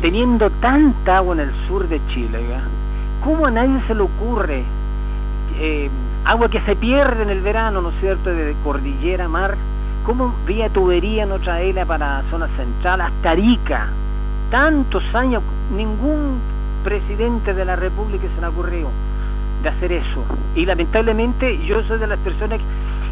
Teniendo 0.00 0.50
tanta 0.50 1.18
agua 1.18 1.34
en 1.34 1.40
el 1.40 1.50
sur 1.68 1.88
de 1.88 2.00
Chile. 2.08 2.38
¿cómo 3.22 3.46
a 3.46 3.50
nadie 3.50 3.80
se 3.88 3.94
le 3.94 4.02
ocurre 4.02 4.62
eh, 5.58 5.90
agua 6.24 6.48
que 6.48 6.60
se 6.60 6.76
pierde 6.76 7.22
en 7.22 7.30
el 7.30 7.40
verano, 7.40 7.80
¿no 7.80 7.90
es 7.90 8.00
cierto?, 8.00 8.30
de 8.30 8.54
cordillera, 8.62 9.26
mar, 9.26 9.56
¿cómo 10.04 10.34
vía 10.46 10.68
tubería 10.68 11.26
no 11.26 11.38
traerla 11.38 11.84
para 11.84 12.22
la 12.22 12.30
zona 12.30 12.48
central, 12.56 13.00
hasta 13.00 13.30
Arica? 13.30 13.88
Tantos 14.50 15.02
años, 15.14 15.42
ningún 15.74 16.38
presidente 16.86 17.52
de 17.52 17.64
la 17.64 17.74
República 17.74 18.24
se 18.32 18.40
le 18.40 18.46
ocurrió 18.46 18.88
de 19.64 19.68
hacer 19.68 19.90
eso. 19.90 20.24
Y 20.54 20.64
lamentablemente 20.66 21.58
yo 21.66 21.82
soy 21.82 21.98
de 21.98 22.06
las 22.06 22.18
personas 22.20 22.60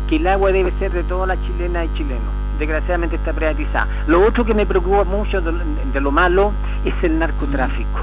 que 0.08 0.16
el 0.16 0.26
agua 0.28 0.52
debe 0.52 0.72
ser 0.78 0.92
de 0.92 1.02
todas 1.02 1.26
las 1.26 1.38
chilenas 1.44 1.86
y 1.92 1.96
chilenos. 1.98 2.22
Desgraciadamente 2.60 3.16
está 3.16 3.32
privatizada. 3.32 3.88
Lo 4.06 4.24
otro 4.24 4.44
que 4.44 4.54
me 4.54 4.64
preocupa 4.64 5.02
mucho 5.02 5.40
de, 5.40 5.52
de 5.92 6.00
lo 6.00 6.12
malo 6.12 6.52
es 6.84 6.94
el 7.02 7.18
narcotráfico. 7.18 7.98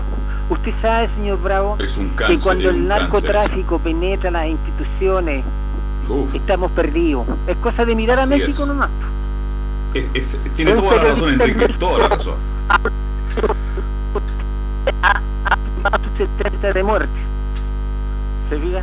Usted 0.50 0.74
sabe, 0.82 1.10
señor 1.16 1.42
Bravo, 1.42 1.78
que 1.78 2.38
cuando 2.40 2.70
el 2.70 2.76
cáncer 2.76 2.88
narcotráfico 2.88 3.80
penetra 3.80 4.30
las 4.30 4.48
instituciones, 4.48 5.46
Uf. 6.10 6.36
estamos 6.36 6.70
perdidos. 6.72 7.26
Es 7.48 7.56
cosa 7.58 7.86
de 7.86 7.96
mirar 7.96 8.20
a 8.20 8.26
México 8.26 8.64
es. 8.64 8.68
nomás. 8.68 8.90
Es- 9.94 10.06
es- 10.14 10.54
tiene 10.54 10.74
toda 10.74 10.98
la 10.98 11.04
razón, 11.04 11.34
Enrique, 11.34 11.68
toda 11.80 12.00
la 12.00 12.08
razón. 12.10 12.36
De 15.90 16.28
70 16.38 16.74
de 16.74 16.84
muerte. 16.84 17.10
¿Se 18.50 18.60
fija? 18.60 18.82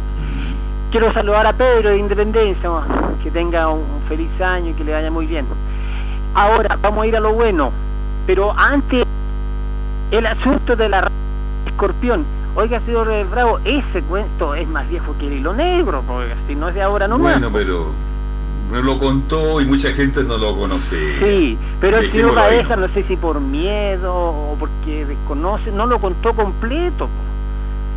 Quiero 0.91 1.13
saludar 1.13 1.47
a 1.47 1.53
Pedro 1.53 1.91
de 1.91 1.99
Independencia, 1.99 2.71
que 3.23 3.31
tenga 3.31 3.69
un 3.69 3.85
feliz 4.09 4.29
año 4.41 4.71
y 4.71 4.73
que 4.73 4.85
le 4.85 4.93
vaya 4.93 5.11
muy 5.11 5.27
bien. 5.27 5.47
Ahora, 6.35 6.79
vamos 6.81 7.05
a 7.05 7.07
ir 7.07 7.17
a 7.17 7.21
lo 7.21 7.33
bueno, 7.33 7.71
pero 8.27 8.53
antes, 8.57 9.07
el 10.11 10.27
asunto 10.27 10.77
de 10.77 10.89
la 10.89 11.11
escorpión. 11.67 12.25
Oiga, 12.55 12.81
señor 12.81 13.09
Bravo, 13.29 13.59
ese 13.65 14.03
cuento 14.03 14.55
es 14.55 14.67
más 14.69 14.89
viejo 14.89 15.15
que 15.19 15.27
el 15.27 15.35
hilo 15.35 15.53
negro, 15.53 16.03
porque 16.07 16.35
si 16.47 16.55
no 16.55 16.69
es 16.69 16.75
de 16.75 16.83
ahora 16.83 17.07
nomás. 17.07 17.35
Bueno, 17.35 17.51
pero 17.53 17.93
me 18.71 18.83
lo 18.83 18.99
contó 18.99 19.61
y 19.61 19.64
mucha 19.64 19.93
gente 19.93 20.23
no 20.25 20.37
lo 20.39 20.57
conocía. 20.57 21.19
Sí, 21.21 21.59
pero 21.81 21.99
el 21.99 22.11
ahí, 22.11 22.23
Baeza, 22.35 22.77
no 22.77 22.89
sé 22.89 23.03
si 23.05 23.16
por 23.16 23.41
miedo 23.41 24.14
o 24.14 24.57
porque 24.59 25.07
desconoce, 25.07 25.71
no 25.73 25.87
lo 25.87 25.99
contó 25.99 26.35
completo. 26.35 27.09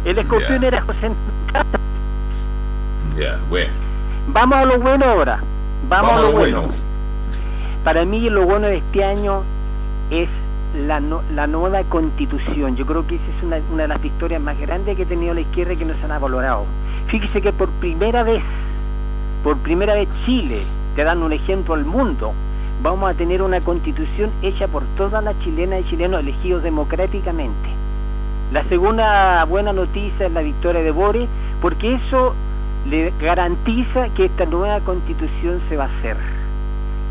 El 0.05 0.17
escorpión 0.17 0.63
era 0.63 0.81
José. 0.81 1.11
Ya, 3.17 3.39
bueno. 3.49 3.71
Vamos 4.27 4.57
a 4.57 4.65
lo 4.65 4.79
bueno 4.79 5.05
ahora. 5.05 5.39
Vamos, 5.89 6.11
Vamos 6.11 6.19
a 6.19 6.23
lo 6.23 6.31
bueno. 6.31 6.61
bueno. 6.61 6.73
Para 7.83 8.05
mí 8.05 8.29
lo 8.29 8.45
bueno 8.45 8.67
de 8.67 8.77
este 8.77 9.03
año 9.03 9.41
es 10.09 10.29
la, 10.87 11.01
la 11.33 11.47
nueva 11.47 11.83
constitución. 11.83 12.75
Yo 12.75 12.85
creo 12.85 13.05
que 13.05 13.15
esa 13.15 13.25
es 13.37 13.43
una, 13.43 13.57
una 13.71 13.81
de 13.83 13.87
las 13.89 14.01
victorias 14.01 14.41
más 14.41 14.57
grandes 14.59 14.95
que 14.95 15.03
ha 15.03 15.05
tenido 15.05 15.33
la 15.33 15.41
izquierda 15.41 15.73
y 15.73 15.77
que 15.77 15.85
no 15.85 15.93
se 15.95 16.11
han 16.11 16.21
valorado. 16.21 16.65
Fíjese 17.07 17.41
que 17.41 17.51
por 17.51 17.69
primera 17.69 18.23
vez, 18.23 18.41
por 19.43 19.57
primera 19.57 19.95
vez 19.95 20.07
Chile, 20.25 20.61
te 20.95 21.03
dan 21.03 21.23
un 21.23 21.33
ejemplo 21.33 21.73
al 21.73 21.85
mundo, 21.85 22.33
vamos 22.83 23.09
a 23.09 23.13
tener 23.13 23.41
una 23.41 23.61
constitución 23.61 24.29
hecha 24.41 24.67
por 24.67 24.83
todas 24.97 25.23
las 25.23 25.39
chilenas 25.39 25.81
y 25.81 25.89
chilenos 25.89 26.21
elegidos 26.21 26.63
democráticamente. 26.63 27.69
La 28.51 28.63
segunda 28.65 29.43
buena 29.45 29.71
noticia 29.71 30.27
es 30.27 30.31
la 30.31 30.41
victoria 30.41 30.81
de 30.81 30.91
Bore, 30.91 31.27
porque 31.61 31.95
eso 31.95 32.35
le 32.89 33.13
garantiza 33.19 34.09
que 34.09 34.25
esta 34.25 34.45
nueva 34.45 34.79
constitución 34.81 35.61
se 35.69 35.77
va 35.77 35.85
a 35.85 35.99
hacer. 35.99 36.17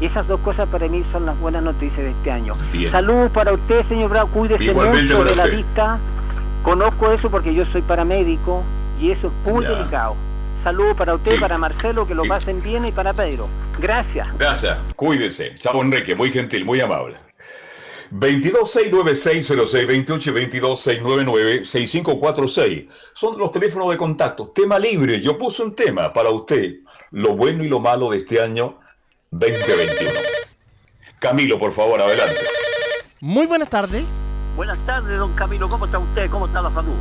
Esas 0.00 0.26
dos 0.26 0.40
cosas 0.40 0.68
para 0.68 0.88
mí 0.88 1.04
son 1.12 1.26
las 1.26 1.38
buenas 1.38 1.62
noticias 1.62 1.98
de 1.98 2.10
este 2.10 2.30
año. 2.30 2.54
Saludos 2.90 3.30
para 3.32 3.52
usted, 3.52 3.86
señor 3.88 4.10
Bravo, 4.10 4.28
cuídese 4.28 4.72
mucho 4.72 5.24
de 5.24 5.36
la 5.36 5.46
vista. 5.46 5.98
Conozco 6.62 7.10
eso 7.10 7.30
porque 7.30 7.54
yo 7.54 7.64
soy 7.66 7.82
paramédico 7.82 8.62
y 9.00 9.10
eso 9.10 9.28
es 9.28 9.52
muy 9.52 9.64
delicado. 9.64 10.14
Saludos 10.62 10.94
para 10.96 11.14
usted, 11.14 11.40
para 11.40 11.56
Marcelo, 11.56 12.06
que 12.06 12.14
lo 12.14 12.24
pasen 12.24 12.62
bien 12.62 12.84
y 12.84 12.92
para 12.92 13.14
Pedro. 13.14 13.48
Gracias. 13.78 14.28
Gracias, 14.38 14.78
cuídese. 14.94 15.54
Chavo 15.54 15.82
Enrique, 15.82 16.14
muy 16.14 16.30
gentil, 16.30 16.66
muy 16.66 16.80
amable. 16.80 17.16
22-696-0628 18.12 20.50
22-699-6546 21.62 22.88
son 23.14 23.38
los 23.38 23.50
teléfonos 23.50 23.90
de 23.90 23.96
contacto. 23.96 24.50
Tema 24.50 24.78
libre. 24.78 25.18
Yo 25.20 25.38
puse 25.38 25.62
un 25.62 25.74
tema 25.74 26.12
para 26.12 26.28
usted. 26.30 26.80
Lo 27.12 27.36
bueno 27.36 27.64
y 27.64 27.68
lo 27.68 27.80
malo 27.80 28.10
de 28.10 28.18
este 28.18 28.42
año 28.42 28.78
2021. 29.30 30.12
Camilo, 31.20 31.58
por 31.58 31.72
favor, 31.72 32.00
adelante. 32.00 32.40
Muy 33.20 33.46
buenas 33.46 33.70
tardes. 33.70 34.04
Buenas 34.56 34.78
tardes, 34.84 35.18
don 35.18 35.32
Camilo. 35.34 35.68
¿Cómo 35.68 35.84
está 35.84 35.98
usted? 35.98 36.28
¿Cómo 36.30 36.46
está 36.46 36.60
la 36.60 36.70
salud? 36.70 36.96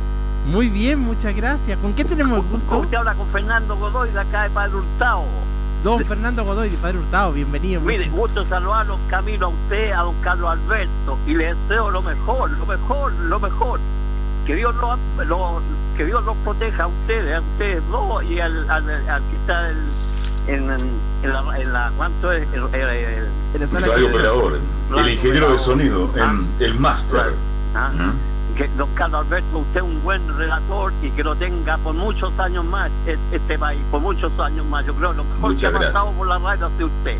Muy 0.46 0.68
bien, 0.68 0.98
muchas 0.98 1.34
gracias. 1.36 1.78
¿Con 1.78 1.92
qué 1.92 2.04
tenemos 2.04 2.38
el 2.38 2.50
gusto? 2.50 2.78
Usted 2.78 2.96
habla 2.96 3.14
con 3.14 3.26
Fernando 3.28 3.76
Godoy 3.76 4.10
de 4.10 4.20
acá 4.20 4.44
de 4.44 4.50
Padre 4.50 4.76
Hurtado. 4.76 5.24
Don 5.84 6.04
Fernando 6.04 6.44
Godoy 6.44 6.68
de 6.68 6.76
Padre 6.76 6.98
Hurtado, 6.98 7.32
bienvenido. 7.32 7.80
Mire, 7.80 8.08
gusto 8.08 8.44
saludarlo, 8.44 8.98
Camilo, 9.08 9.46
a 9.46 9.48
usted, 9.48 9.92
a 9.92 10.02
don 10.02 10.14
Carlos 10.22 10.50
Alberto, 10.50 11.18
y 11.26 11.34
le 11.34 11.54
deseo 11.54 11.90
lo 11.90 12.02
mejor, 12.02 12.50
lo 12.50 12.66
mejor, 12.66 13.12
lo 13.12 13.40
mejor. 13.40 13.80
Que 14.46 14.56
Dios 14.56 14.74
lo, 14.76 15.24
lo 15.24 15.60
que 15.96 16.06
Dios 16.06 16.24
los 16.24 16.36
proteja 16.38 16.84
a 16.84 16.86
ustedes, 16.86 17.36
a 17.36 17.40
ustedes 17.40 17.82
dos 17.90 18.24
y 18.24 18.40
al, 18.40 18.70
al, 18.70 18.90
al 18.90 19.22
que 19.22 19.36
está 19.36 19.68
el, 19.68 19.76
en, 20.48 20.70
en, 21.22 21.32
la, 21.32 21.58
en 21.60 21.72
la 21.72 21.92
¿cuánto 21.96 22.32
es? 22.32 22.48
El, 22.52 22.62
el, 22.74 22.88
el, 22.88 23.62
el 23.62 23.70
radio 23.70 24.08
operador, 24.08 24.58
el 24.96 25.08
ingeniero 25.08 25.52
de 25.52 25.58
sonido, 25.58 26.10
en 26.16 26.48
el 26.58 26.74
máster. 26.78 27.34
¿Ah? 27.74 27.90
Que 28.60 28.68
don 28.76 28.88
Carlos 28.94 29.24
Alberto, 29.26 29.58
usted 29.58 29.76
es 29.76 29.82
un 29.82 30.02
buen 30.02 30.36
relator 30.36 30.92
y 31.02 31.10
que 31.10 31.24
lo 31.24 31.34
tenga 31.34 31.78
por 31.78 31.94
muchos 31.94 32.30
años 32.38 32.64
más 32.64 32.90
este 33.32 33.58
país, 33.58 33.80
por 33.90 34.00
muchos 34.00 34.30
años 34.38 34.66
más. 34.66 34.84
Yo 34.84 34.92
creo 34.94 35.12
lo 35.14 35.24
mejor 35.24 35.40
Muchas 35.52 35.60
que 35.72 35.78
gracias. 35.78 35.90
ha 35.90 35.92
pasado 35.94 36.12
por 36.12 36.26
la 36.28 36.38
radio 36.38 36.66
hace 36.66 36.84
usted. 36.84 37.16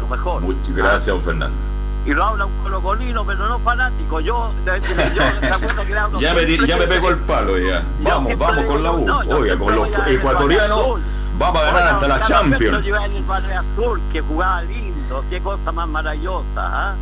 Lo 0.00 0.06
mejor. 0.08 0.40
Muchas 0.42 0.74
gracias, 0.74 1.06
don 1.06 1.22
Fernando. 1.22 1.56
Y 2.06 2.14
lo 2.14 2.24
habla 2.24 2.46
un 2.46 2.52
colocolino, 2.62 3.24
pero 3.24 3.48
no 3.48 3.58
fanático. 3.58 4.20
Yo, 4.20 4.50
yo 4.64 4.72
acuerdo 5.52 5.84
que 5.84 5.92
uno- 6.08 6.18
Ya 6.18 6.34
me, 6.34 6.44
di- 6.46 6.66
ya 6.66 6.76
me 6.78 6.86
pegó 6.86 7.10
el 7.10 7.18
palo 7.18 7.58
ya. 7.58 7.82
Vamos, 8.00 8.38
vamos 8.38 8.64
con 8.64 8.82
la 8.82 8.90
U. 8.92 9.06
Oiga, 9.34 9.58
con 9.58 9.76
los 9.76 9.88
ecuatorianos 10.06 11.00
vamos 11.38 11.62
a 11.62 11.64
ganar 11.66 11.88
hasta 11.94 12.08
la 12.08 12.20
Champions. 12.20 12.84
Yo 12.84 12.96
en 12.96 13.12
el 13.12 13.22
Valle 13.24 13.54
Azul, 13.54 14.00
que 14.10 14.20
jugaba 14.22 14.62
lindo, 14.62 15.22
qué 15.28 15.40
cosa 15.40 15.70
más 15.70 15.86
maravillosa. 15.88 16.44
¿ah? 16.56 16.94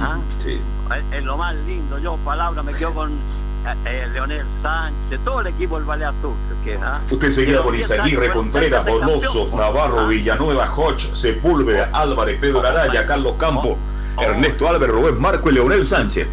¿Ah? 0.00 0.18
Sí. 0.38 0.60
Es, 0.96 1.18
es 1.18 1.24
lo 1.24 1.36
más 1.36 1.54
lindo. 1.66 1.98
Yo, 1.98 2.16
palabra, 2.24 2.62
me 2.62 2.72
quedo 2.72 2.94
con 2.94 3.10
eh, 3.12 3.74
eh, 3.86 4.08
Leonel 4.12 4.46
Sánchez, 4.62 5.20
todo 5.24 5.40
el 5.40 5.48
equipo 5.48 5.76
del 5.76 5.88
Valle 5.88 6.04
Azul. 6.06 6.32
Que, 6.64 6.76
¿ah? 6.76 7.00
Usted 7.10 7.30
seguía 7.30 7.62
por 7.62 7.74
Izaguirre, 7.74 8.32
Contreras, 8.32 8.84
Bonosos, 8.84 9.52
Navarro, 9.52 10.06
Villanueva, 10.06 10.72
Hodge, 10.74 11.14
Sepúlveda, 11.14 11.90
Álvarez, 11.92 12.38
Pedro 12.40 12.64
Araya, 12.64 13.04
Carlos 13.04 13.34
Campo, 13.38 13.76
Ernesto 14.20 14.68
Álvarez, 14.68 14.94
Rubén 14.94 15.20
Marco 15.20 15.50
y 15.50 15.54
Leonel 15.54 15.84
Sánchez. 15.84 16.28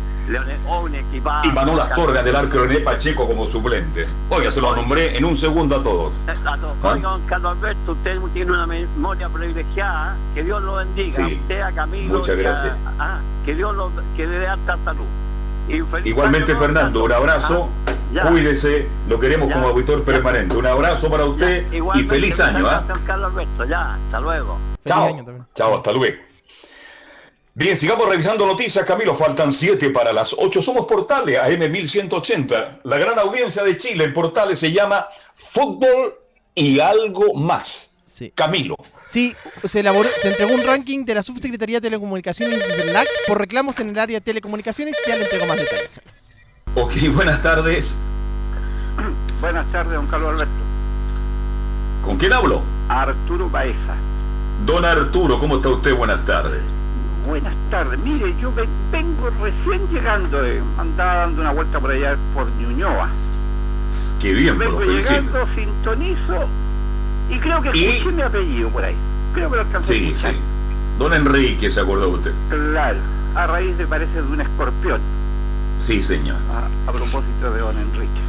Y 1.43 1.51
Manuel 1.51 1.79
Astorga 1.81 2.23
del 2.23 2.35
arco 2.35 2.59
René 2.59 2.79
Pacheco 2.79 3.27
como 3.27 3.45
suplente. 3.47 4.03
Oiga, 4.29 4.49
se 4.49 4.59
lo 4.61 4.75
nombré 4.75 5.17
en 5.17 5.25
un 5.25 5.37
segundo 5.37 5.75
a 5.75 5.83
todos. 5.83 6.13
Oiga, 6.81 7.09
don 7.09 7.21
Carlos 7.25 7.57
Alberto, 7.57 7.91
usted 7.91 8.17
tiene 8.33 8.51
una 8.51 8.65
memoria 8.65 9.29
privilegiada. 9.29 10.15
Que 10.33 10.43
Dios 10.43 10.61
lo 10.63 10.75
bendiga. 10.75 11.15
Sí. 11.27 11.39
Usted, 11.41 11.61
a 11.61 11.71
Camilo. 11.71 12.17
Muchas 12.19 12.35
a- 12.35 12.39
gracias. 12.39 12.73
ah, 12.99 13.19
que 13.45 13.55
Dios 13.55 13.75
lo, 13.75 13.91
que 14.17 14.25
le 14.25 14.39
dé 14.39 14.47
alta 14.47 14.77
salud. 14.83 15.05
Y 15.67 15.81
feliz 15.81 16.05
Igualmente, 16.05 16.51
año, 16.51 16.61
Fernando, 16.61 17.03
un 17.03 17.11
abrazo. 17.11 17.69
Ah, 17.87 17.91
ya. 18.13 18.27
Cuídese, 18.29 18.87
lo 19.09 19.19
queremos 19.19 19.47
Ya. 19.49 19.55
como 19.55 19.67
auditor 19.69 20.03
permanente. 20.03 20.55
Un 20.57 20.65
abrazo 20.67 21.09
para 21.09 21.25
usted 21.25 21.65
y 21.71 22.03
feliz 22.03 22.39
año. 22.39 22.67
¿ah? 22.67 22.83
don 22.87 22.99
Carlos 23.05 23.31
Alberto, 23.31 23.65
ya, 23.65 23.95
hasta 23.95 24.19
luego. 24.19 24.57
Chao. 24.85 25.17
Chao, 25.53 25.75
hasta 25.77 25.91
luego. 25.91 26.15
Bien, 27.57 27.77
sigamos 27.77 28.09
revisando 28.09 28.45
noticias, 28.45 28.83
Camilo. 28.83 29.15
Faltan 29.15 29.53
siete 29.53 29.89
para 29.89 30.11
las 30.11 30.35
8. 30.37 30.61
Somos 30.61 30.85
Portales, 30.85 31.39
AM 31.39 31.71
1180. 31.71 32.79
La 32.83 32.97
gran 32.97 33.17
audiencia 33.17 33.63
de 33.63 33.77
Chile 33.77 34.03
en 34.03 34.13
Portales 34.13 34.59
se 34.59 34.73
llama 34.73 35.07
Fútbol 35.33 36.15
y 36.53 36.81
algo 36.81 37.33
más. 37.33 37.95
Camilo. 38.35 38.75
Sí, 39.07 39.33
se 39.63 39.79
elaboró, 39.79 40.09
se 40.21 40.27
entregó 40.27 40.53
un 40.53 40.63
ranking 40.63 41.05
de 41.05 41.15
la 41.15 41.23
Subsecretaría 41.23 41.77
de 41.77 41.87
Telecomunicaciones 41.87 42.59
y 42.59 43.27
por 43.27 43.39
reclamos 43.39 43.79
en 43.79 43.89
el 43.89 43.99
área 43.99 44.19
de 44.19 44.21
telecomunicaciones. 44.21 44.93
Ya 45.07 45.15
le 45.15 45.23
entrego 45.23 45.45
más 45.45 45.55
detalles. 45.55 45.91
Ok, 46.75 46.93
buenas 47.13 47.41
tardes. 47.41 47.95
Buenas 49.39 49.71
tardes, 49.71 49.93
don 49.93 50.07
Carlos 50.07 50.29
Alberto. 50.33 50.53
¿Con 52.03 52.17
quién 52.17 52.33
hablo? 52.33 52.63
Arturo 52.89 53.49
Baeza. 53.49 53.95
Don 54.65 54.83
Arturo, 54.83 55.39
¿cómo 55.39 55.57
está 55.57 55.69
usted? 55.69 55.93
Buenas 55.93 56.25
tardes. 56.25 56.61
Buenas 57.25 57.53
tardes. 57.71 57.97
Mire, 57.99 58.35
yo 58.39 58.53
ve- 58.53 58.67
vengo 58.91 59.29
recién 59.41 59.87
llegando, 59.91 60.45
eh, 60.45 60.61
andaba 60.77 61.15
dando 61.21 61.41
una 61.41 61.51
vuelta 61.51 61.79
por 61.79 61.91
allá 61.91 62.15
por 62.33 62.47
Ñuñoa. 62.59 63.09
Qué 64.19 64.33
bien, 64.33 64.57
pues, 64.57 64.67
vengo 64.69 64.79
lo 64.81 64.85
felicito. 64.85 65.13
llegando, 65.13 65.47
sintonizo 65.55 66.47
y 67.29 67.39
creo 67.39 67.61
que 67.61 67.71
¿Y? 67.77 67.85
escuché 67.85 68.15
mi 68.15 68.21
apellido 68.21 68.69
por 68.69 68.83
ahí. 68.85 68.95
Creo 69.33 69.49
que 69.49 69.55
lo 69.55 69.61
alcancé 69.63 69.93
a 69.93 69.97
Sí, 69.97 70.07
escuchar. 70.09 70.33
sí. 70.33 70.39
Don 70.99 71.13
Enrique, 71.13 71.71
¿se 71.71 71.79
acordó 71.79 72.09
usted? 72.09 72.31
Claro, 72.49 72.99
a 73.35 73.47
raíz 73.47 73.77
de 73.77 73.87
parece 73.87 74.13
de 74.13 74.21
un 74.21 74.41
escorpión, 74.41 75.01
Sí, 75.79 76.01
señor. 76.01 76.37
a, 76.51 76.89
a 76.89 76.93
propósito 76.93 77.51
de 77.51 77.59
don 77.59 77.77
Enrique. 77.77 78.21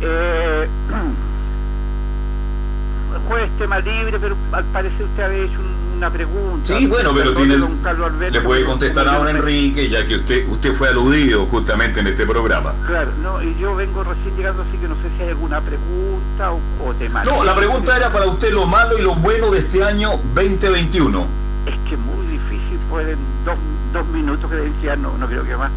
Eh, 0.00 0.68
jueves 3.28 3.50
tema 3.58 3.78
libre, 3.80 4.18
pero 4.18 4.36
al 4.52 4.64
parecer 4.66 5.04
usted 5.04 5.22
había 5.24 5.44
hecho 5.44 5.58
un- 5.60 5.81
una 6.02 6.10
pregunta. 6.10 6.66
Sí, 6.66 6.86
bueno, 6.86 7.12
pero 7.14 7.32
tiene, 7.32 7.54
Alberto, 7.54 8.30
le 8.30 8.40
puede 8.40 8.64
contestar 8.64 9.04
como 9.04 9.16
a 9.16 9.18
yo 9.20 9.24
don 9.24 9.32
me- 9.34 9.38
Enrique, 9.38 9.88
ya 9.88 10.04
que 10.04 10.16
usted 10.16 10.48
usted 10.48 10.74
fue 10.74 10.88
aludido 10.88 11.46
justamente 11.46 12.00
en 12.00 12.08
este 12.08 12.26
programa. 12.26 12.72
Claro, 12.86 13.12
no, 13.22 13.40
y 13.40 13.56
yo 13.60 13.76
vengo 13.76 14.02
recién 14.02 14.36
llegando, 14.36 14.62
así 14.62 14.76
que 14.78 14.88
no 14.88 14.96
sé 14.96 15.02
si 15.16 15.22
hay 15.22 15.28
alguna 15.28 15.60
pregunta 15.60 16.50
o, 16.52 16.60
o 16.88 16.94
tema. 16.94 17.22
No, 17.22 17.44
la 17.44 17.54
pregunta 17.54 17.96
era 17.96 18.10
para 18.12 18.26
usted 18.26 18.52
lo 18.52 18.66
malo 18.66 18.98
y 18.98 19.02
lo 19.02 19.14
bueno 19.14 19.50
de 19.52 19.60
este 19.60 19.84
año 19.84 20.10
2021. 20.34 21.24
Es 21.66 21.74
que 21.88 21.94
es 21.94 22.00
muy 22.00 22.26
difícil, 22.26 22.78
pueden 22.90 23.18
dos, 23.44 23.54
dos 23.92 24.06
minutos 24.08 24.50
que 24.50 24.56
decía, 24.56 24.96
no, 24.96 25.16
no 25.18 25.26
creo 25.28 25.44
que 25.44 25.56
más, 25.56 25.70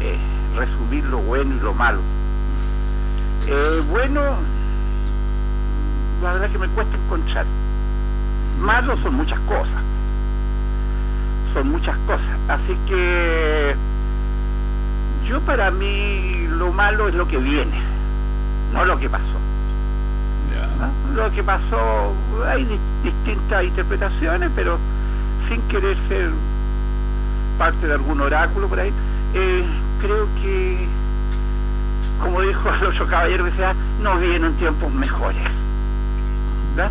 eh, 0.00 0.18
resumir 0.56 1.04
lo 1.04 1.18
bueno 1.18 1.54
y 1.54 1.60
lo 1.60 1.72
malo. 1.72 2.00
Eh, 3.46 3.82
bueno, 3.90 4.20
la 6.20 6.32
verdad 6.32 6.50
que 6.50 6.58
me 6.58 6.66
cuesta 6.68 6.96
encontrar. 6.96 7.46
Malo 8.60 8.96
son 9.02 9.14
muchas 9.14 9.38
cosas. 9.40 9.82
Son 11.54 11.70
muchas 11.70 11.96
cosas. 12.06 12.26
Así 12.48 12.76
que 12.88 13.74
yo 15.28 15.40
para 15.40 15.70
mí 15.70 16.46
lo 16.58 16.72
malo 16.72 17.08
es 17.08 17.14
lo 17.14 17.26
que 17.26 17.38
viene, 17.38 17.80
no 18.72 18.84
lo 18.84 18.98
que 18.98 19.08
pasó. 19.08 19.22
¿no? 20.78 21.14
Lo 21.22 21.30
que 21.32 21.42
pasó, 21.42 22.12
hay 22.48 22.64
di- 22.64 22.78
distintas 23.04 23.64
interpretaciones, 23.64 24.50
pero 24.54 24.78
sin 25.48 25.60
querer 25.62 25.96
ser 26.08 26.30
parte 27.58 27.86
de 27.86 27.92
algún 27.94 28.20
oráculo 28.20 28.68
por 28.68 28.80
ahí, 28.80 28.92
eh, 29.34 29.64
creo 30.00 30.26
que, 30.42 30.86
como 32.20 32.40
dijo 32.42 32.68
el 32.68 32.86
otro 32.86 33.06
caballero 33.06 33.44
que 33.44 33.52
sea, 33.52 33.74
no 34.02 34.18
vienen 34.18 34.52
tiempos 34.54 34.92
mejores. 34.92 35.42
¿verdad? 36.76 36.90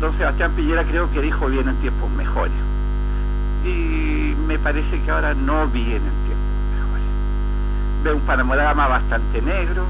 Don 0.00 0.16
Sebastián 0.18 0.52
Pillera 0.52 0.84
creo 0.84 1.10
que 1.10 1.22
dijo 1.22 1.46
vienen 1.46 1.74
tiempos 1.76 2.10
mejores. 2.10 2.52
Y 3.64 4.34
me 4.46 4.58
parece 4.58 5.00
que 5.00 5.10
ahora 5.10 5.34
no 5.34 5.66
vienen 5.68 6.02
tiempos 6.02 6.56
mejores. 6.74 7.04
Veo 8.04 8.16
un 8.16 8.22
panorama 8.22 8.88
bastante 8.88 9.40
negro. 9.40 9.84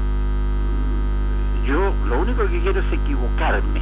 Yo 1.65 1.93
lo 2.07 2.19
único 2.19 2.47
que 2.47 2.61
quiero 2.61 2.79
es 2.79 2.93
equivocarme. 2.93 3.81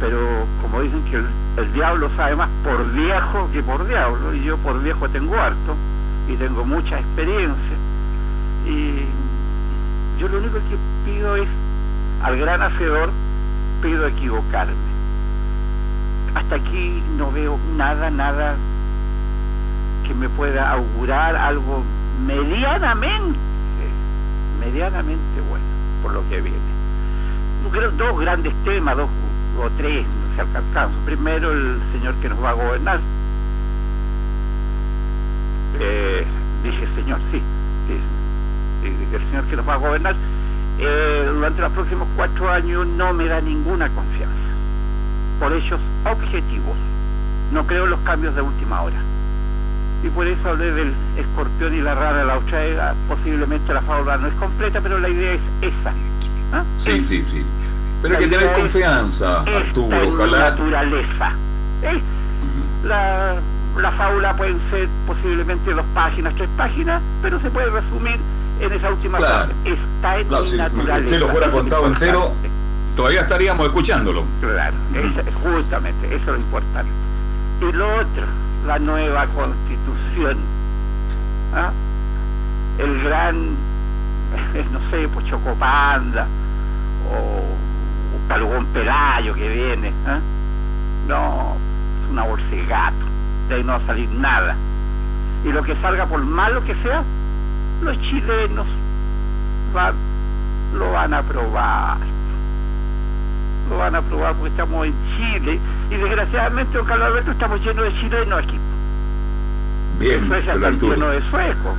Pero 0.00 0.46
como 0.62 0.80
dicen 0.82 1.02
que 1.04 1.16
el, 1.16 1.72
diablo 1.72 2.10
sabe 2.16 2.36
más 2.36 2.48
por 2.62 2.90
viejo 2.92 3.48
que 3.52 3.62
por 3.62 3.86
diablo, 3.86 4.34
y 4.34 4.44
yo 4.44 4.56
por 4.58 4.82
viejo 4.82 5.08
tengo 5.08 5.34
harto, 5.36 5.74
y 6.28 6.36
tengo 6.36 6.64
mucha 6.66 6.98
experiencia, 6.98 7.76
y 8.66 9.06
yo 10.20 10.28
lo 10.28 10.38
único 10.38 10.58
que 10.58 10.76
pido 11.10 11.36
es 11.36 11.48
al 12.22 12.38
gran 12.38 12.60
hacedor, 12.62 13.10
pido 13.80 14.06
equivocarme. 14.06 14.85
Hasta 16.36 16.56
aquí 16.56 17.02
no 17.16 17.32
veo 17.32 17.58
nada, 17.78 18.10
nada 18.10 18.56
que 20.06 20.12
me 20.12 20.28
pueda 20.28 20.70
augurar 20.70 21.34
algo 21.34 21.82
medianamente, 22.26 23.38
medianamente 24.60 25.40
bueno, 25.48 25.64
por 26.02 26.12
lo 26.12 26.28
que 26.28 26.42
viene. 26.42 26.58
Dos 27.96 28.20
grandes 28.20 28.52
temas, 28.64 28.98
dos 28.98 29.08
o 29.58 29.70
tres, 29.78 30.04
no 30.04 30.34
se 30.34 30.42
alcanzan. 30.42 30.90
Primero, 31.06 31.52
el 31.52 31.80
señor 31.92 32.14
que 32.16 32.28
nos 32.28 32.44
va 32.44 32.50
a 32.50 32.52
gobernar. 32.52 33.00
Eh, 35.80 36.26
dije, 36.62 36.86
señor, 36.96 37.18
sí, 37.32 37.40
el 38.84 39.26
señor 39.30 39.44
que 39.44 39.56
nos 39.56 39.66
va 39.66 39.72
a 39.72 39.78
gobernar, 39.78 40.14
eh, 40.78 41.30
durante 41.32 41.62
los 41.62 41.72
próximos 41.72 42.06
cuatro 42.14 42.50
años 42.50 42.86
no 42.86 43.14
me 43.14 43.24
da 43.24 43.40
ninguna 43.40 43.88
confianza. 43.88 44.35
Por 45.40 45.52
ellos 45.52 45.80
objetivos. 46.04 46.76
No 47.52 47.66
creo 47.66 47.84
en 47.84 47.90
los 47.90 48.00
cambios 48.00 48.34
de 48.34 48.42
última 48.42 48.82
hora. 48.82 48.96
Y 50.02 50.08
por 50.08 50.26
eso 50.26 50.50
hablé 50.50 50.72
del 50.72 50.92
escorpión 51.16 51.74
y 51.74 51.80
la 51.80 51.94
rana 51.94 52.18
de 52.18 52.24
la 52.26 52.38
otra 52.38 52.94
Posiblemente 53.08 53.72
la 53.72 53.82
fábula 53.82 54.16
no 54.16 54.28
es 54.28 54.34
completa, 54.34 54.80
pero 54.80 54.98
la 54.98 55.08
idea 55.08 55.32
es 55.34 55.40
esa. 55.62 55.92
¿Ah? 56.52 56.62
Sí, 56.76 57.02
sí, 57.04 57.24
sí. 57.26 57.42
Pero 58.02 58.16
hay 58.18 58.24
que 58.24 58.30
tener 58.30 58.52
confianza, 58.52 59.40
Arturo, 59.40 60.08
ojalá. 60.08 60.50
naturaleza. 60.50 61.32
La, 62.84 63.36
la 63.80 63.92
fábula 63.92 64.36
pueden 64.36 64.58
ser 64.70 64.88
posiblemente 65.06 65.72
dos 65.72 65.84
páginas, 65.94 66.34
tres 66.34 66.48
páginas, 66.56 67.02
pero 67.22 67.40
se 67.40 67.50
puede 67.50 67.70
resumir 67.70 68.18
en 68.60 68.72
esa 68.72 68.90
última 68.90 69.18
claro. 69.18 69.52
Está 69.64 70.18
en 70.18 70.28
claro, 70.28 70.44
si 70.46 70.60
usted 70.60 71.20
lo 71.20 71.28
fuera 71.28 71.50
contado 71.50 71.86
entero, 71.86 72.32
todavía 72.96 73.20
estaríamos 73.20 73.66
escuchándolo. 73.66 74.24
Claro, 74.40 74.74
justamente, 75.42 76.06
eso 76.08 76.16
es 76.16 76.26
lo 76.26 76.36
importante. 76.36 76.90
Y 77.60 77.72
lo 77.72 77.94
otro, 77.96 78.24
la 78.66 78.78
nueva 78.78 79.26
constitución. 79.26 80.38
¿ah? 81.54 81.70
El 82.78 83.02
gran, 83.04 83.50
no 84.72 84.90
sé, 84.90 85.08
pues 85.08 85.26
Chocopanda, 85.26 86.26
o, 87.12 88.28
Calugón 88.28 88.66
Pelayo 88.66 89.34
que 89.34 89.48
viene. 89.48 89.92
¿ah? 90.06 90.18
No, 91.06 91.56
es 92.02 92.10
una 92.10 92.22
bolsa 92.24 92.46
de 92.50 92.66
gato, 92.66 93.04
de 93.48 93.54
ahí 93.54 93.62
no 93.62 93.72
va 93.72 93.78
a 93.78 93.86
salir 93.86 94.08
nada. 94.10 94.56
Y 95.44 95.52
lo 95.52 95.62
que 95.62 95.76
salga, 95.76 96.06
por 96.06 96.24
malo 96.24 96.64
que 96.64 96.74
sea, 96.82 97.04
los 97.82 98.00
chilenos 98.00 98.66
lo 100.74 100.92
van 100.92 101.12
a 101.12 101.22
probar. 101.22 101.98
Lo 103.68 103.78
van 103.78 103.94
a 103.94 104.02
probar 104.02 104.34
porque 104.34 104.50
estamos 104.50 104.86
en 104.86 104.94
Chile 105.16 105.58
y 105.90 105.94
desgraciadamente, 105.94 106.76
don 106.76 106.86
Carlos 106.86 107.08
Alberto, 107.08 107.30
estamos 107.32 107.60
llenos 107.60 107.84
de 107.84 108.00
chilenos 108.00 108.44
aquí. 108.44 108.58
Bien, 109.98 110.22
en 110.22 110.28
Suecia 110.28 110.52
está 110.52 110.70
lleno 110.70 111.08
de 111.08 111.26
suecos. 111.26 111.76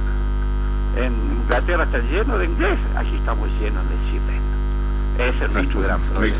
En 0.95 1.13
Inglaterra 1.43 1.83
está 1.83 1.99
lleno 1.99 2.37
de 2.37 2.45
ingleses. 2.45 2.95
Aquí 2.95 3.15
estamos 3.15 3.49
llenos 3.59 3.83
de 3.89 3.95
chilenos. 4.09 5.35
Ese 5.35 5.45
es 5.45 5.53
nuestro 5.53 5.81
gran 5.81 6.01
problema. 6.01 6.37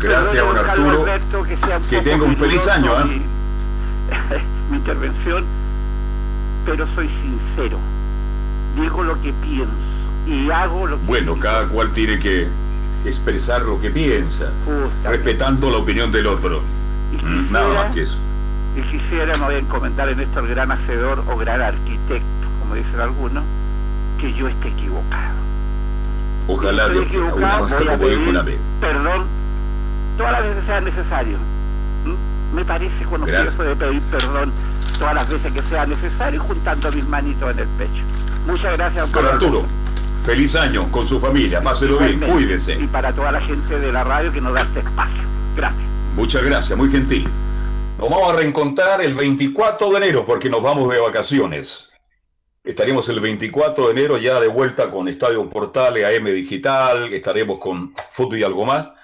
Gracias, 0.00 0.44
don 0.44 0.58
Arturo. 0.58 1.04
que, 1.90 2.00
tenga 2.00 2.24
un 2.24 2.36
feliz 2.36 2.68
año. 2.68 2.92
¿eh? 3.00 3.22
mi 4.70 4.76
intervención, 4.76 5.44
pero 6.66 6.86
soy 6.94 7.08
sincero 7.08 7.78
digo 8.76 9.02
lo 9.02 9.20
que 9.22 9.32
pienso 9.32 9.72
y 10.26 10.50
hago 10.50 10.86
lo 10.86 10.98
que 10.98 11.06
Bueno, 11.06 11.38
cada 11.38 11.66
cual 11.68 11.90
tiene 11.90 12.18
que 12.18 12.48
expresar 13.08 13.62
lo 13.62 13.80
que 13.80 13.90
piensa, 13.90 14.50
respetando 15.04 15.70
la 15.70 15.78
opinión 15.78 16.10
del 16.12 16.26
otro. 16.26 16.62
Mm, 17.22 17.52
nada 17.52 17.74
más 17.74 17.94
que 17.94 18.02
eso. 18.02 18.18
Y 18.76 18.82
quisiera, 18.82 19.36
no 19.36 19.46
voy 19.46 19.56
a 19.56 19.60
comentar 19.62 20.08
en 20.08 20.20
esto 20.20 20.40
el 20.40 20.48
gran 20.48 20.70
hacedor 20.72 21.22
o 21.28 21.36
gran 21.36 21.60
arquitecto, 21.62 22.46
como 22.60 22.74
dicen 22.74 23.00
algunos, 23.00 23.44
que 24.20 24.32
yo 24.34 24.48
esté 24.48 24.68
equivocado. 24.68 25.44
Ojalá 26.48 26.88
Dios 26.88 27.06
equivocado, 27.06 27.68
voy 27.68 27.88
a 27.88 27.98
pedir 27.98 28.58
perdón 28.80 29.24
todas 30.16 30.32
las 30.32 30.42
veces 30.42 30.64
sea 30.66 30.80
necesario. 30.80 31.38
¿Mm? 32.04 32.56
Me 32.56 32.64
parece 32.64 33.04
cuando 33.04 33.26
se 33.26 33.56
puede 33.56 33.76
pedir 33.76 34.02
perdón 34.02 34.52
todas 34.98 35.14
las 35.14 35.28
veces 35.28 35.52
que 35.52 35.62
sea 35.62 35.86
necesario 35.86 36.40
juntando 36.40 36.92
mis 36.92 37.06
manitos 37.08 37.50
en 37.50 37.58
el 37.58 37.68
pecho. 37.68 38.02
Muchas 38.46 38.76
gracias. 38.76 39.12
Don 39.12 39.26
Arturo, 39.26 39.66
feliz 40.24 40.56
año 40.56 40.90
con 40.90 41.06
su 41.06 41.20
familia. 41.20 41.62
Páselo 41.62 41.98
bien, 41.98 42.18
cuídense. 42.18 42.74
Y 42.74 42.86
para 42.86 43.12
toda 43.12 43.30
la 43.30 43.40
gente 43.40 43.78
de 43.78 43.92
la 43.92 44.04
radio 44.04 44.32
que 44.32 44.40
nos 44.40 44.54
da 44.54 44.62
este 44.62 44.80
espacio. 44.80 45.22
Gracias. 45.56 45.84
Muchas 46.16 46.42
gracias, 46.42 46.78
muy 46.78 46.90
gentil. 46.90 47.28
Nos 47.98 48.10
vamos 48.10 48.32
a 48.32 48.36
reencontrar 48.36 49.00
el 49.02 49.14
24 49.14 49.90
de 49.90 49.96
enero 49.98 50.24
porque 50.24 50.48
nos 50.48 50.62
vamos 50.62 50.90
de 50.90 50.98
vacaciones. 50.98 51.90
Estaremos 52.64 53.08
el 53.10 53.20
24 53.20 53.86
de 53.86 53.92
enero 53.92 54.16
ya 54.16 54.40
de 54.40 54.48
vuelta 54.48 54.90
con 54.90 55.08
Estadio 55.08 55.48
Portales, 55.50 56.06
AM 56.06 56.24
Digital, 56.26 57.12
estaremos 57.12 57.58
con 57.58 57.92
Fútbol 58.12 58.38
y 58.38 58.42
algo 58.42 58.64
más. 58.64 58.94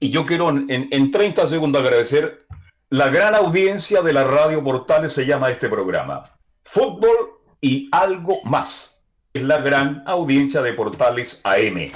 Y 0.00 0.10
yo 0.10 0.24
quiero 0.24 0.48
en, 0.48 0.66
en 0.68 1.10
30 1.10 1.46
segundos 1.46 1.82
agradecer 1.82 2.42
la 2.88 3.10
gran 3.10 3.34
audiencia 3.34 4.00
de 4.00 4.12
la 4.12 4.24
Radio 4.24 4.64
Portales, 4.64 5.12
se 5.12 5.26
llama 5.26 5.50
este 5.50 5.68
programa. 5.68 6.22
Fútbol 6.64 7.12
y 7.60 7.88
algo 7.92 8.42
más. 8.44 8.91
Es 9.34 9.42
la 9.42 9.62
gran 9.62 10.02
audiencia 10.06 10.60
de 10.60 10.74
Portales 10.74 11.40
AM. 11.44 11.90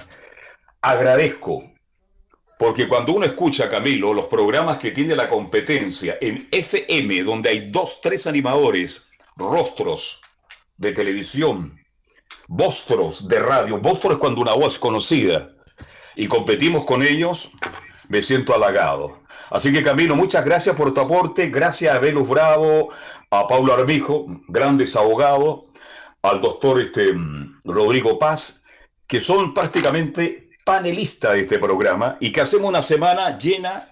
Agradezco, 0.81 1.65
porque 2.59 2.89
cuando 2.89 3.13
uno 3.13 3.27
escucha, 3.27 3.69
Camilo, 3.69 4.15
los 4.15 4.25
programas 4.25 4.79
que 4.79 4.91
tiene 4.91 5.15
la 5.15 5.29
competencia 5.29 6.17
en 6.19 6.49
FM, 6.51 7.25
donde 7.25 7.51
hay 7.51 7.71
dos, 7.71 8.01
tres 8.01 8.27
animadores, 8.27 9.09
rostros 9.37 10.23
de 10.79 10.93
televisión, 10.93 11.79
vostros 12.49 13.29
de 13.29 13.39
radio, 13.39 13.79
vostros 13.81 14.15
es 14.15 14.19
cuando 14.19 14.41
una 14.41 14.55
voz 14.55 14.79
conocida, 14.79 15.47
y 16.15 16.29
competimos 16.29 16.87
con 16.87 17.03
ellos, 17.03 17.51
me 18.09 18.23
siento 18.23 18.55
halagado. 18.55 19.19
Así 19.51 19.75
que 19.75 19.83
Camilo, 19.83 20.17
muchas 20.17 20.43
gracias 20.43 20.75
por 20.75 20.95
tu 20.95 21.03
aporte, 21.03 21.51
gracias 21.51 21.95
a 21.95 21.99
Velus 21.99 22.27
Bravo, 22.27 22.89
a 23.31 23.47
Paulo 23.47 23.75
Armijo, 23.75 24.25
grandes 24.49 24.97
abogados, 24.97 25.67
al 26.29 26.41
doctor 26.41 26.81
este, 26.81 27.15
Rodrigo 27.65 28.19
Paz, 28.19 28.65
que 29.07 29.21
son 29.21 29.55
prácticamente 29.55 30.51
panelistas 30.65 31.35
de 31.35 31.41
este 31.43 31.59
programa 31.59 32.17
y 32.21 32.33
que 32.33 32.41
hacemos 32.41 32.69
una 32.69 32.83
semana 32.83 33.39
llena 33.39 33.89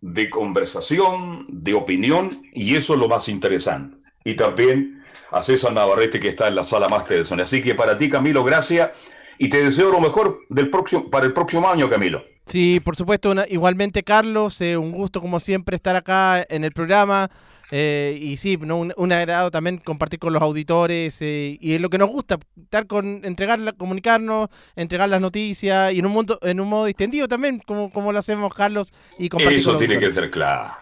de 0.00 0.30
conversación, 0.30 1.44
de 1.48 1.74
opinión, 1.74 2.42
y 2.54 2.74
eso 2.74 2.94
es 2.94 3.00
lo 3.00 3.08
más 3.08 3.28
interesante. 3.28 3.98
Y 4.24 4.34
también 4.34 5.02
a 5.30 5.42
César 5.42 5.72
Navarrete, 5.72 6.18
que 6.20 6.28
está 6.28 6.48
en 6.48 6.54
la 6.54 6.64
sala 6.64 6.88
Zona. 7.24 7.44
Así 7.44 7.62
que 7.62 7.74
para 7.74 7.96
ti, 7.96 8.08
Camilo, 8.08 8.42
gracias. 8.44 8.90
Y 9.38 9.48
te 9.48 9.62
deseo 9.62 9.90
lo 9.90 10.00
mejor 10.00 10.40
del 10.50 10.68
próximo, 10.68 11.08
para 11.08 11.24
el 11.24 11.32
próximo 11.32 11.68
año, 11.70 11.88
Camilo. 11.88 12.22
Sí, 12.46 12.80
por 12.84 12.96
supuesto, 12.96 13.32
igualmente, 13.48 14.02
Carlos, 14.02 14.60
eh, 14.60 14.76
un 14.76 14.92
gusto 14.92 15.20
como 15.20 15.40
siempre 15.40 15.76
estar 15.76 15.96
acá 15.96 16.44
en 16.48 16.64
el 16.64 16.72
programa. 16.72 17.30
Eh, 17.72 18.18
y 18.20 18.36
sí, 18.36 18.56
¿no? 18.56 18.78
un, 18.78 19.12
agrado 19.12 19.50
también 19.50 19.78
compartir 19.78 20.18
con 20.18 20.32
los 20.32 20.42
auditores 20.42 21.22
eh, 21.22 21.56
y 21.60 21.74
es 21.74 21.80
lo 21.80 21.88
que 21.88 21.98
nos 21.98 22.08
gusta, 22.08 22.38
estar 22.60 22.86
con, 22.88 23.24
entregar, 23.24 23.76
comunicarnos, 23.76 24.48
entregar 24.74 25.08
las 25.08 25.20
noticias 25.20 25.92
y 25.92 26.00
en 26.00 26.06
un 26.06 26.12
mundo, 26.12 26.38
en 26.42 26.58
un 26.58 26.68
modo 26.68 26.86
distendido 26.86 27.28
también, 27.28 27.60
como, 27.60 27.92
como 27.92 28.12
lo 28.12 28.18
hacemos 28.18 28.52
Carlos 28.54 28.92
y 29.18 29.28
compartir 29.28 29.60
Eso 29.60 29.76
tiene 29.76 30.00
que 30.00 30.10
ser 30.10 30.30
claro. 30.30 30.74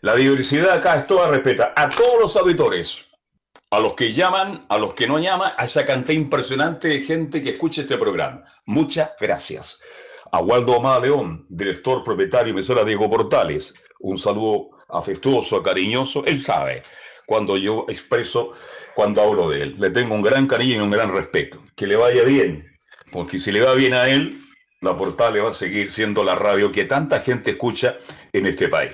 La 0.00 0.14
diversidad 0.14 0.70
acá 0.70 0.96
es 0.96 1.06
toda 1.06 1.28
respeta 1.28 1.74
a 1.76 1.88
todos 1.90 2.20
los 2.20 2.36
auditores, 2.36 3.04
a 3.70 3.78
los 3.78 3.92
que 3.94 4.12
llaman, 4.12 4.60
a 4.68 4.78
los 4.78 4.94
que 4.94 5.06
no 5.06 5.18
llaman, 5.18 5.52
a 5.56 5.64
esa 5.64 5.84
cantidad 5.84 6.18
impresionante 6.18 6.88
de 6.88 7.00
gente 7.00 7.42
que 7.42 7.50
escucha 7.50 7.82
este 7.82 7.98
programa. 7.98 8.42
Muchas 8.66 9.10
gracias. 9.20 9.80
A 10.32 10.40
Waldo 10.40 10.76
Amada 10.76 11.00
León, 11.00 11.46
director 11.48 12.02
propietario 12.02 12.48
y 12.48 12.56
emisora 12.56 12.84
Diego 12.84 13.10
Portales, 13.10 13.74
un 14.00 14.18
saludo 14.18 14.75
afectuoso, 14.88 15.62
cariñoso, 15.62 16.24
él 16.26 16.40
sabe 16.40 16.82
cuando 17.26 17.56
yo 17.56 17.86
expreso, 17.88 18.52
cuando 18.94 19.20
hablo 19.20 19.50
de 19.50 19.62
él. 19.62 19.76
Le 19.78 19.90
tengo 19.90 20.14
un 20.14 20.22
gran 20.22 20.46
cariño 20.46 20.76
y 20.76 20.80
un 20.80 20.90
gran 20.90 21.12
respeto. 21.12 21.62
Que 21.74 21.86
le 21.86 21.96
vaya 21.96 22.22
bien, 22.22 22.72
porque 23.10 23.38
si 23.38 23.52
le 23.52 23.60
va 23.60 23.74
bien 23.74 23.94
a 23.94 24.08
él, 24.08 24.38
la 24.80 24.96
Portale 24.96 25.40
va 25.40 25.50
a 25.50 25.54
seguir 25.54 25.90
siendo 25.90 26.22
la 26.22 26.34
radio 26.34 26.70
que 26.70 26.84
tanta 26.84 27.20
gente 27.20 27.52
escucha 27.52 27.98
en 28.32 28.46
este 28.46 28.68
país. 28.68 28.92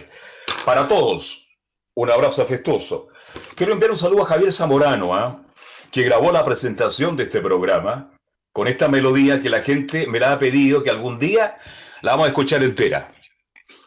Para 0.64 0.88
todos, 0.88 1.58
un 1.94 2.10
abrazo 2.10 2.42
afectuoso. 2.42 3.08
Quiero 3.54 3.72
enviar 3.72 3.90
un 3.90 3.98
saludo 3.98 4.22
a 4.22 4.26
Javier 4.26 4.52
Zamorano, 4.52 5.14
¿ah? 5.14 5.44
que 5.90 6.02
grabó 6.02 6.32
la 6.32 6.44
presentación 6.44 7.16
de 7.16 7.24
este 7.24 7.40
programa 7.40 8.12
con 8.52 8.68
esta 8.68 8.88
melodía 8.88 9.40
que 9.40 9.50
la 9.50 9.62
gente 9.62 10.06
me 10.06 10.20
la 10.20 10.32
ha 10.32 10.38
pedido 10.38 10.82
que 10.82 10.90
algún 10.90 11.18
día 11.18 11.58
la 12.02 12.12
vamos 12.12 12.26
a 12.26 12.28
escuchar 12.28 12.62
entera. 12.62 13.08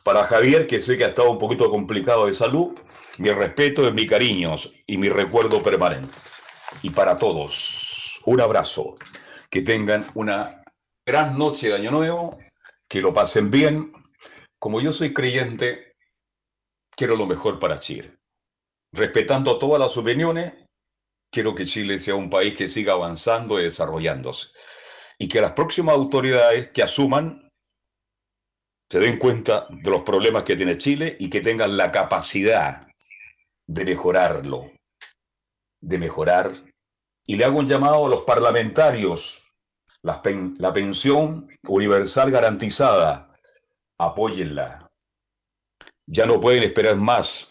Para 0.05 0.23
Javier, 0.23 0.67
que 0.67 0.79
sé 0.79 0.99
que 0.99 1.03
ha 1.03 1.07
estado 1.07 1.31
un 1.31 1.39
poquito 1.39 1.71
complicado 1.71 2.27
de 2.27 2.33
salud, 2.33 2.77
mi 3.17 3.31
respeto 3.31 3.87
y 3.87 3.91
mi 3.91 4.05
cariños 4.05 4.71
y 4.85 4.99
mi 4.99 5.09
recuerdo 5.09 5.63
permanente. 5.63 6.15
Y 6.83 6.91
para 6.91 7.17
todos, 7.17 8.21
un 8.25 8.39
abrazo. 8.39 8.97
Que 9.49 9.63
tengan 9.63 10.05
una 10.13 10.63
gran 11.07 11.39
noche 11.39 11.69
de 11.69 11.73
Año 11.73 11.89
Nuevo, 11.89 12.37
que 12.87 13.01
lo 13.01 13.13
pasen 13.13 13.49
bien. 13.49 13.93
Como 14.59 14.79
yo 14.79 14.93
soy 14.93 15.11
creyente, 15.11 15.95
quiero 16.95 17.15
lo 17.15 17.25
mejor 17.25 17.57
para 17.57 17.79
Chile. 17.79 18.13
Respetando 18.93 19.57
todas 19.57 19.79
las 19.79 19.97
opiniones, 19.97 20.53
quiero 21.31 21.55
que 21.55 21.65
Chile 21.65 21.97
sea 21.97 22.13
un 22.13 22.29
país 22.29 22.55
que 22.55 22.67
siga 22.67 22.93
avanzando 22.93 23.59
y 23.59 23.63
desarrollándose. 23.63 24.49
Y 25.17 25.27
que 25.27 25.41
las 25.41 25.53
próximas 25.53 25.95
autoridades 25.95 26.69
que 26.69 26.83
asuman 26.83 27.44
se 28.95 29.01
den 29.01 29.19
cuenta 29.19 29.65
de 29.69 29.89
los 29.89 30.03
problemas 30.03 30.43
que 30.43 30.55
tiene 30.55 30.77
Chile 30.77 31.17
y 31.19 31.29
que 31.29 31.41
tengan 31.41 31.75
la 31.75 31.91
capacidad 31.91 32.87
de 33.67 33.83
mejorarlo, 33.83 34.71
de 35.81 35.97
mejorar. 35.97 36.53
Y 37.27 37.35
le 37.35 37.43
hago 37.43 37.59
un 37.59 37.67
llamado 37.67 38.05
a 38.05 38.09
los 38.09 38.21
parlamentarios, 38.21 39.43
la, 40.01 40.21
pensión 40.71 41.49
universal 41.67 42.31
garantizada, 42.31 43.35
apóyenla. 43.99 44.89
Ya 46.07 46.25
no 46.25 46.39
pueden 46.39 46.63
esperar 46.63 46.95
más 46.95 47.49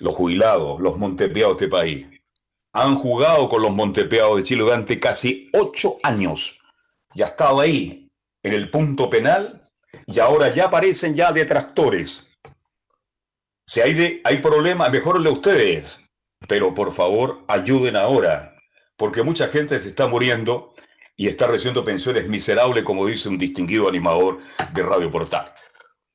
los 0.00 0.14
jubilados, 0.14 0.80
los 0.80 0.98
montepeados 0.98 1.56
de 1.56 1.64
este 1.64 1.74
país. 1.74 2.06
Han 2.74 2.96
jugado 2.96 3.48
con 3.48 3.62
los 3.62 3.72
montepeados 3.72 4.36
de 4.36 4.44
Chile 4.44 4.64
durante 4.64 5.00
casi 5.00 5.48
ocho 5.54 5.96
años. 6.02 6.60
Ya 7.14 7.24
estado 7.24 7.60
ahí, 7.60 8.06
en 8.42 8.52
el 8.52 8.68
punto 8.68 9.08
penal, 9.08 9.59
y 10.06 10.18
ahora 10.18 10.48
ya 10.48 10.66
aparecen 10.66 11.14
ya 11.14 11.32
detractores. 11.32 12.30
Si 13.66 13.80
hay, 13.80 13.94
de, 13.94 14.20
hay 14.24 14.38
problemas, 14.38 14.90
mejorle 14.90 15.30
ustedes, 15.30 16.00
pero 16.48 16.74
por 16.74 16.92
favor 16.92 17.44
ayuden 17.46 17.96
ahora, 17.96 18.56
porque 18.96 19.22
mucha 19.22 19.48
gente 19.48 19.80
se 19.80 19.88
está 19.88 20.06
muriendo 20.06 20.74
y 21.16 21.28
está 21.28 21.46
recibiendo 21.46 21.84
pensiones 21.84 22.28
miserables, 22.28 22.82
como 22.82 23.06
dice 23.06 23.28
un 23.28 23.38
distinguido 23.38 23.88
animador 23.88 24.40
de 24.72 24.82
Radio 24.82 25.10
Portal. 25.10 25.52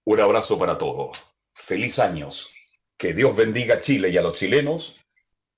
Un 0.04 0.20
abrazo 0.20 0.60
para 0.60 0.78
todos. 0.78 1.18
Feliz 1.54 2.00
años. 2.00 2.52
Que 2.98 3.14
Dios 3.14 3.36
bendiga 3.36 3.76
a 3.76 3.80
Chile 3.80 4.10
y 4.10 4.18
a 4.18 4.22
los 4.22 4.36
chilenos, 4.36 4.98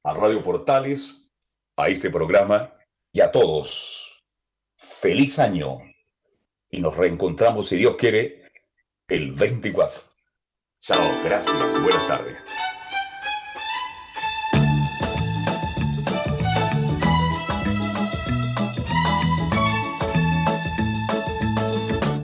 a 0.04 0.14
Radio 0.14 0.44
Portales, 0.44 1.30
a 1.78 1.88
este 1.90 2.10
programa 2.10 2.74
y 3.14 3.22
a 3.22 3.32
todos. 3.32 4.24
Feliz 4.78 5.40
año 5.40 5.80
y 6.70 6.82
nos 6.82 6.96
reencontramos, 6.98 7.70
si 7.70 7.78
Dios 7.78 7.96
quiere, 7.98 8.42
el 9.08 9.32
24. 9.32 10.02
Chao, 10.80 11.24
gracias, 11.24 11.82
buenas 11.82 12.06
tardes. 12.06 12.38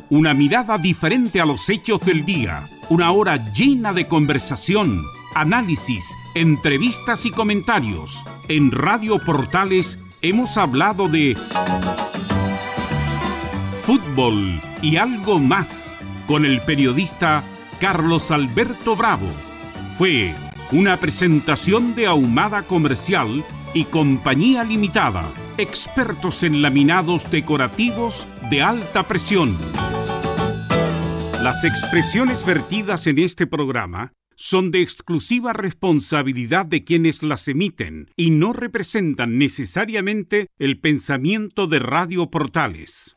Una 0.10 0.36
mirada 0.36 0.78
diferente 0.78 1.41
a 1.41 1.46
los 1.46 1.68
hechos 1.70 2.00
del 2.02 2.24
día, 2.24 2.70
una 2.89 3.12
hora 3.12 3.52
llena 3.52 3.94
de 3.94 4.06
conversación, 4.06 5.02
análisis, 5.34 6.06
entrevistas 6.36 7.26
y 7.26 7.32
comentarios. 7.32 8.24
En 8.48 8.72
Radio 8.72 9.18
Portales 9.18 9.98
hemos 10.22 10.56
hablado 10.58 11.08
de 11.08 11.36
fútbol 13.84 14.62
y 14.82 14.96
algo 14.96 15.40
más 15.40 15.94
con 16.26 16.46
el 16.46 16.62
periodista 16.62 17.44
Carlos 17.82 18.32
Alberto 18.32 18.96
Bravo. 18.96 19.28
Fue 19.98 20.34
una 20.72 20.98
presentación 20.98 21.94
de 21.94 22.08
Ahumada 22.08 22.64
Comercial 22.64 23.44
y 23.74 23.84
Compañía 23.86 24.64
Limitada, 24.64 25.30
expertos 25.58 26.44
en 26.44 26.62
laminados 26.62 27.30
decorativos 27.30 28.26
de 28.50 28.62
alta 28.62 29.06
presión. 29.06 29.58
Las 31.42 31.66
expresiones 31.66 32.46
vertidas 32.46 33.06
en 33.06 33.20
este 33.20 33.48
programa 33.48 34.14
son 34.38 34.72
de 34.72 34.82
exclusiva 34.82 35.52
responsabilidad 35.52 36.66
de 36.66 36.86
quienes 36.86 37.22
las 37.22 37.50
emiten 37.50 38.10
y 38.16 38.30
no 38.30 38.54
representan 38.54 39.38
necesariamente 39.38 40.48
el 40.58 40.80
pensamiento 40.80 41.68
de 41.68 41.80
Radio 41.80 42.30
Portales. 42.30 43.12